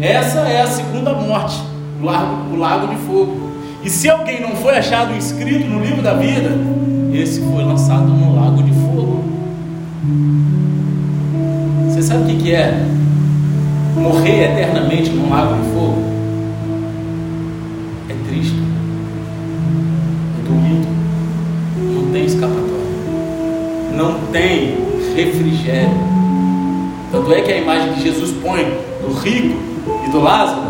Essa 0.01 0.41
é 0.41 0.61
a 0.61 0.67
segunda 0.67 1.15
morte, 1.15 1.57
o 2.01 2.05
lago, 2.05 2.55
o 2.55 2.57
lago 2.57 2.89
de 2.89 2.97
fogo. 3.07 3.51
E 3.83 3.89
se 3.89 4.11
alguém 4.11 4.41
não 4.43 4.51
foi 4.57 4.77
achado 4.77 5.17
inscrito 5.17 5.67
no 5.67 5.83
livro 5.83 6.03
da 6.03 6.13
vida, 6.13 6.51
esse 7.15 7.41
foi 7.41 7.65
lançado 7.65 8.07
no 8.07 8.37
lago 8.37 8.63
de 8.63 8.73
fogo. 8.73 9.25
Você 11.89 12.03
sabe 12.03 12.25
o 12.25 12.27
que, 12.27 12.37
que 12.43 12.55
é? 12.55 12.87
Morrer 13.97 14.53
eternamente 14.53 15.11
num 15.11 15.31
lago 15.31 15.55
de 15.55 15.71
fogo 15.71 16.11
é 18.09 18.29
triste, 18.29 18.60
não 20.71 22.13
tem 22.13 22.25
escapatória, 22.25 22.65
não 23.95 24.15
tem 24.33 24.79
refrigério. 25.15 26.11
Tanto 27.13 27.33
é 27.33 27.41
que 27.41 27.53
a 27.53 27.57
imagem 27.57 27.93
que 27.95 28.03
Jesus 28.03 28.31
põe 28.43 28.65
do 29.01 29.13
rico 29.15 29.59
e 30.07 30.11
do 30.11 30.21
Lázaro, 30.21 30.63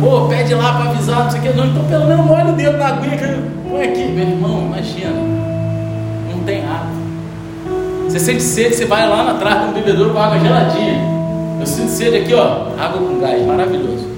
pô, 0.00 0.26
pede 0.28 0.54
lá 0.54 0.74
para 0.74 0.90
avisar, 0.90 1.24
não 1.24 1.30
sei 1.30 1.40
o 1.40 1.42
que, 1.42 1.48
não, 1.50 1.66
então 1.66 1.84
pelo 1.84 2.06
menos 2.06 2.26
molha 2.26 2.46
o 2.46 2.52
dedo 2.52 2.76
na 2.76 2.88
aguinha 2.88 3.16
que 3.16 3.68
põe 3.68 3.82
aqui, 3.82 4.04
meu 4.04 4.26
irmão, 4.26 4.62
imagina, 4.66 5.12
não 6.32 6.40
tem 6.44 6.64
água. 6.64 7.02
Você 8.08 8.18
sente 8.18 8.42
sede, 8.42 8.74
você 8.74 8.84
vai 8.84 9.08
lá 9.08 9.24
na 9.24 9.34
trás 9.34 9.68
um 9.68 9.72
bebedouro 9.72 10.10
com 10.10 10.18
água 10.18 10.38
geladinha. 10.38 11.00
Eu 11.60 11.66
sinto 11.66 11.88
sede 11.88 12.16
aqui, 12.16 12.34
ó, 12.34 12.66
água 12.78 13.00
com 13.00 13.20
gás, 13.20 13.46
maravilhoso. 13.46 14.11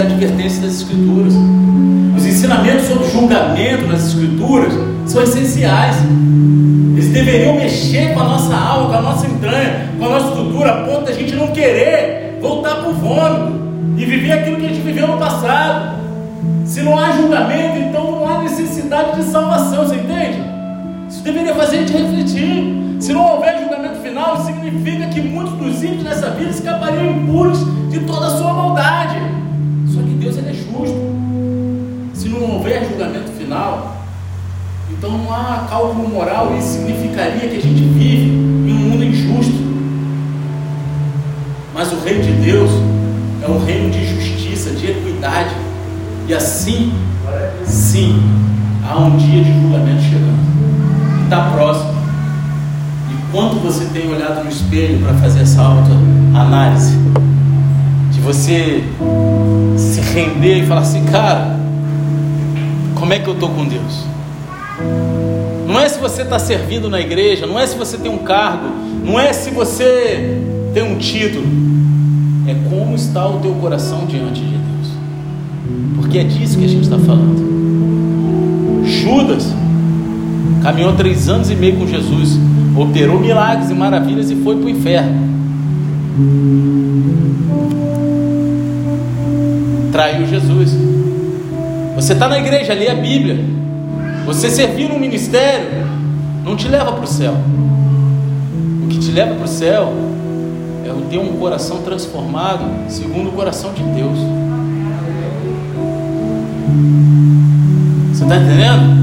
Advertências 0.00 0.60
das 0.60 0.74
Escrituras. 0.82 1.34
Os 2.16 2.26
ensinamentos 2.26 2.86
sobre 2.86 3.08
julgamento 3.08 3.86
nas 3.86 4.08
Escrituras 4.08 4.72
são 5.06 5.22
essenciais. 5.22 5.96
Eles 6.92 7.08
deveriam 7.08 7.56
mexer 7.56 8.12
com 8.14 8.20
a 8.20 8.24
nossa 8.24 8.54
alma, 8.54 8.88
com 8.88 8.94
a 8.94 9.02
nossa 9.02 9.26
entranha, 9.26 9.88
com 9.98 10.04
a 10.06 10.08
nossa 10.08 10.28
estrutura, 10.28 10.70
a 10.70 10.84
ponto 10.84 11.04
da 11.04 11.12
gente 11.12 11.34
não 11.34 11.48
querer 11.48 12.38
voltar 12.40 12.76
para 12.76 12.90
o 12.90 12.94
vômito 12.94 13.60
e 13.96 14.04
viver 14.04 14.32
aquilo 14.32 14.56
que 14.56 14.66
a 14.66 14.68
gente 14.68 14.80
viveu 14.80 15.06
no 15.06 15.18
passado. 15.18 16.00
Se 16.64 16.82
não 16.82 16.98
há 16.98 17.12
julgamento, 17.12 17.78
então 17.78 18.10
não 18.10 18.28
há 18.28 18.42
necessidade 18.42 19.16
de 19.16 19.24
salvação, 19.24 19.86
você 19.86 19.96
entende? 19.96 20.42
Isso 21.08 21.22
deveria 21.22 21.54
fazer 21.54 21.78
a 21.78 21.80
gente 21.80 21.92
refletir. 21.92 22.96
Se 23.00 23.12
não 23.12 23.34
houver 23.34 23.58
julgamento 23.60 24.00
final, 24.00 24.44
significa 24.44 25.06
que 25.08 25.20
muitos 25.20 25.54
dos 25.54 25.82
ímpios 25.82 26.04
nessa 26.04 26.30
vida 26.30 26.50
escapariam 26.50 27.06
impuros 27.06 27.58
de 27.90 28.00
toda 28.00 28.26
a 28.26 28.30
sua 28.30 28.52
maldade. 28.52 29.39
Só 29.92 30.00
que 30.02 30.14
Deus 30.14 30.36
ele 30.36 30.50
é 30.50 30.54
justo. 30.54 31.10
Se 32.14 32.28
não 32.28 32.42
houver 32.42 32.88
julgamento 32.88 33.30
final, 33.32 33.96
então 34.90 35.10
não 35.18 35.32
há 35.32 35.66
cálculo 35.68 36.08
moral, 36.08 36.56
isso 36.56 36.74
significaria 36.74 37.48
que 37.48 37.56
a 37.56 37.60
gente 37.60 37.82
vive 37.82 38.30
em 38.30 38.72
um 38.72 38.90
mundo 38.90 39.04
injusto. 39.04 39.70
Mas 41.74 41.92
o 41.92 42.00
reino 42.00 42.22
de 42.22 42.32
Deus 42.32 42.70
é 43.42 43.48
um 43.48 43.64
reino 43.64 43.90
de 43.90 44.06
justiça, 44.06 44.70
de 44.70 44.90
equidade. 44.90 45.54
E 46.28 46.34
assim, 46.34 46.92
sim, 47.64 48.22
há 48.86 48.98
um 48.98 49.16
dia 49.16 49.42
de 49.42 49.52
julgamento 49.60 50.02
chegando. 50.02 51.24
Está 51.24 51.50
próximo. 51.50 51.94
E 53.10 53.32
quanto 53.32 53.56
você 53.56 53.86
tem 53.86 54.08
olhado 54.12 54.44
no 54.44 54.50
espelho 54.50 55.00
para 55.00 55.14
fazer 55.14 55.40
essa 55.40 55.62
autoanálise? 55.62 56.96
De 58.20 58.26
você 58.26 58.84
se 59.78 60.00
render 60.12 60.58
e 60.58 60.66
falar 60.66 60.82
assim, 60.82 61.02
cara, 61.06 61.58
como 62.94 63.14
é 63.14 63.18
que 63.18 63.26
eu 63.26 63.32
estou 63.32 63.48
com 63.48 63.64
Deus? 63.64 64.04
Não 65.66 65.80
é 65.80 65.88
se 65.88 65.98
você 65.98 66.20
está 66.20 66.38
servindo 66.38 66.90
na 66.90 67.00
igreja, 67.00 67.46
não 67.46 67.58
é 67.58 67.66
se 67.66 67.78
você 67.78 67.96
tem 67.96 68.12
um 68.12 68.18
cargo, 68.18 68.68
não 69.06 69.18
é 69.18 69.32
se 69.32 69.50
você 69.50 70.38
tem 70.74 70.82
um 70.82 70.98
título, 70.98 71.46
é 72.46 72.54
como 72.68 72.94
está 72.94 73.26
o 73.26 73.38
teu 73.40 73.54
coração 73.54 74.04
diante 74.04 74.42
de 74.42 74.50
Deus, 74.50 74.88
porque 75.96 76.18
é 76.18 76.24
disso 76.24 76.58
que 76.58 76.66
a 76.66 76.68
gente 76.68 76.82
está 76.82 76.98
falando. 76.98 78.84
Judas 78.84 79.50
caminhou 80.62 80.92
três 80.94 81.26
anos 81.26 81.50
e 81.50 81.54
meio 81.54 81.76
com 81.76 81.86
Jesus, 81.86 82.38
operou 82.76 83.18
milagres 83.18 83.70
e 83.70 83.74
maravilhas 83.74 84.30
e 84.30 84.36
foi 84.36 84.56
para 84.56 84.66
o 84.66 84.68
inferno. 84.68 85.30
Traiu 90.00 90.26
Jesus. 90.26 90.74
Você 91.94 92.14
está 92.14 92.26
na 92.26 92.38
igreja, 92.38 92.72
lê 92.72 92.88
a 92.88 92.94
Bíblia. 92.94 93.38
Você 94.24 94.48
servir 94.48 94.88
no 94.88 94.98
ministério 94.98 95.86
não 96.42 96.56
te 96.56 96.68
leva 96.68 96.90
para 96.90 97.04
o 97.04 97.06
céu. 97.06 97.34
O 98.82 98.88
que 98.88 98.98
te 98.98 99.10
leva 99.10 99.34
para 99.34 99.44
o 99.44 99.46
céu 99.46 99.92
é 100.86 100.90
o 100.90 101.02
ter 101.10 101.18
um 101.18 101.36
coração 101.36 101.82
transformado 101.82 102.64
segundo 102.88 103.28
o 103.28 103.32
coração 103.32 103.74
de 103.74 103.82
Deus. 103.82 104.18
Você 108.14 108.22
está 108.22 108.36
entendendo? 108.36 109.00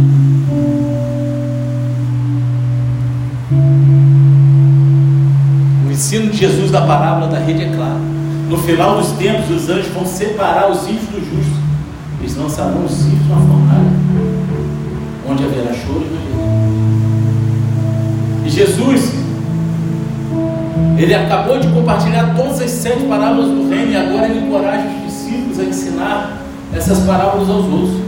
O 5.87 5.91
ensino 5.91 6.31
de 6.31 6.37
Jesus 6.37 6.71
da 6.71 6.81
parábola 6.81 7.27
da 7.27 7.37
rede 7.37 7.65
é 7.65 7.69
claro. 7.69 8.06
No 8.49 8.57
final 8.57 8.97
dos 8.97 9.11
tempos, 9.11 9.49
os 9.49 9.69
anjos 9.69 9.87
vão 9.93 10.05
separar 10.05 10.71
os 10.71 10.87
ímpios 10.87 11.09
dos 11.09 11.19
justos. 11.19 11.57
Eles 12.21 12.37
lançarão 12.37 12.85
os 12.85 13.05
ímpios 13.05 13.27
na 13.27 13.35
fornalha, 13.35 13.91
onde 15.29 15.43
haverá 15.43 15.73
choro 15.73 16.05
e 16.05 16.13
ranger. 16.15 16.37
E 18.45 18.49
Jesus, 18.49 19.11
ele 20.97 21.13
acabou 21.13 21.59
de 21.59 21.67
compartilhar 21.67 22.33
todas 22.37 22.61
as 22.61 22.71
sete 22.71 23.03
parábolas 23.03 23.49
do 23.49 23.69
reino 23.69 23.91
e 23.91 23.95
agora 23.97 24.29
ele 24.29 24.47
encoraja 24.47 24.87
os 24.87 25.11
discípulos 25.11 25.59
a 25.59 25.63
ensinar 25.63 26.41
essas 26.73 26.99
parábolas 26.99 27.49
aos 27.49 27.65
outros. 27.65 27.99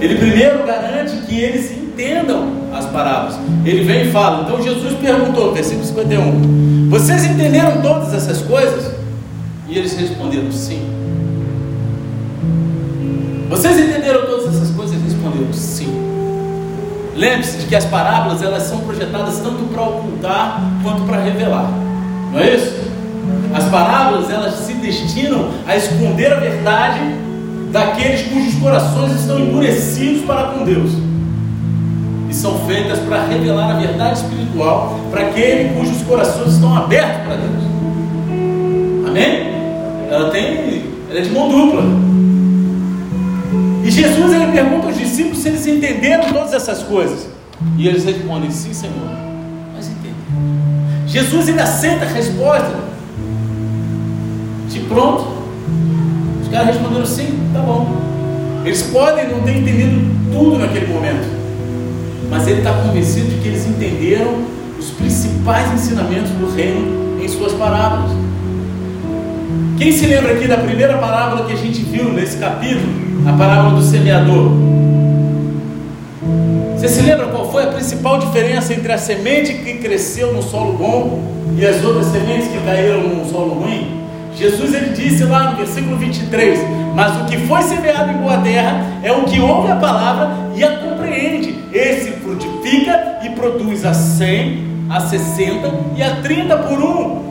Ele 0.00 0.14
primeiro 0.14 0.64
garante 0.66 1.14
que 1.26 1.38
eles 1.38 1.70
entendam 1.72 2.52
as 2.72 2.86
parábolas. 2.86 3.38
Ele 3.66 3.84
vem 3.84 4.08
e 4.08 4.10
fala. 4.12 4.44
Então 4.44 4.62
Jesus 4.62 4.94
perguntou, 4.94 5.52
versículo 5.52 5.84
51, 5.84 6.88
vocês 6.88 7.26
entenderam 7.26 7.82
todas 7.82 8.14
essas 8.14 8.40
coisas? 8.40 8.97
E 9.68 9.76
eles 9.76 9.94
responderam 9.94 10.50
sim. 10.50 10.80
Vocês 13.50 13.78
entenderam 13.78 14.24
todas 14.26 14.54
essas 14.54 14.70
coisas? 14.70 14.96
Eles 14.96 15.12
responderam 15.12 15.52
sim. 15.52 16.08
Lembre-se 17.14 17.58
de 17.58 17.66
que 17.66 17.76
as 17.76 17.84
parábolas 17.84 18.42
elas 18.42 18.62
são 18.62 18.78
projetadas 18.80 19.40
tanto 19.40 19.64
para 19.72 19.82
ocultar 19.82 20.62
quanto 20.82 21.02
para 21.02 21.20
revelar. 21.20 21.70
Não 22.32 22.40
é 22.40 22.54
isso? 22.54 22.78
As 23.52 23.64
parábolas 23.64 24.30
elas 24.30 24.54
se 24.54 24.72
destinam 24.74 25.50
a 25.66 25.76
esconder 25.76 26.32
a 26.32 26.36
verdade 26.36 27.00
daqueles 27.70 28.22
cujos 28.28 28.54
corações 28.54 29.12
estão 29.20 29.38
endurecidos 29.38 30.24
para 30.24 30.48
com 30.48 30.64
Deus. 30.64 30.92
E 32.30 32.34
são 32.34 32.58
feitas 32.66 32.98
para 33.00 33.26
revelar 33.26 33.76
a 33.76 33.80
verdade 33.80 34.20
espiritual 34.20 34.98
para 35.10 35.22
aquele 35.22 35.74
cujos 35.74 36.02
corações 36.02 36.54
estão 36.54 36.74
abertos 36.74 37.22
para 37.26 37.36
Deus. 37.36 37.64
Amém? 39.08 39.57
Ela 40.10 40.30
tem, 40.30 40.84
ela 41.10 41.18
é 41.18 41.22
de 41.22 41.30
mão 41.30 41.48
dupla. 41.48 41.82
E 43.84 43.90
Jesus 43.90 44.32
ele 44.32 44.52
pergunta 44.52 44.86
aos 44.86 44.98
discípulos 44.98 45.38
se 45.38 45.48
eles 45.48 45.66
entenderam 45.66 46.32
todas 46.32 46.52
essas 46.52 46.82
coisas. 46.82 47.28
E 47.76 47.86
eles 47.86 48.04
respondem: 48.04 48.50
Sim, 48.50 48.72
Senhor, 48.72 48.94
nós 49.74 49.86
entendemos. 49.86 51.10
Jesus 51.10 51.48
ele 51.48 51.60
aceita 51.60 52.04
a 52.04 52.08
resposta. 52.08 52.74
De 54.68 54.80
pronto. 54.80 55.26
Os 56.42 56.48
caras 56.48 56.74
responderam: 56.74 57.06
Sim, 57.06 57.38
tá 57.52 57.60
bom. 57.60 57.96
Eles 58.64 58.82
podem 58.82 59.28
não 59.28 59.42
ter 59.42 59.56
entendido 59.56 60.10
tudo 60.32 60.58
naquele 60.58 60.86
momento, 60.92 61.26
mas 62.28 62.46
ele 62.46 62.58
está 62.58 62.72
convencido 62.72 63.28
de 63.28 63.40
que 63.40 63.48
eles 63.48 63.66
entenderam 63.66 64.44
os 64.78 64.90
principais 64.90 65.72
ensinamentos 65.72 66.30
do 66.32 66.54
reino 66.54 67.22
em 67.22 67.28
suas 67.28 67.52
parábolas. 67.52 68.17
Quem 69.78 69.92
se 69.92 70.06
lembra 70.06 70.32
aqui 70.32 70.48
da 70.48 70.56
primeira 70.56 70.98
parábola 70.98 71.46
que 71.46 71.52
a 71.52 71.56
gente 71.56 71.82
viu 71.82 72.12
nesse 72.12 72.36
capítulo? 72.36 72.88
A 73.24 73.32
parábola 73.32 73.76
do 73.76 73.82
semeador. 73.82 74.50
Você 76.74 76.88
se 76.88 77.00
lembra 77.02 77.28
qual 77.28 77.48
foi 77.52 77.62
a 77.62 77.68
principal 77.68 78.18
diferença 78.18 78.74
entre 78.74 78.90
a 78.90 78.98
semente 78.98 79.54
que 79.54 79.74
cresceu 79.74 80.32
no 80.32 80.42
solo 80.42 80.72
bom 80.72 81.22
e 81.56 81.64
as 81.64 81.84
outras 81.84 82.06
sementes 82.06 82.48
que 82.48 82.58
caíram 82.64 83.02
no 83.02 83.30
solo 83.30 83.54
ruim? 83.54 84.02
Jesus 84.34 84.74
ele 84.74 84.90
disse 84.90 85.22
lá 85.22 85.52
no 85.52 85.56
versículo 85.56 85.96
23: 85.96 86.58
Mas 86.96 87.16
o 87.20 87.26
que 87.26 87.36
foi 87.46 87.62
semeado 87.62 88.10
em 88.10 88.16
boa 88.16 88.38
terra 88.38 88.84
é 89.04 89.12
o 89.12 89.22
que 89.26 89.38
ouve 89.38 89.70
a 89.70 89.76
palavra 89.76 90.30
e 90.56 90.64
a 90.64 90.76
compreende. 90.78 91.54
Esse 91.72 92.10
frutifica 92.14 93.20
e 93.24 93.30
produz 93.30 93.84
a 93.84 93.94
100, 93.94 94.86
a 94.90 94.98
60 94.98 95.72
e 95.96 96.02
a 96.02 96.16
30 96.16 96.56
por 96.56 96.80
um. 96.80 97.27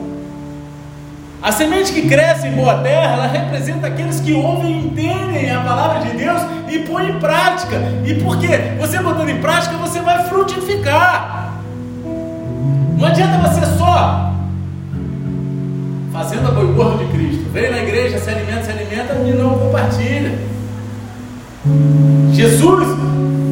A 1.40 1.52
semente 1.52 1.92
que 1.92 2.08
cresce 2.08 2.48
em 2.48 2.52
boa 2.52 2.78
terra, 2.78 3.12
ela 3.12 3.26
representa 3.28 3.86
aqueles 3.86 4.20
que 4.20 4.32
ouvem 4.32 4.72
e 4.72 4.86
entendem 4.86 5.50
a 5.50 5.60
palavra 5.60 6.00
de 6.00 6.16
Deus 6.16 6.42
e 6.68 6.80
põem 6.80 7.10
em 7.10 7.20
prática. 7.20 7.76
E 8.04 8.14
por 8.14 8.38
quê? 8.38 8.74
Você 8.80 8.98
botando 8.98 9.28
em 9.28 9.40
prática, 9.40 9.76
você 9.76 10.00
vai 10.00 10.24
frutificar. 10.24 11.54
Não 12.98 13.06
adianta 13.06 13.48
você 13.48 13.64
só 13.78 14.34
fazendo 16.12 16.48
a 16.48 16.50
boi 16.50 16.72
gordo 16.72 17.04
de 17.04 17.12
Cristo. 17.12 17.48
Vem 17.52 17.70
na 17.70 17.78
igreja, 17.78 18.18
se 18.18 18.28
alimenta, 18.28 18.64
se 18.64 18.70
alimenta 18.72 19.14
e 19.14 19.32
não 19.32 19.56
compartilha. 19.56 20.36
Jesus, 22.32 22.88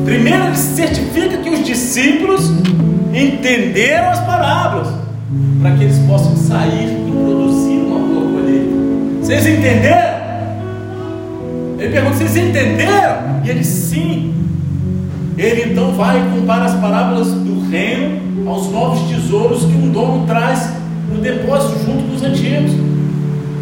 primeiro 0.04 0.46
ele 0.46 0.56
certifica 0.56 1.38
que 1.38 1.50
os 1.50 1.64
discípulos 1.64 2.50
entenderam 3.14 4.10
as 4.10 4.20
parábolas, 4.20 4.88
para 5.62 5.76
que 5.76 5.84
eles 5.84 5.98
possam 6.00 6.36
sair 6.36 6.95
Vocês 9.26 9.44
entenderam? 9.44 10.20
Ele 11.80 11.90
pergunta: 11.90 12.14
vocês 12.14 12.36
entenderam? 12.36 13.42
E 13.44 13.50
ele 13.50 13.64
sim. 13.64 14.32
Ele 15.36 15.72
então 15.72 15.90
vai 15.94 16.20
e 16.20 16.38
compara 16.38 16.66
as 16.66 16.74
parábolas 16.74 17.32
do 17.32 17.68
reino 17.68 18.48
aos 18.48 18.70
novos 18.70 19.00
tesouros 19.10 19.64
que 19.64 19.76
um 19.76 19.90
dono 19.90 20.24
traz 20.28 20.70
no 21.12 21.20
depósito 21.20 21.76
junto 21.84 22.04
com 22.04 22.14
os 22.14 22.22
antigos. 22.22 22.70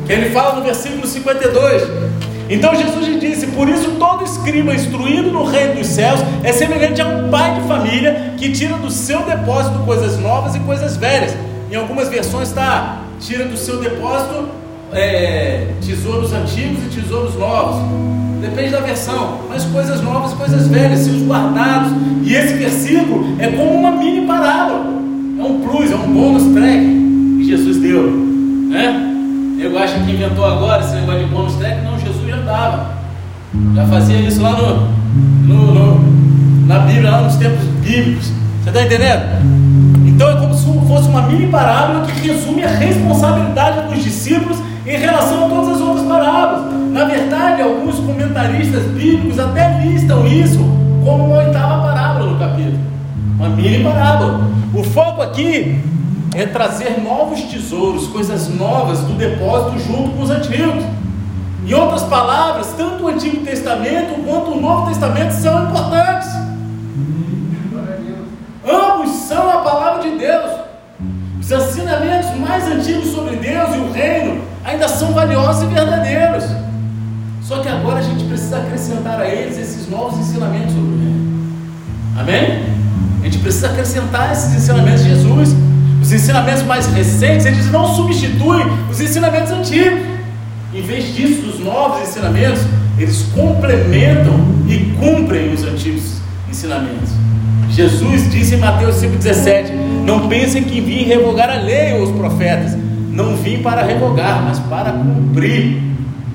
Que 0.07 0.13
ele 0.13 0.29
fala 0.35 0.57
no 0.57 0.63
versículo 0.63 1.07
52. 1.07 1.83
Então 2.51 2.75
Jesus 2.75 3.09
lhe 3.09 3.19
disse: 3.19 3.47
Por 3.47 3.67
isso 3.67 3.93
todo 3.93 4.23
escriba 4.23 4.75
instruído 4.75 5.31
no 5.31 5.47
reino 5.47 5.77
dos 5.77 5.87
céus 5.87 6.21
é 6.43 6.53
semelhante 6.53 7.01
a 7.01 7.07
um 7.07 7.31
pai 7.31 7.59
de 7.59 7.67
família 7.67 8.35
que 8.37 8.53
tira 8.53 8.75
do 8.75 8.91
seu 8.91 9.23
depósito 9.23 9.79
coisas 9.87 10.19
novas 10.19 10.55
e 10.57 10.61
coisas 10.61 10.99
velhas. 10.99 11.35
Em 11.73 11.75
algumas 11.75 12.11
versões 12.11 12.51
está 12.51 12.99
tira 13.19 13.47
do 13.47 13.57
seu 13.57 13.81
depósito 13.81 14.63
é, 14.95 15.69
tesouros 15.85 16.33
antigos 16.33 16.85
e 16.85 17.01
tesouros 17.01 17.35
novos. 17.37 17.77
Depende 18.41 18.71
da 18.71 18.81
versão, 18.81 19.41
mas 19.49 19.65
coisas 19.65 20.03
novas 20.03 20.33
e 20.33 20.37
coisas 20.37 20.69
velhas, 20.69 21.01
seus 21.01 21.23
guardados. 21.23 21.93
E 22.23 22.35
esse 22.35 22.55
versículo 22.55 23.37
é 23.39 23.49
como 23.49 23.75
uma 23.75 23.91
mini 23.93 24.27
parábola. 24.27 24.95
É 25.39 25.43
um 25.43 25.61
plus, 25.61 25.91
é 25.91 25.97
um 25.97 26.13
bônus 26.13 26.45
track 26.55 27.05
Jesus 27.45 27.77
deu, 27.77 28.11
né? 28.71 29.13
Eu 29.61 29.79
acho 29.79 29.95
que 29.95 30.13
inventou 30.13 30.45
agora 30.45 30.83
esse 30.83 30.95
negócio 30.95 31.25
de 31.25 31.31
bônus 31.31 31.55
track, 31.55 31.83
não, 31.83 31.99
Jesus 31.99 32.29
já 32.29 32.37
dava, 32.39 32.95
já 33.75 33.87
fazia 33.87 34.17
isso 34.17 34.43
lá 34.43 34.53
no, 34.53 34.89
no, 35.47 35.75
no, 35.75 36.67
na 36.67 36.81
Bíblia, 36.81 37.11
lá 37.11 37.23
nos 37.23 37.37
tempos 37.37 37.65
bíblicos, 37.83 38.33
você 38.63 38.71
está 38.71 38.83
entendendo? 38.83 39.23
Então 40.07 40.31
é 40.31 40.37
como 40.37 40.55
se 40.55 40.65
fosse 40.89 41.09
uma 41.09 41.23
mini 41.23 41.49
parábola 41.49 42.07
que 42.07 42.29
resume 42.29 42.65
a 42.65 42.69
responsabilidade 42.69 43.89
dos 43.89 44.03
discípulos 44.03 44.59
em 44.87 44.99
relação 44.99 45.47
a 45.47 45.49
todas 45.49 45.77
as 45.77 45.81
outras 45.81 46.07
parábolas. 46.07 46.73
Na 46.91 47.05
verdade, 47.05 47.63
alguns 47.63 47.99
comentaristas 48.01 48.85
bíblicos 48.85 49.39
até 49.39 49.81
listam 49.81 50.27
isso 50.27 50.59
como 51.05 51.27
uma 51.27 51.39
oitava 51.39 51.83
parábola 51.83 52.31
no 52.31 52.39
capítulo. 52.39 52.79
Uma 53.39 53.49
mini 53.49 53.83
parábola. 53.83 54.49
O 54.75 54.85
foco 54.85 55.23
aqui 55.23 55.81
é 56.35 56.47
trazer 56.47 57.01
novos 57.01 57.41
tesouros, 57.43 58.09
coisas 58.09 58.49
novas 58.49 59.01
do 59.01 59.15
depósito 59.15 59.79
junto 59.81 60.11
com 60.11 60.23
os 60.23 60.31
antigos. 60.31 60.85
Em 61.67 61.73
outras 61.73 62.03
palavras, 62.03 62.75
tanto 62.77 63.05
o 63.05 63.09
Antigo 63.09 63.39
Testamento 63.45 64.23
quanto 64.27 64.51
o 64.51 64.61
Novo 64.61 64.89
Testamento 64.89 65.31
são 65.31 65.65
importantes. 65.65 66.44
Ensinamentos 71.95 72.37
mais 72.39 72.67
antigos 72.67 73.11
sobre 73.13 73.37
Deus 73.37 73.75
e 73.75 73.79
o 73.79 73.93
reino 73.93 74.43
ainda 74.65 74.89
são 74.89 75.13
valiosos 75.13 75.63
e 75.63 75.67
verdadeiros. 75.67 76.45
Só 77.43 77.61
que 77.61 77.69
agora 77.69 77.99
a 77.99 78.03
gente 78.03 78.25
precisa 78.25 78.59
acrescentar 78.59 79.21
a 79.21 79.29
eles 79.29 79.59
esses 79.59 79.89
novos 79.89 80.19
ensinamentos 80.19 80.73
sobre 80.73 80.89
o 80.89 80.99
reino. 80.99 81.55
Amém? 82.19 82.65
A 83.21 83.25
gente 83.25 83.39
precisa 83.39 83.69
acrescentar 83.69 84.33
esses 84.33 84.55
ensinamentos 84.55 85.05
de 85.05 85.11
Jesus. 85.11 85.55
Os 86.03 86.13
ensinamentos 86.13 86.63
mais 86.65 86.87
recentes, 86.87 87.47
eles 87.47 87.71
não 87.71 87.95
substituem 87.95 88.67
os 88.91 89.01
ensinamentos 89.01 89.53
antigos. 89.53 90.01
Em 90.75 90.83
vez 90.83 91.15
disso, 91.15 91.47
os 91.47 91.61
novos 91.61 92.09
ensinamentos, 92.09 92.63
eles 92.99 93.23
complementam 93.35 94.35
e 94.67 94.97
cumprem 94.99 95.53
os 95.53 95.63
antigos 95.63 96.19
ensinamentos. 96.51 97.11
Jesus 97.75 98.31
disse 98.31 98.55
em 98.55 98.59
Mateus 98.59 98.97
5,17: 98.97 99.73
Não 100.07 100.29
pensem 100.29 100.63
que 100.63 100.81
vim 100.81 101.05
revogar 101.05 101.51
a 101.51 101.57
lei 101.57 101.95
ou 101.95 102.05
os 102.05 102.11
profetas. 102.11 102.77
Não 103.11 103.37
vim 103.37 103.63
para 103.63 103.83
revogar, 103.83 104.43
mas 104.45 104.61
para 104.61 104.93
cumprir. 104.93 105.83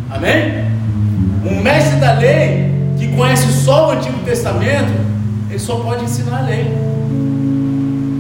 Amém? 0.09 0.65
Um 1.45 1.61
mestre 1.61 1.97
da 1.97 2.13
lei 2.13 2.73
que 2.97 3.07
conhece 3.15 3.51
só 3.63 3.87
o 3.87 3.91
Antigo 3.91 4.19
Testamento, 4.25 4.91
ele 5.49 5.59
só 5.59 5.75
pode 5.77 6.03
ensinar 6.03 6.39
a 6.39 6.41
lei. 6.41 6.73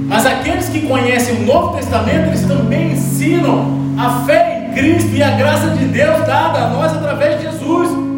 Mas 0.07 0.25
aqueles 0.25 0.69
que 0.69 0.81
conhecem 0.81 1.35
o 1.35 1.45
Novo 1.45 1.75
Testamento, 1.75 2.27
eles 2.27 2.41
também 2.43 2.93
ensinam 2.93 3.93
a 3.97 4.23
fé 4.25 4.69
em 4.69 4.73
Cristo 4.73 5.13
e 5.13 5.21
a 5.21 5.31
graça 5.31 5.69
de 5.71 5.85
Deus 5.85 6.25
dada 6.25 6.59
a 6.59 6.69
nós 6.69 6.93
através 6.93 7.37
de 7.37 7.43
Jesus. 7.43 8.08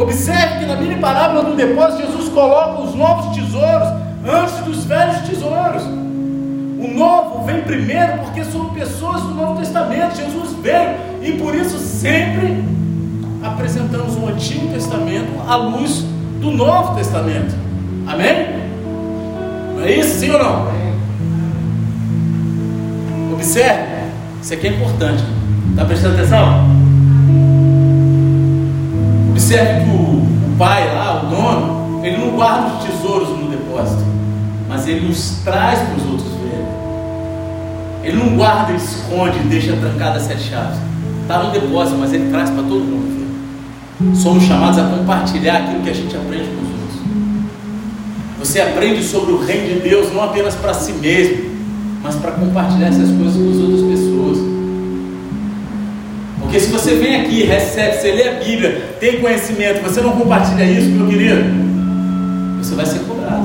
Observe 0.00 0.60
que 0.60 0.64
na 0.64 0.76
mini 0.76 0.96
parábola 0.96 1.44
do 1.44 1.54
depósito, 1.54 2.06
Jesus 2.06 2.30
coloca 2.30 2.80
os 2.80 2.94
novos 2.94 3.36
tesouros 3.36 3.88
antes 4.26 4.54
dos 4.64 4.84
velhos 4.86 5.18
tesouros. 5.28 5.82
O 5.82 6.88
novo 6.88 7.44
vem 7.44 7.60
primeiro 7.60 8.20
porque 8.20 8.42
são 8.42 8.70
pessoas 8.70 9.20
do 9.20 9.34
Novo 9.34 9.60
Testamento. 9.60 10.16
Jesus 10.16 10.56
veio 10.62 10.96
e 11.22 11.32
por 11.32 11.54
isso 11.54 11.76
sempre 11.78 12.64
apresentamos 13.42 14.16
o 14.16 14.26
Antigo 14.26 14.68
Testamento 14.68 15.32
à 15.46 15.56
luz 15.56 16.02
do 16.40 16.50
Novo 16.50 16.94
Testamento. 16.94 17.54
Amém? 18.06 18.58
Não 19.76 19.84
é 19.84 19.92
isso, 19.92 20.18
sim 20.18 20.30
ou 20.30 20.38
não? 20.38 20.66
Observe, 23.34 23.82
isso 24.40 24.54
aqui 24.54 24.66
é 24.66 24.70
importante. 24.70 25.22
Está 25.72 25.84
prestando 25.84 26.14
atenção? 26.14 26.79
Observe 29.50 29.84
que 29.84 29.90
o, 29.90 30.56
pai 30.56 30.94
lá, 30.94 31.24
o 31.24 31.26
dono, 31.26 32.06
ele 32.06 32.18
não 32.18 32.30
guarda 32.36 32.76
os 32.76 32.84
tesouros 32.84 33.30
no 33.30 33.50
depósito, 33.50 34.04
mas 34.68 34.86
ele 34.86 35.10
os 35.10 35.40
traz 35.42 35.80
para 35.80 35.96
os 35.96 36.06
outros 36.06 36.28
verem. 36.34 36.66
Ele 38.04 38.16
não 38.16 38.36
guarda, 38.36 38.72
esconde, 38.72 39.40
deixa 39.48 39.74
trancada 39.74 40.20
sete 40.20 40.42
chaves. 40.42 40.78
Está 41.22 41.42
no 41.42 41.50
depósito, 41.50 41.98
mas 41.98 42.12
ele 42.12 42.30
traz 42.30 42.48
para 42.48 42.62
todo 42.62 42.78
mundo 42.78 43.10
ver. 43.98 44.14
Somos 44.14 44.44
chamados 44.44 44.78
a 44.78 44.84
compartilhar 44.84 45.56
aquilo 45.56 45.82
que 45.82 45.90
a 45.90 45.94
gente 45.94 46.14
aprende 46.16 46.44
com 46.44 46.62
os 46.62 46.70
você 48.38 48.60
aprende 48.62 49.02
sobre 49.02 49.32
o 49.32 49.44
reino 49.44 49.74
de 49.74 49.80
Deus 49.80 50.14
não 50.14 50.22
apenas 50.22 50.54
para 50.54 50.72
si 50.72 50.92
mesmo, 50.92 51.50
mas 52.02 52.14
para 52.14 52.30
compartilhar 52.30 52.86
essas 52.86 53.10
coisas 53.10 53.36
com 53.36 53.50
as 53.50 53.56
outras 53.56 53.82
pessoas. 53.82 54.09
Porque 56.50 56.64
se 56.64 56.72
você 56.72 56.96
vem 56.96 57.14
aqui, 57.20 57.44
recebe, 57.44 57.96
você 57.96 58.10
lê 58.10 58.28
a 58.28 58.32
Bíblia, 58.32 58.96
tem 58.98 59.20
conhecimento, 59.20 59.82
você 59.82 60.00
não 60.00 60.10
compartilha 60.10 60.64
isso, 60.64 60.88
meu 60.88 61.06
querido, 61.06 61.44
você 62.58 62.74
vai 62.74 62.84
ser 62.84 62.98
cobrado. 63.04 63.44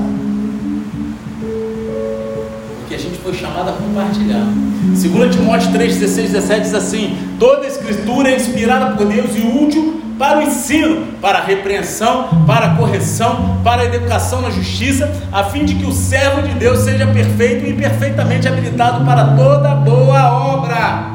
Porque 2.80 2.96
a 2.96 2.98
gente 2.98 3.16
foi 3.20 3.36
chamado 3.36 3.70
a 3.70 3.74
compartilhar. 3.74 4.44
2 4.86 5.36
Timóteo 5.36 5.72
3, 5.72 5.98
16, 5.98 6.32
17 6.32 6.62
diz 6.62 6.74
assim: 6.74 7.16
toda 7.38 7.68
escritura 7.68 8.32
é 8.32 8.38
inspirada 8.38 8.96
por 8.96 9.06
Deus 9.06 9.38
e 9.38 9.42
útil 9.42 10.02
para 10.18 10.40
o 10.40 10.42
ensino, 10.42 11.06
para 11.22 11.38
a 11.38 11.44
repreensão, 11.44 12.44
para 12.48 12.66
a 12.66 12.76
correção, 12.76 13.62
para 13.64 13.84
a 13.84 13.86
educação 13.86 14.42
na 14.42 14.50
justiça, 14.50 15.12
a 15.32 15.44
fim 15.44 15.64
de 15.64 15.76
que 15.76 15.86
o 15.86 15.92
servo 15.92 16.42
de 16.42 16.56
Deus 16.56 16.80
seja 16.80 17.06
perfeito 17.06 17.68
e 17.68 17.74
perfeitamente 17.74 18.48
habilitado 18.48 19.06
para 19.06 19.36
toda 19.36 19.76
boa 19.76 20.32
obra. 20.32 21.15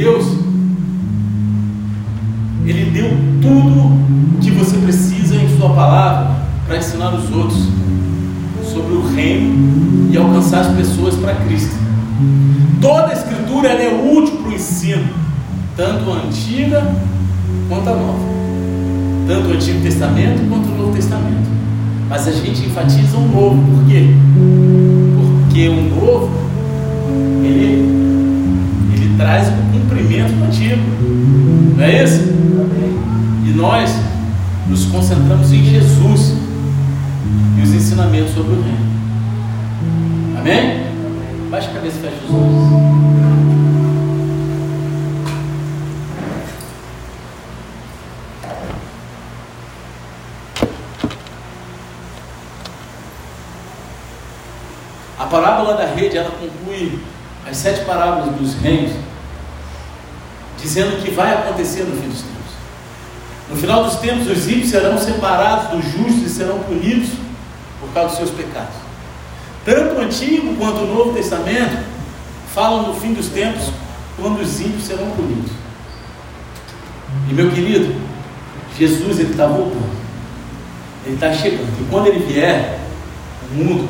Deus, 0.00 0.24
Ele 2.64 2.90
deu 2.90 3.10
tudo 3.42 4.40
que 4.40 4.50
você 4.50 4.78
precisa 4.78 5.36
em 5.36 5.58
Sua 5.58 5.68
palavra 5.74 6.36
para 6.66 6.78
ensinar 6.78 7.12
os 7.14 7.30
outros 7.30 7.68
sobre 8.72 8.94
o 8.94 9.06
reino 9.14 10.08
e 10.10 10.16
alcançar 10.16 10.60
as 10.60 10.74
pessoas 10.74 11.16
para 11.16 11.34
Cristo. 11.34 11.74
Toda 12.80 13.08
a 13.08 13.12
Escritura 13.12 13.68
é 13.68 13.92
útil 14.16 14.38
para 14.38 14.48
o 14.48 14.54
ensino 14.54 15.06
tanto 15.76 16.10
a 16.10 16.14
antiga 16.26 16.94
quanto 17.68 17.90
a 17.90 17.94
nova, 17.94 18.24
tanto 19.26 19.48
o 19.48 19.52
Antigo 19.52 19.82
Testamento 19.82 20.48
quanto 20.48 20.66
o 20.66 20.78
Novo 20.78 20.94
Testamento. 20.94 21.50
Mas 22.08 22.26
a 22.26 22.32
gente 22.32 22.64
enfatiza 22.64 23.18
o 23.18 23.28
novo, 23.28 23.62
por 23.62 23.86
quê? 23.86 24.06
Porque 25.14 25.68
o 25.68 25.94
novo 25.94 26.30
ele, 27.44 27.84
ele 28.94 29.14
traz 29.18 29.48
o 29.48 29.69
cumprimento 30.10 30.32
do 30.32 30.44
antigo, 30.44 30.82
não 31.76 31.84
é 31.84 32.02
isso? 32.02 32.20
E 33.46 33.52
nós 33.54 33.90
nos 34.66 34.86
concentramos 34.86 35.52
em 35.52 35.64
Jesus 35.64 36.34
e 37.56 37.62
os 37.62 37.72
ensinamentos 37.72 38.34
sobre 38.34 38.54
o 38.54 38.62
reino. 38.62 38.90
Amém? 40.36 40.86
Baixa 41.48 41.70
a 41.70 41.74
cabeça 41.74 41.98
e 41.98 42.00
fecha 42.00 42.16
os 42.24 42.34
olhos. 42.34 42.90
A 55.18 55.24
parábola 55.26 55.74
da 55.74 55.86
rede, 55.86 56.16
ela 56.16 56.32
conclui 56.32 56.98
as 57.48 57.56
sete 57.56 57.84
parábolas 57.84 58.34
dos 58.34 58.54
reinos, 58.54 58.92
dizendo 60.62 61.02
que 61.02 61.10
vai 61.10 61.32
acontecer 61.34 61.84
no 61.84 62.00
fim 62.00 62.08
dos 62.08 62.22
tempos. 62.22 62.40
No 63.50 63.56
final 63.56 63.84
dos 63.84 63.96
tempos, 63.96 64.28
os 64.28 64.48
ímpios 64.48 64.70
serão 64.70 64.98
separados 64.98 65.70
dos 65.70 65.84
justos 65.84 66.26
e 66.26 66.28
serão 66.28 66.58
punidos 66.60 67.10
por 67.80 67.88
causa 67.92 68.08
dos 68.10 68.18
seus 68.18 68.30
pecados. 68.30 68.74
Tanto 69.64 69.96
o 69.96 70.00
Antigo 70.00 70.54
quanto 70.56 70.82
o 70.82 70.86
Novo 70.86 71.12
Testamento 71.12 71.84
falam 72.54 72.84
do 72.84 72.94
fim 72.94 73.12
dos 73.12 73.26
tempos, 73.28 73.70
quando 74.16 74.40
os 74.40 74.60
ímpios 74.60 74.84
serão 74.84 75.10
punidos. 75.10 75.50
E 77.28 77.34
meu 77.34 77.50
querido, 77.50 77.94
Jesus 78.78 79.18
ele 79.18 79.30
está 79.30 79.46
voltando, 79.46 79.90
ele 81.04 81.14
está 81.14 81.32
chegando. 81.32 81.68
E 81.80 81.86
quando 81.90 82.06
ele 82.06 82.24
vier, 82.24 82.78
o 83.50 83.54
mundo, 83.56 83.88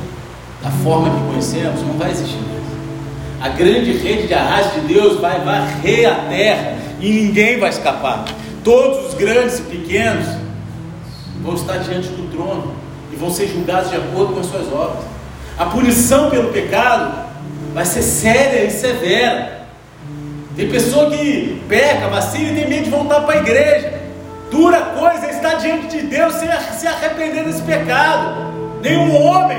da 0.62 0.70
forma 0.70 1.10
que 1.10 1.26
conhecemos, 1.26 1.82
não 1.82 1.94
vai 1.94 2.10
existir 2.10 2.38
mais. 2.38 2.60
A 3.40 3.48
grande 3.48 3.92
rede 3.92 4.26
de 4.26 4.34
arrasto 4.34 4.80
de 4.80 4.92
Deus 4.92 5.18
vai 5.18 5.40
varrer 5.40 6.06
a 6.06 6.14
terra 6.28 6.74
e 7.00 7.08
ninguém 7.10 7.58
vai 7.58 7.70
escapar. 7.70 8.26
Todos 8.62 9.06
os 9.06 9.14
grandes 9.14 9.60
e 9.60 9.62
pequenos 9.62 10.26
vão 11.42 11.54
estar 11.54 11.78
diante 11.78 12.08
do 12.08 12.30
trono 12.30 12.74
e 13.10 13.16
vão 13.16 13.30
ser 13.30 13.48
julgados 13.48 13.88
de 13.88 13.96
acordo 13.96 14.34
com 14.34 14.40
as 14.40 14.46
suas 14.46 14.70
obras. 14.70 15.04
A 15.56 15.64
punição 15.64 16.28
pelo 16.28 16.52
pecado 16.52 17.30
vai 17.72 17.86
ser 17.86 18.02
séria 18.02 18.66
e 18.66 18.70
severa. 18.70 19.60
Tem 20.54 20.68
pessoa 20.68 21.10
que 21.10 21.62
peca, 21.66 22.08
vacila 22.08 22.50
e 22.50 22.54
tem 22.54 22.68
medo 22.68 22.84
de 22.84 22.90
voltar 22.90 23.20
para 23.20 23.36
a 23.36 23.38
igreja. 23.38 24.00
Dura 24.50 24.80
coisa 24.80 25.26
é 25.26 25.30
estar 25.30 25.54
diante 25.54 25.96
de 25.96 26.02
Deus 26.02 26.34
sem 26.34 26.48
se 26.76 26.86
arrepender 26.86 27.44
desse 27.44 27.62
pecado. 27.62 28.52
Nenhum 28.82 29.24
homem 29.24 29.58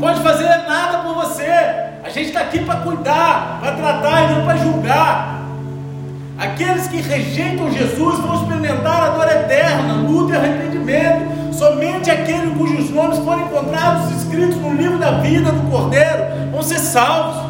pode 0.00 0.20
fazer 0.22 0.48
nada 0.66 0.98
por 1.04 1.14
você. 1.14 1.89
A 2.10 2.12
gente 2.12 2.26
está 2.26 2.40
aqui 2.40 2.58
para 2.64 2.80
cuidar, 2.80 3.58
para 3.60 3.72
tratar 3.72 4.22
e 4.24 4.34
não 4.34 4.44
para 4.44 4.56
julgar. 4.56 5.44
Aqueles 6.36 6.88
que 6.88 7.00
rejeitam 7.00 7.70
Jesus 7.70 8.18
vão 8.18 8.34
experimentar 8.34 9.00
a 9.04 9.08
dor 9.10 9.28
eterna, 9.28 9.94
luta 9.94 10.34
e 10.34 10.36
arrependimento. 10.36 11.54
Somente 11.54 12.10
aqueles 12.10 12.52
cujos 12.58 12.90
nomes 12.90 13.18
foram 13.18 13.42
encontrados 13.42 14.10
escritos 14.16 14.56
no 14.56 14.74
livro 14.74 14.98
da 14.98 15.20
vida 15.20 15.52
do 15.52 15.70
Cordeiro 15.70 16.50
vão 16.50 16.62
ser 16.64 16.80
salvos. 16.80 17.48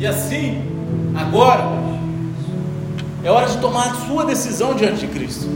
E 0.00 0.06
assim, 0.06 0.60
agora, 1.14 1.64
é 3.22 3.30
hora 3.30 3.46
de 3.46 3.56
tomar 3.58 3.86
a 3.86 3.94
sua 3.94 4.24
decisão 4.24 4.74
diante 4.74 5.06
de 5.06 5.06
Cristo. 5.06 5.48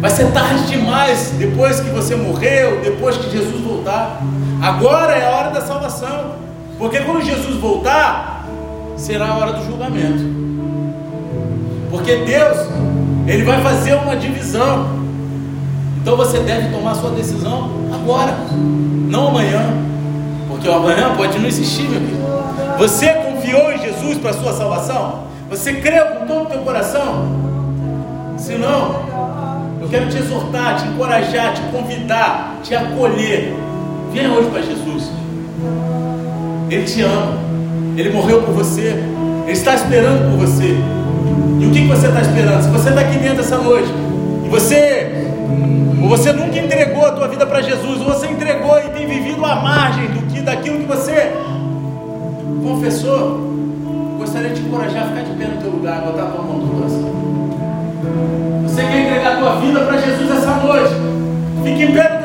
Vai 0.00 0.10
ser 0.10 0.32
tarde 0.32 0.66
demais 0.66 1.30
depois 1.38 1.78
que 1.78 1.90
você 1.90 2.16
morreu, 2.16 2.80
depois 2.82 3.16
que 3.16 3.30
Jesus 3.30 3.60
voltar. 3.60 4.20
Agora 4.60 5.12
é 5.12 5.26
a 5.26 5.30
hora 5.30 5.50
da 5.50 5.60
salvação. 5.60 6.34
Porque 6.78 7.00
quando 7.00 7.22
Jesus 7.22 7.56
voltar, 7.56 8.46
será 8.96 9.28
a 9.28 9.36
hora 9.36 9.52
do 9.52 9.64
julgamento. 9.64 10.24
Porque 11.90 12.16
Deus, 12.16 12.58
Ele 13.26 13.44
vai 13.44 13.60
fazer 13.62 13.94
uma 13.94 14.16
divisão. 14.16 15.00
Então 16.00 16.16
você 16.16 16.38
deve 16.40 16.74
tomar 16.74 16.94
sua 16.94 17.10
decisão 17.10 17.70
agora, 17.92 18.34
não 19.08 19.28
amanhã. 19.28 19.62
Porque 20.48 20.68
o 20.68 20.74
amanhã 20.74 21.14
pode 21.16 21.38
não 21.38 21.46
existir, 21.46 21.82
meu 21.82 22.00
filho. 22.00 22.20
Você 22.78 23.12
confiou 23.14 23.72
em 23.72 23.78
Jesus 23.78 24.18
para 24.18 24.30
a 24.30 24.34
sua 24.34 24.52
salvação? 24.52 25.24
Você 25.50 25.74
creu 25.74 26.06
com 26.06 26.26
todo 26.26 26.42
o 26.44 26.46
teu 26.46 26.60
coração? 26.60 27.26
Se 28.38 28.54
não, 28.54 29.02
eu 29.82 29.88
quero 29.90 30.08
te 30.08 30.16
exortar, 30.16 30.80
te 30.80 30.88
encorajar, 30.88 31.52
te 31.52 31.60
convidar, 31.70 32.54
te 32.62 32.74
acolher. 32.74 33.54
Venha 34.12 34.30
hoje 34.30 34.50
para 34.50 34.62
Jesus. 34.62 35.10
Ele 36.68 36.84
te 36.84 37.02
ama. 37.02 37.38
Ele 37.96 38.10
morreu 38.10 38.42
por 38.42 38.54
você. 38.54 38.94
Ele 39.44 39.52
está 39.52 39.74
esperando 39.74 40.30
por 40.30 40.46
você. 40.46 40.76
E 41.60 41.66
o 41.66 41.70
que, 41.70 41.86
você 41.86 42.06
está 42.06 42.20
esperando? 42.20 42.62
Se 42.62 42.70
você 42.70 42.88
está 42.88 43.00
aqui 43.02 43.18
dentro 43.18 43.40
essa 43.40 43.58
noite 43.58 43.88
e 44.44 44.48
você, 44.48 45.28
você 46.08 46.32
nunca 46.32 46.58
entregou 46.58 47.04
a 47.06 47.12
tua 47.12 47.28
vida 47.28 47.46
para 47.46 47.60
Jesus, 47.60 48.00
ou 48.00 48.06
você 48.06 48.26
entregou 48.26 48.78
e 48.78 48.88
tem 48.88 49.06
vivido 49.06 49.44
à 49.44 49.56
margem 49.56 50.06
do 50.06 50.26
que, 50.32 50.40
daquilo 50.40 50.78
que 50.78 50.86
você 50.86 51.32
confessou, 52.62 53.40
gostaria 54.18 54.50
de 54.50 54.60
te 54.60 54.66
encorajar 54.66 55.04
a 55.04 55.06
ficar 55.08 55.22
de 55.22 55.32
pé 55.32 55.46
no 55.46 55.60
teu 55.60 55.70
lugar, 55.70 56.00
botar 56.02 56.22
a 56.22 56.26
tua 56.26 56.42
mão 56.42 56.58
no 56.58 56.74
coração. 56.74 57.10
Você 58.64 58.82
quer 58.82 59.06
entregar 59.06 59.32
a 59.34 59.36
tua 59.36 59.60
vida 59.60 59.80
para 59.80 59.98
Jesus 59.98 60.30
essa 60.30 60.54
noite? 60.56 60.94
Fique 61.62 61.82
em 61.82 61.92
pé 61.92 62.19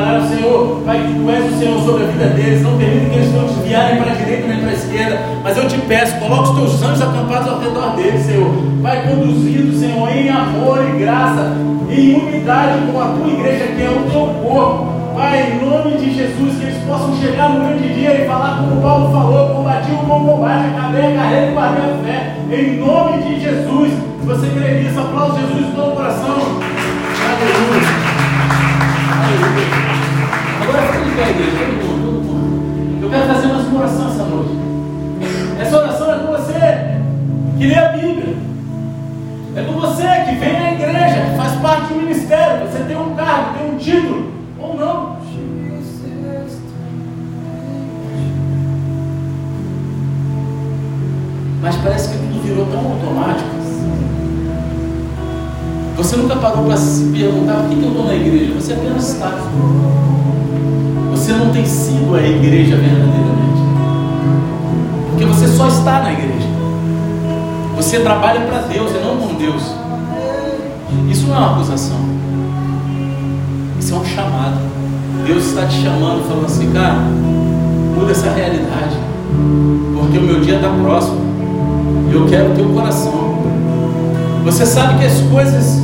ti. 0.00 0.10
Declararam, 0.10 0.28
Senhor, 0.28 0.82
Pai, 0.86 0.98
que 0.98 1.14
tu 1.14 1.30
és 1.30 1.52
o 1.52 1.58
Senhor 1.58 1.80
sobre 1.82 2.04
a 2.04 2.06
vida 2.06 2.26
deles. 2.28 2.62
Não 2.62 2.78
permite 2.78 3.10
que 3.10 3.16
eles 3.16 3.34
não 3.34 3.44
desviarem 3.44 4.02
para 4.02 4.12
a 4.12 4.14
direita 4.14 4.48
nem 4.48 4.58
para 4.60 4.70
a 4.70 4.72
esquerda. 4.72 5.20
Mas 5.42 5.56
eu 5.56 5.68
te 5.68 5.78
peço, 5.78 6.18
coloca 6.18 6.50
os 6.50 6.56
teus 6.56 6.82
anjos 6.82 7.02
acampados 7.02 7.48
ao 7.48 7.60
redor 7.60 7.96
deles, 7.96 8.22
Senhor. 8.22 8.50
Vai 8.80 9.02
conduzindo, 9.08 9.78
Senhor, 9.78 10.08
em 10.10 10.28
amor 10.28 10.78
e 10.88 10.98
graça, 10.98 11.56
em 11.90 12.14
unidade 12.14 12.80
com 12.90 13.00
a 13.00 13.06
tua 13.06 13.28
igreja, 13.28 13.66
que 13.66 13.82
é 13.82 13.90
o 13.90 14.10
teu 14.10 14.26
corpo. 14.42 15.00
Pai, 15.14 15.52
em 15.52 15.66
nome 15.66 15.98
de 15.98 16.14
Jesus, 16.14 16.56
que 16.56 16.64
eles 16.64 16.82
possam 16.84 17.14
chegar 17.16 17.50
no 17.50 17.60
grande 17.60 17.94
dia 17.94 18.22
e 18.22 18.26
falar 18.26 18.58
como 18.58 18.80
Paulo 18.80 19.12
falou, 19.12 19.56
combati 19.56 19.90
o 19.92 20.06
bom 20.06 20.24
combate, 20.24 20.68
acabei 20.68 21.12
a 21.12 21.14
carreira 21.14 21.46
e 21.50 21.52
guardei 21.52 21.84
a 21.84 21.96
fé. 22.04 22.36
Em 22.50 22.78
nome 22.78 23.22
de 23.22 23.40
Jesus, 23.40 23.92
se 23.92 24.26
você 24.26 24.46
crê 24.48 24.82
nisso, 24.82 24.98
aplaude 24.98 25.40
Jesus 25.40 25.66
de 25.66 25.72
todo 25.72 25.92
o 25.92 25.96
coração. 25.96 26.59
Parte 41.90 41.94
do 41.94 41.96
ministério. 41.96 42.66
Você 42.68 42.84
tem 42.84 42.96
um 42.96 43.14
cargo, 43.14 43.58
tem 43.58 43.74
um 43.74 43.76
título 43.76 44.32
ou 44.58 44.76
não. 44.76 45.20
Mas 51.62 51.76
parece 51.76 52.08
que 52.08 52.18
tudo 52.18 52.42
virou 52.42 52.66
tão 52.66 52.78
automático. 52.78 53.50
Você 55.96 56.16
nunca 56.16 56.36
parou 56.36 56.64
para 56.64 56.76
se 56.78 57.04
perguntar 57.10 57.56
por 57.56 57.68
que, 57.68 57.76
que 57.76 57.82
eu 57.82 57.88
estou 57.90 58.06
na 58.06 58.14
igreja? 58.14 58.54
Você 58.54 58.72
apenas 58.72 59.10
está. 59.10 59.32
Você 61.10 61.32
não 61.32 61.52
tem 61.52 61.66
sido 61.66 62.14
a 62.14 62.22
igreja 62.22 62.76
verdadeiramente. 62.76 63.60
Porque 65.10 65.26
você 65.26 65.46
só 65.48 65.68
está 65.68 66.00
na 66.00 66.12
igreja. 66.14 66.48
Você 67.76 68.00
trabalha 68.00 68.40
para 68.40 68.60
Deus 68.62 68.90
e 68.92 69.04
não 69.04 69.18
com 69.18 69.34
Deus. 69.34 69.79
Isso 71.10 71.26
não 71.26 71.34
é 71.34 71.38
uma 71.38 71.52
acusação. 71.52 71.98
Isso 73.78 73.94
é 73.94 73.96
um 73.98 74.04
chamado. 74.04 74.58
Deus 75.26 75.46
está 75.46 75.66
te 75.66 75.82
chamando, 75.82 76.26
falando 76.26 76.46
assim, 76.46 76.70
cara, 76.72 76.98
muda 77.96 78.12
essa 78.12 78.30
realidade. 78.30 78.96
Porque 79.94 80.18
o 80.18 80.22
meu 80.22 80.40
dia 80.40 80.56
está 80.56 80.68
próximo. 80.68 81.20
Eu 82.12 82.26
quero 82.26 82.52
o 82.52 82.54
teu 82.54 82.68
coração. 82.70 83.38
Você 84.44 84.66
sabe 84.66 84.98
que 84.98 85.06
as 85.06 85.20
coisas 85.22 85.80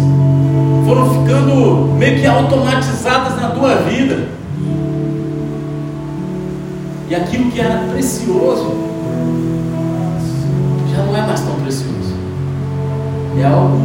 foram 0.86 1.10
ficando 1.10 1.94
meio 1.98 2.20
que 2.20 2.26
automatizadas 2.26 3.40
na 3.40 3.50
tua 3.50 3.76
vida. 3.76 4.28
E 7.08 7.14
aquilo 7.14 7.50
que 7.50 7.60
era 7.60 7.86
precioso 7.92 8.95
É 13.38 13.44
algo 13.44 13.76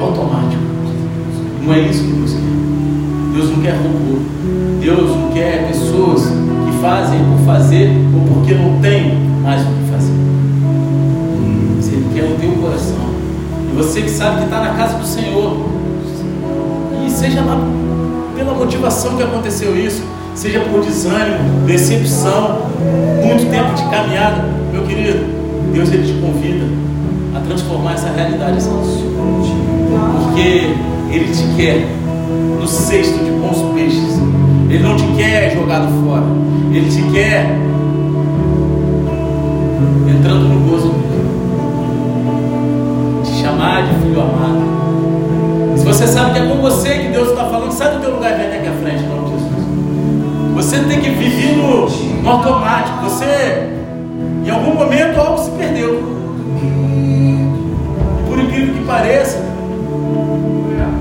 automático. 0.00 0.62
Não 1.64 1.74
é 1.74 1.80
isso 1.80 2.04
que 2.04 2.12
Deus 2.12 2.32
quer. 2.32 3.34
Deus 3.34 3.50
não 3.50 3.62
quer 3.62 3.72
robô. 3.72 4.20
Deus 4.80 5.16
não 5.16 5.32
quer 5.32 5.66
pessoas 5.66 6.22
que 6.22 6.78
fazem 6.80 7.18
por 7.24 7.44
fazer 7.44 7.90
ou 8.14 8.34
porque 8.34 8.54
não 8.54 8.78
tem 8.80 9.18
mais 9.42 9.62
o 9.62 9.66
que 9.66 9.90
fazer. 9.90 10.12
Ele 11.92 12.08
quer 12.14 12.24
o 12.24 12.36
teu 12.38 12.52
coração. 12.62 12.96
E 13.72 13.76
você 13.76 14.02
que 14.02 14.10
sabe 14.10 14.38
que 14.38 14.44
está 14.44 14.60
na 14.60 14.74
casa 14.74 14.98
do 14.98 15.06
Senhor. 15.06 15.56
E 17.04 17.10
seja 17.10 17.40
lá 17.42 17.58
pela 18.36 18.54
motivação 18.54 19.16
que 19.16 19.22
aconteceu 19.24 19.76
isso, 19.76 20.04
seja 20.36 20.60
por 20.60 20.82
desânimo, 20.82 21.66
decepção, 21.66 22.62
muito 23.24 23.50
tempo 23.50 23.74
de 23.74 23.82
caminhada, 23.90 24.44
meu 24.72 24.82
querido, 24.82 25.24
Deus 25.72 25.92
ele 25.92 26.06
te 26.06 26.20
convida 26.20 26.83
transformar 27.46 27.94
essa 27.94 28.10
realidade 28.10 28.58
essa 28.58 28.70
Porque 28.70 30.74
Ele 31.10 31.32
te 31.32 31.42
quer 31.56 31.88
no 32.60 32.66
cesto 32.66 33.24
de 33.24 33.30
bons 33.32 33.74
peixes. 33.74 34.18
Ele 34.68 34.82
não 34.82 34.96
te 34.96 35.06
quer 35.16 35.54
jogado 35.54 35.88
fora. 36.04 36.24
Ele 36.72 36.88
te 36.88 37.02
quer 37.12 37.46
entrando 40.08 40.48
no 40.48 40.70
gozo 40.70 40.88
dele. 40.88 41.04
Te 43.24 43.32
chamar 43.42 43.82
de 43.82 43.94
filho 44.00 44.20
amado. 44.20 44.64
Se 45.76 45.84
você 45.84 46.06
sabe 46.06 46.32
que 46.32 46.38
é 46.38 46.46
com 46.46 46.56
você 46.60 46.98
que 46.98 47.08
Deus 47.08 47.30
está 47.30 47.44
falando, 47.44 47.72
sai 47.72 47.94
do 47.94 48.00
teu 48.00 48.14
lugar 48.14 48.32
e 48.32 48.36
vem 48.36 48.46
aqui 48.58 48.68
à 48.68 48.72
frente, 48.72 49.04
em 49.04 49.08
Jesus. 49.30 49.52
Você 50.54 50.78
tem 50.84 51.00
que 51.00 51.10
viver 51.10 51.56
no, 51.56 51.88
no 52.22 52.30
automático. 52.30 53.02
Você, 53.04 53.68
em 54.44 54.50
algum 54.50 54.74
momento, 54.74 55.20
algo 55.20 55.38
se 55.38 55.50
perdeu 55.50 56.23
pareça, 58.86 59.38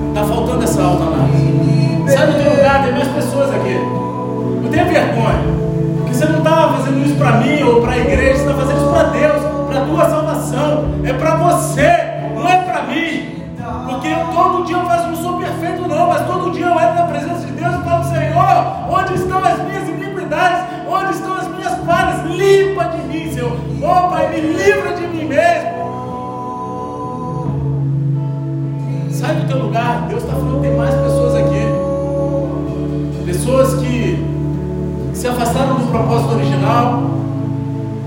está 0.09 0.23
faltando 0.25 0.63
essa 0.63 0.81
alta 0.81 1.03
análise. 1.03 2.11
Sai 2.11 2.27
do 2.27 2.33
teu 2.33 2.51
lugar, 2.51 2.83
tem 2.83 2.93
mais 2.93 3.07
pessoas 3.09 3.49
aqui. 3.53 3.75
Não 4.61 4.69
tenha 4.69 4.85
vergonha. 4.85 5.39
Porque 5.97 6.13
você 6.13 6.25
não 6.25 6.39
está 6.39 6.73
fazendo 6.77 7.05
isso 7.05 7.15
para 7.15 7.31
mim 7.37 7.63
ou 7.63 7.81
para 7.81 7.91
a 7.93 7.97
igreja, 7.97 8.35
você 8.35 8.49
está 8.49 8.53
fazendo 8.53 8.77
isso 8.77 8.89
para 8.89 9.03
Deus, 9.09 9.41
para 9.67 9.81
a 9.81 9.85
tua 9.85 10.09
salvação. 10.09 10.85
É 11.03 11.13
para 11.13 11.35
você, 11.35 11.89
não 12.35 12.47
é 12.47 12.57
para 12.57 12.83
mim. 12.83 13.33
Porque 13.87 14.09
todo 14.33 14.65
dia 14.65 14.77
eu 14.77 14.85
faço, 14.85 15.07
não 15.07 15.15
sou 15.15 15.37
perfeito 15.37 15.87
não, 15.87 16.07
mas 16.07 16.25
todo 16.25 16.51
dia 16.51 16.65
eu 16.65 16.73
entro 16.73 16.95
na 16.95 17.03
presença 17.03 17.45
de 17.45 17.51
Deus 17.53 17.73
e 17.73 17.83
falo, 17.83 18.03
Senhor, 18.05 18.89
onde 18.89 19.13
estão 19.15 19.39
as 19.39 19.61
minhas 19.63 19.87
iniquidades? 19.87 20.63
Onde 20.89 21.13
estão 21.13 21.33
as 21.35 21.47
minhas 21.47 21.77
falhas? 21.85 22.25
Limpa 22.25 22.85
de 22.85 23.01
mim, 23.07 23.31
Senhor. 23.31 23.57
Oh 23.81 24.09
Pai, 24.09 24.29
me 24.29 24.41
livra 24.41 24.93
de 24.93 25.07
mim 25.07 25.25
mesmo. 25.25 25.72
Sai 29.23 29.35
do 29.35 29.47
teu 29.47 29.57
lugar. 29.57 30.05
Deus 30.09 30.21
está 30.21 30.35
falando, 30.35 30.61
tem 30.61 30.75
mais 30.75 30.93
pessoas 30.95 31.35
aqui. 31.35 31.65
Pessoas 33.25 33.75
que 33.75 34.21
se 35.13 35.27
afastaram 35.27 35.75
do 35.75 35.87
propósito 35.89 36.33
original. 36.33 37.03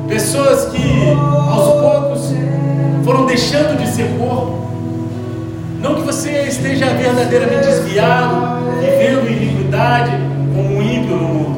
Pessoas 0.07 0.67
que 0.67 1.17
aos 1.51 1.81
poucos 1.81 2.33
foram 3.03 3.25
deixando 3.25 3.79
de 3.79 3.89
ser 3.89 4.09
corpo. 4.19 4.67
Não 5.81 5.95
que 5.95 6.03
você 6.03 6.43
esteja 6.43 6.87
verdadeiramente 6.87 7.67
desviado, 7.67 8.37
vivendo 8.79 9.31
iniquidade, 9.31 10.11
como 10.55 10.77
um 10.77 10.83
ímpio 10.83 11.17
no 11.17 11.29
mundo. 11.29 11.57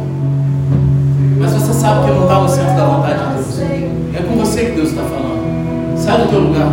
Mas 1.41 1.53
você 1.53 1.73
sabe 1.73 2.07
que 2.07 2.11
não 2.13 2.23
está 2.23 2.41
no 2.41 2.49
centro 2.49 2.77
da 2.77 2.85
vontade 2.85 3.19
de 3.19 3.35
Deus. 3.35 3.61
É 4.15 4.23
com 4.23 4.37
você 4.37 4.67
que 4.67 4.73
Deus 4.73 4.91
está 4.91 5.03
falando. 5.03 5.28
Sai 5.99 6.19
do 6.19 6.29
teu 6.29 6.41
lugar. 6.41 6.69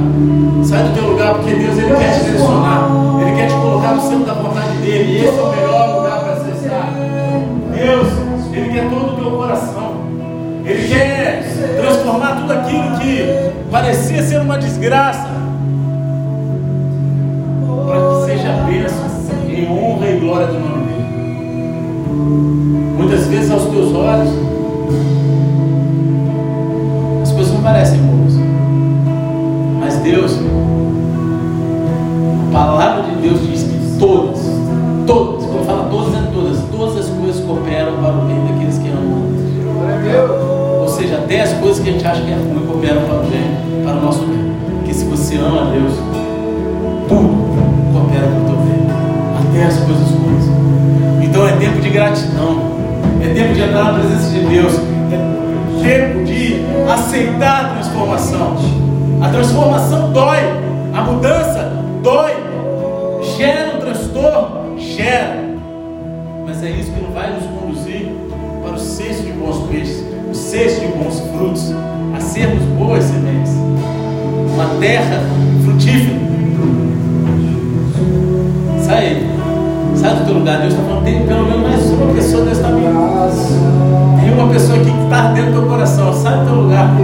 Sai 0.64 0.84
do 0.84 0.94
teu 0.94 1.10
lugar 1.10 1.34
porque 1.36 1.56
Deus 1.56 1.78
ele 1.78 1.96
quer 1.96 2.14
te 2.14 2.24
direcionar. 2.26 2.90
Ele 3.22 3.36
quer 3.36 3.48
te 3.48 3.54
colocar 3.54 3.96
no 3.96 4.02
centro 4.02 4.26
da 4.26 4.34
vontade 4.34 4.78
dele. 4.78 5.12
E 5.12 5.26
esse 5.26 5.38
é 5.38 5.42
o 5.42 5.50
melhor 5.50 5.98
lugar 5.98 6.20
para 6.20 6.34
acessar. 6.34 6.94
Deus, 7.74 8.08
ele 8.54 8.74
quer 8.74 8.90
todo 8.90 9.14
o 9.14 9.16
teu 9.16 9.32
coração. 9.32 9.94
Ele 10.66 10.88
quer 10.88 11.44
transformar 11.80 12.38
tudo 12.42 12.54
aquilo 12.54 12.98
que 13.00 13.52
parecia 13.70 14.24
ser 14.24 14.42
uma 14.42 14.58
desgraça 14.58 15.28
para 17.86 18.00
que 18.00 18.26
seja 18.26 18.52
bênção 18.66 19.06
em 19.48 19.70
honra 19.70 20.08
e 20.08 20.20
glória 20.20 20.48
do 20.48 20.60
nome 20.60 20.86
dele. 20.86 21.06
Muitas 22.98 23.28
vezes 23.28 23.52
aos 23.52 23.66
teus 23.66 23.94
olhos 23.94 24.30
as 27.22 27.32
coisas 27.32 27.54
não 27.54 27.62
parecem. 27.62 28.05
Deus, 30.06 30.38
a 32.48 32.54
palavra 32.54 33.04
de 33.10 33.28
Deus 33.28 33.42
diz 33.42 33.64
que 33.64 33.98
todas, 33.98 34.40
todas, 35.08 35.46
quando 35.46 35.66
fala 35.66 35.90
todas, 35.90 36.14
é 36.14 36.28
todas, 36.32 36.60
todas 36.72 36.98
as 36.98 37.10
coisas 37.18 37.44
cooperam 37.44 37.94
para 37.94 38.14
o 38.14 38.22
bem 38.28 38.40
daqueles 38.46 38.78
que 38.78 38.88
amam. 38.90 39.24
Ou 40.82 40.88
seja, 40.88 41.16
até 41.16 41.42
as 41.42 41.54
coisas 41.54 41.80
que 41.80 41.90
a 41.90 41.92
gente 41.94 42.06
acha 42.06 42.22
que 42.22 42.32
é 42.32 42.36
ruim 42.36 42.68
cooperam 42.68 43.02
para 43.02 43.16
o 43.16 43.24
bem, 43.24 43.84
para 43.84 43.98
o 43.98 44.02
nosso 44.02 44.20
bem. 44.28 44.54
Porque 44.78 44.94
se 44.94 45.06
você 45.06 45.38
ama 45.38 45.62
a 45.62 45.72
Deus, 45.72 45.94
tudo 47.08 47.30
coopera 47.92 48.28
para 48.28 48.42
o 48.42 48.46
teu 48.46 48.58
bem. 48.58 48.88
Até 49.42 49.66
as 49.66 49.78
coisas 49.80 50.08
ruins. 50.12 50.46
Então 51.24 51.48
é 51.48 51.54
tempo 51.54 51.82
de 51.82 51.90
gratidão. 51.90 52.60
É 53.24 53.34
tempo 53.34 53.56
de 53.56 53.62
entrar 53.62 53.86
na 53.86 53.94
presença 54.00 54.30
de 54.30 54.46
Deus. 54.46 54.74
É 55.12 55.18
tempo 55.84 56.24
de 56.26 56.62
aceitar 56.94 57.66
a 57.66 57.70
transformação. 57.70 58.85
A 59.22 59.30
transformação 59.30 60.12
dói, 60.12 60.40
a 60.94 61.02
mudança 61.02 61.72
dói, 62.04 62.34
gera 63.38 63.76
um 63.76 63.80
transtorno, 63.80 64.78
gera. 64.78 65.44
Mas 66.46 66.64
é 66.64 66.70
isso 66.70 66.92
que 66.92 67.02
não 67.02 67.12
vai 67.12 67.32
nos 67.32 67.44
conduzir 67.46 68.10
para 68.64 68.76
o 68.76 68.80
cesto 68.80 69.24
de 69.24 69.32
bons 69.34 69.68
peixes, 69.68 70.04
o 70.30 70.34
cesto 70.36 70.82
de 70.82 70.88
bons 70.88 71.20
frutos, 71.32 71.74
a 72.16 72.20
sermos 72.20 72.64
boas 72.78 73.04
sementes, 73.04 73.54
uma 74.54 74.80
terra 74.80 75.22
frutífera. 75.64 76.20
Sai 78.82 79.36
sai 80.06 80.16
do 80.16 80.26
teu 80.26 80.34
lugar. 80.36 80.60
Deus 80.60 80.74
está 80.74 80.86
falando, 80.86 81.04
tem 81.04 81.26
pelo 81.26 81.46
menos 81.46 81.62
mais 81.62 81.90
uma 81.90 82.14
pessoa, 82.14 82.46
Deus 82.46 82.58
está 82.58 82.70
me. 82.70 82.82
Tem 84.22 84.34
uma 84.34 84.54
pessoa 84.54 84.78
aqui 84.80 84.92
que 84.92 85.04
está 85.04 85.32
dentro 85.32 85.54
do 85.54 85.60
teu 85.60 85.70
coração. 85.70 86.14
Sai 86.14 86.40
do 86.40 86.46
teu 86.46 86.56
lugar. 86.56 86.96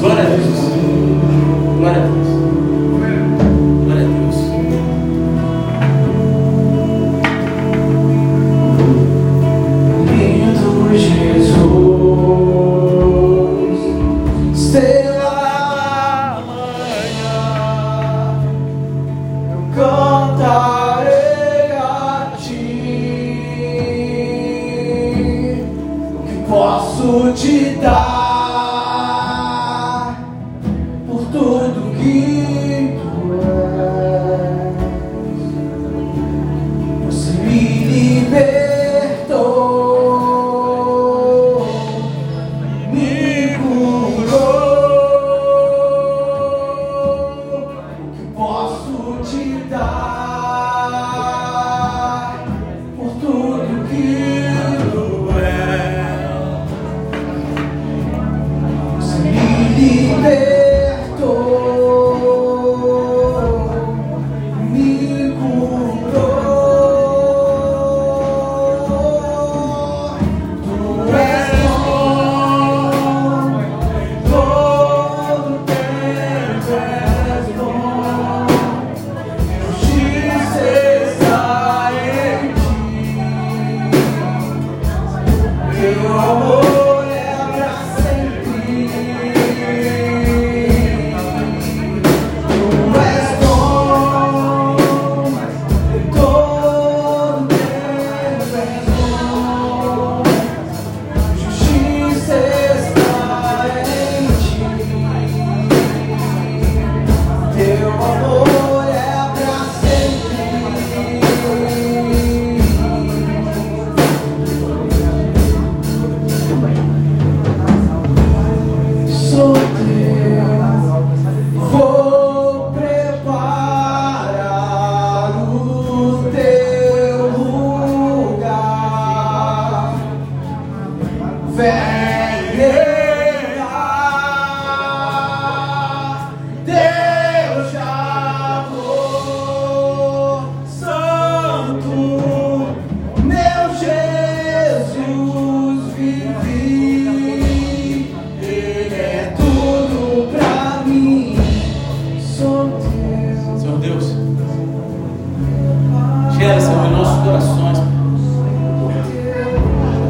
Glória 0.00 0.22
a 0.22 0.26
Deus. 0.26 0.69
Glória 1.80 2.39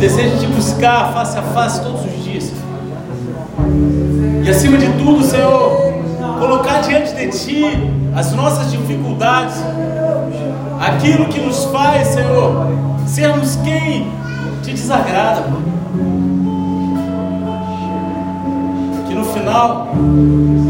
desejo 0.00 0.38
de 0.38 0.46
buscar 0.46 1.12
face 1.12 1.38
a 1.38 1.42
face 1.42 1.82
todos 1.82 2.00
os 2.00 2.24
dias. 2.24 2.50
E 4.42 4.48
acima 4.48 4.78
de 4.78 4.86
tudo, 4.94 5.22
Senhor, 5.22 5.92
colocar 6.38 6.80
diante 6.80 7.14
de 7.14 7.28
Ti 7.28 7.64
as 8.16 8.32
nossas 8.32 8.72
dificuldades, 8.72 9.62
aquilo 10.80 11.26
que 11.26 11.38
nos 11.40 11.66
faz, 11.66 12.08
Senhor, 12.08 12.66
sermos 13.06 13.56
quem 13.56 14.10
te 14.62 14.70
desagrada. 14.70 15.44
Que 19.06 19.14
no 19.14 19.24
final, 19.26 19.88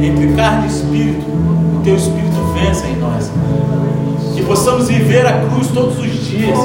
entre 0.03 0.35
carne 0.35 0.66
e 0.66 0.70
espírito, 0.70 1.26
o 1.76 1.81
Teu 1.85 1.95
Espírito 1.95 2.53
vença 2.53 2.85
em 2.89 2.97
nós. 2.97 3.31
Que 4.35 4.43
possamos 4.43 4.89
viver 4.89 5.24
a 5.24 5.33
cruz 5.47 5.68
todos 5.68 5.97
os 5.99 6.26
dias. 6.26 6.59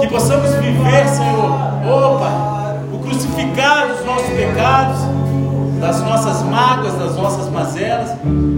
Que 0.00 0.06
possamos 0.06 0.50
viver, 0.54 1.06
Senhor, 1.06 1.67
opa, 1.88 2.76
o 2.92 2.98
crucificado 2.98 3.94
dos 3.94 4.04
nossos 4.04 4.28
pecados 4.28 5.18
das 5.80 6.02
nossas 6.02 6.42
mágoas, 6.42 6.94
das 6.98 7.16
nossas 7.16 7.48
mazelas, 7.50 8.10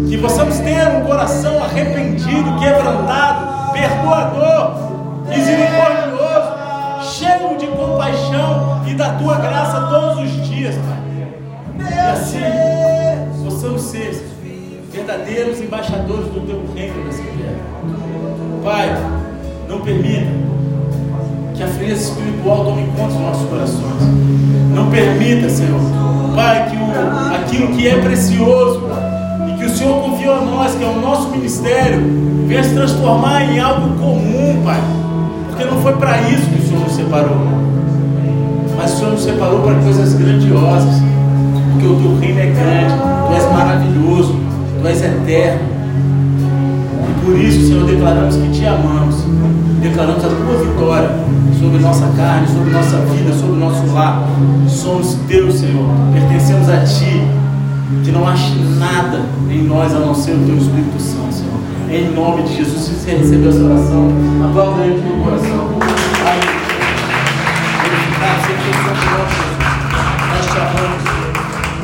que 0.08 0.18
possamos 0.18 0.58
ter 0.58 0.88
um 0.88 1.04
coração 1.04 1.62
arrependido, 1.62 2.58
quebrantado, 2.58 3.72
perdoador, 3.72 4.72
misericordioso, 5.28 6.50
cheio 7.02 7.58
de 7.58 7.66
compaixão 7.66 8.82
e 8.86 8.94
da 8.94 9.10
tua 9.14 9.36
graça 9.36 9.80
todos 9.82 10.24
os 10.24 10.48
dias, 10.48 10.74
Pai. 10.76 11.90
E 11.90 11.98
assim 11.98 13.44
possamos 13.44 13.82
ser 13.82 14.26
verdadeiros 14.90 15.60
embaixadores 15.60 16.26
do 16.28 16.40
teu 16.46 16.64
reino 16.74 17.04
nessa 17.04 17.22
terra. 17.22 17.60
Pai, 18.64 18.88
não 19.68 19.80
permita 19.80 20.49
que 21.60 21.64
a 21.64 21.68
frieza 21.68 22.04
espiritual 22.04 22.64
tome 22.64 22.86
conta 22.96 23.12
dos 23.12 23.20
nossos 23.20 23.48
corações. 23.50 24.02
Não 24.74 24.88
permita, 24.90 25.50
Senhor, 25.50 25.78
Pai, 26.34 26.70
que 26.70 26.76
o, 26.76 27.34
aquilo 27.34 27.76
que 27.76 27.86
é 27.86 28.00
precioso 28.00 28.88
e 29.46 29.58
que 29.58 29.66
o 29.66 29.68
Senhor 29.68 30.02
confiou 30.02 30.36
a 30.36 30.40
nós, 30.40 30.74
que 30.74 30.82
é 30.82 30.86
o 30.86 30.98
nosso 30.98 31.28
ministério, 31.28 32.00
venha 32.46 32.64
se 32.64 32.72
transformar 32.72 33.42
em 33.42 33.60
algo 33.60 33.90
comum, 33.98 34.62
Pai. 34.64 34.80
Porque 35.48 35.64
não 35.66 35.82
foi 35.82 35.92
para 35.96 36.22
isso 36.30 36.48
que 36.48 36.60
o 36.60 36.66
Senhor 36.66 36.82
nos 36.82 36.92
separou. 36.94 37.36
Mas 38.78 38.94
o 38.94 38.96
Senhor 38.96 39.10
nos 39.10 39.22
separou 39.22 39.60
para 39.60 39.74
coisas 39.74 40.14
grandiosas. 40.14 40.94
Porque 41.72 41.86
o 41.86 41.96
teu 41.96 42.18
reino 42.20 42.40
é 42.40 42.46
grande, 42.46 42.94
tu 43.26 43.34
és 43.34 43.52
maravilhoso, 43.52 44.34
tu 44.80 44.88
és 44.88 45.04
eterno. 45.04 45.68
Por 47.22 47.38
isso, 47.38 47.68
Senhor, 47.68 47.84
declaramos 47.84 48.34
que 48.34 48.48
te 48.48 48.64
amamos. 48.64 49.16
Declaramos 49.82 50.24
a 50.24 50.28
tua 50.28 50.58
vitória 50.58 51.10
sobre 51.60 51.78
nossa 51.78 52.06
carne, 52.16 52.48
sobre 52.48 52.70
nossa 52.70 52.96
vida, 53.00 53.32
sobre 53.34 53.60
nosso 53.60 53.86
lar. 53.92 54.26
Somos 54.66 55.14
Deus, 55.28 55.56
Senhor, 55.56 55.86
pertencemos 56.12 56.68
a 56.70 56.78
Ti, 56.78 57.22
que 58.02 58.10
não 58.10 58.26
ache 58.26 58.54
nada 58.78 59.20
em 59.50 59.64
nós 59.64 59.94
a 59.94 59.98
não 59.98 60.14
ser 60.14 60.32
o 60.32 60.38
Teu 60.46 60.56
Espírito 60.56 60.98
Santo, 60.98 61.34
Senhor. 61.34 61.60
Em 61.90 62.14
nome 62.14 62.44
de 62.44 62.56
Jesus, 62.56 62.82
se 62.82 62.94
você 62.94 63.10
recebeu 63.10 63.50
essa 63.50 63.60
oração, 63.60 64.08
aplauda 64.48 64.82
aí 64.82 65.02
com 65.02 65.20
o 65.20 65.24
coração. 65.24 65.68
Amém. 66.22 66.60
Nós 70.32 70.46
te 70.46 70.58
amamos. 70.58 71.09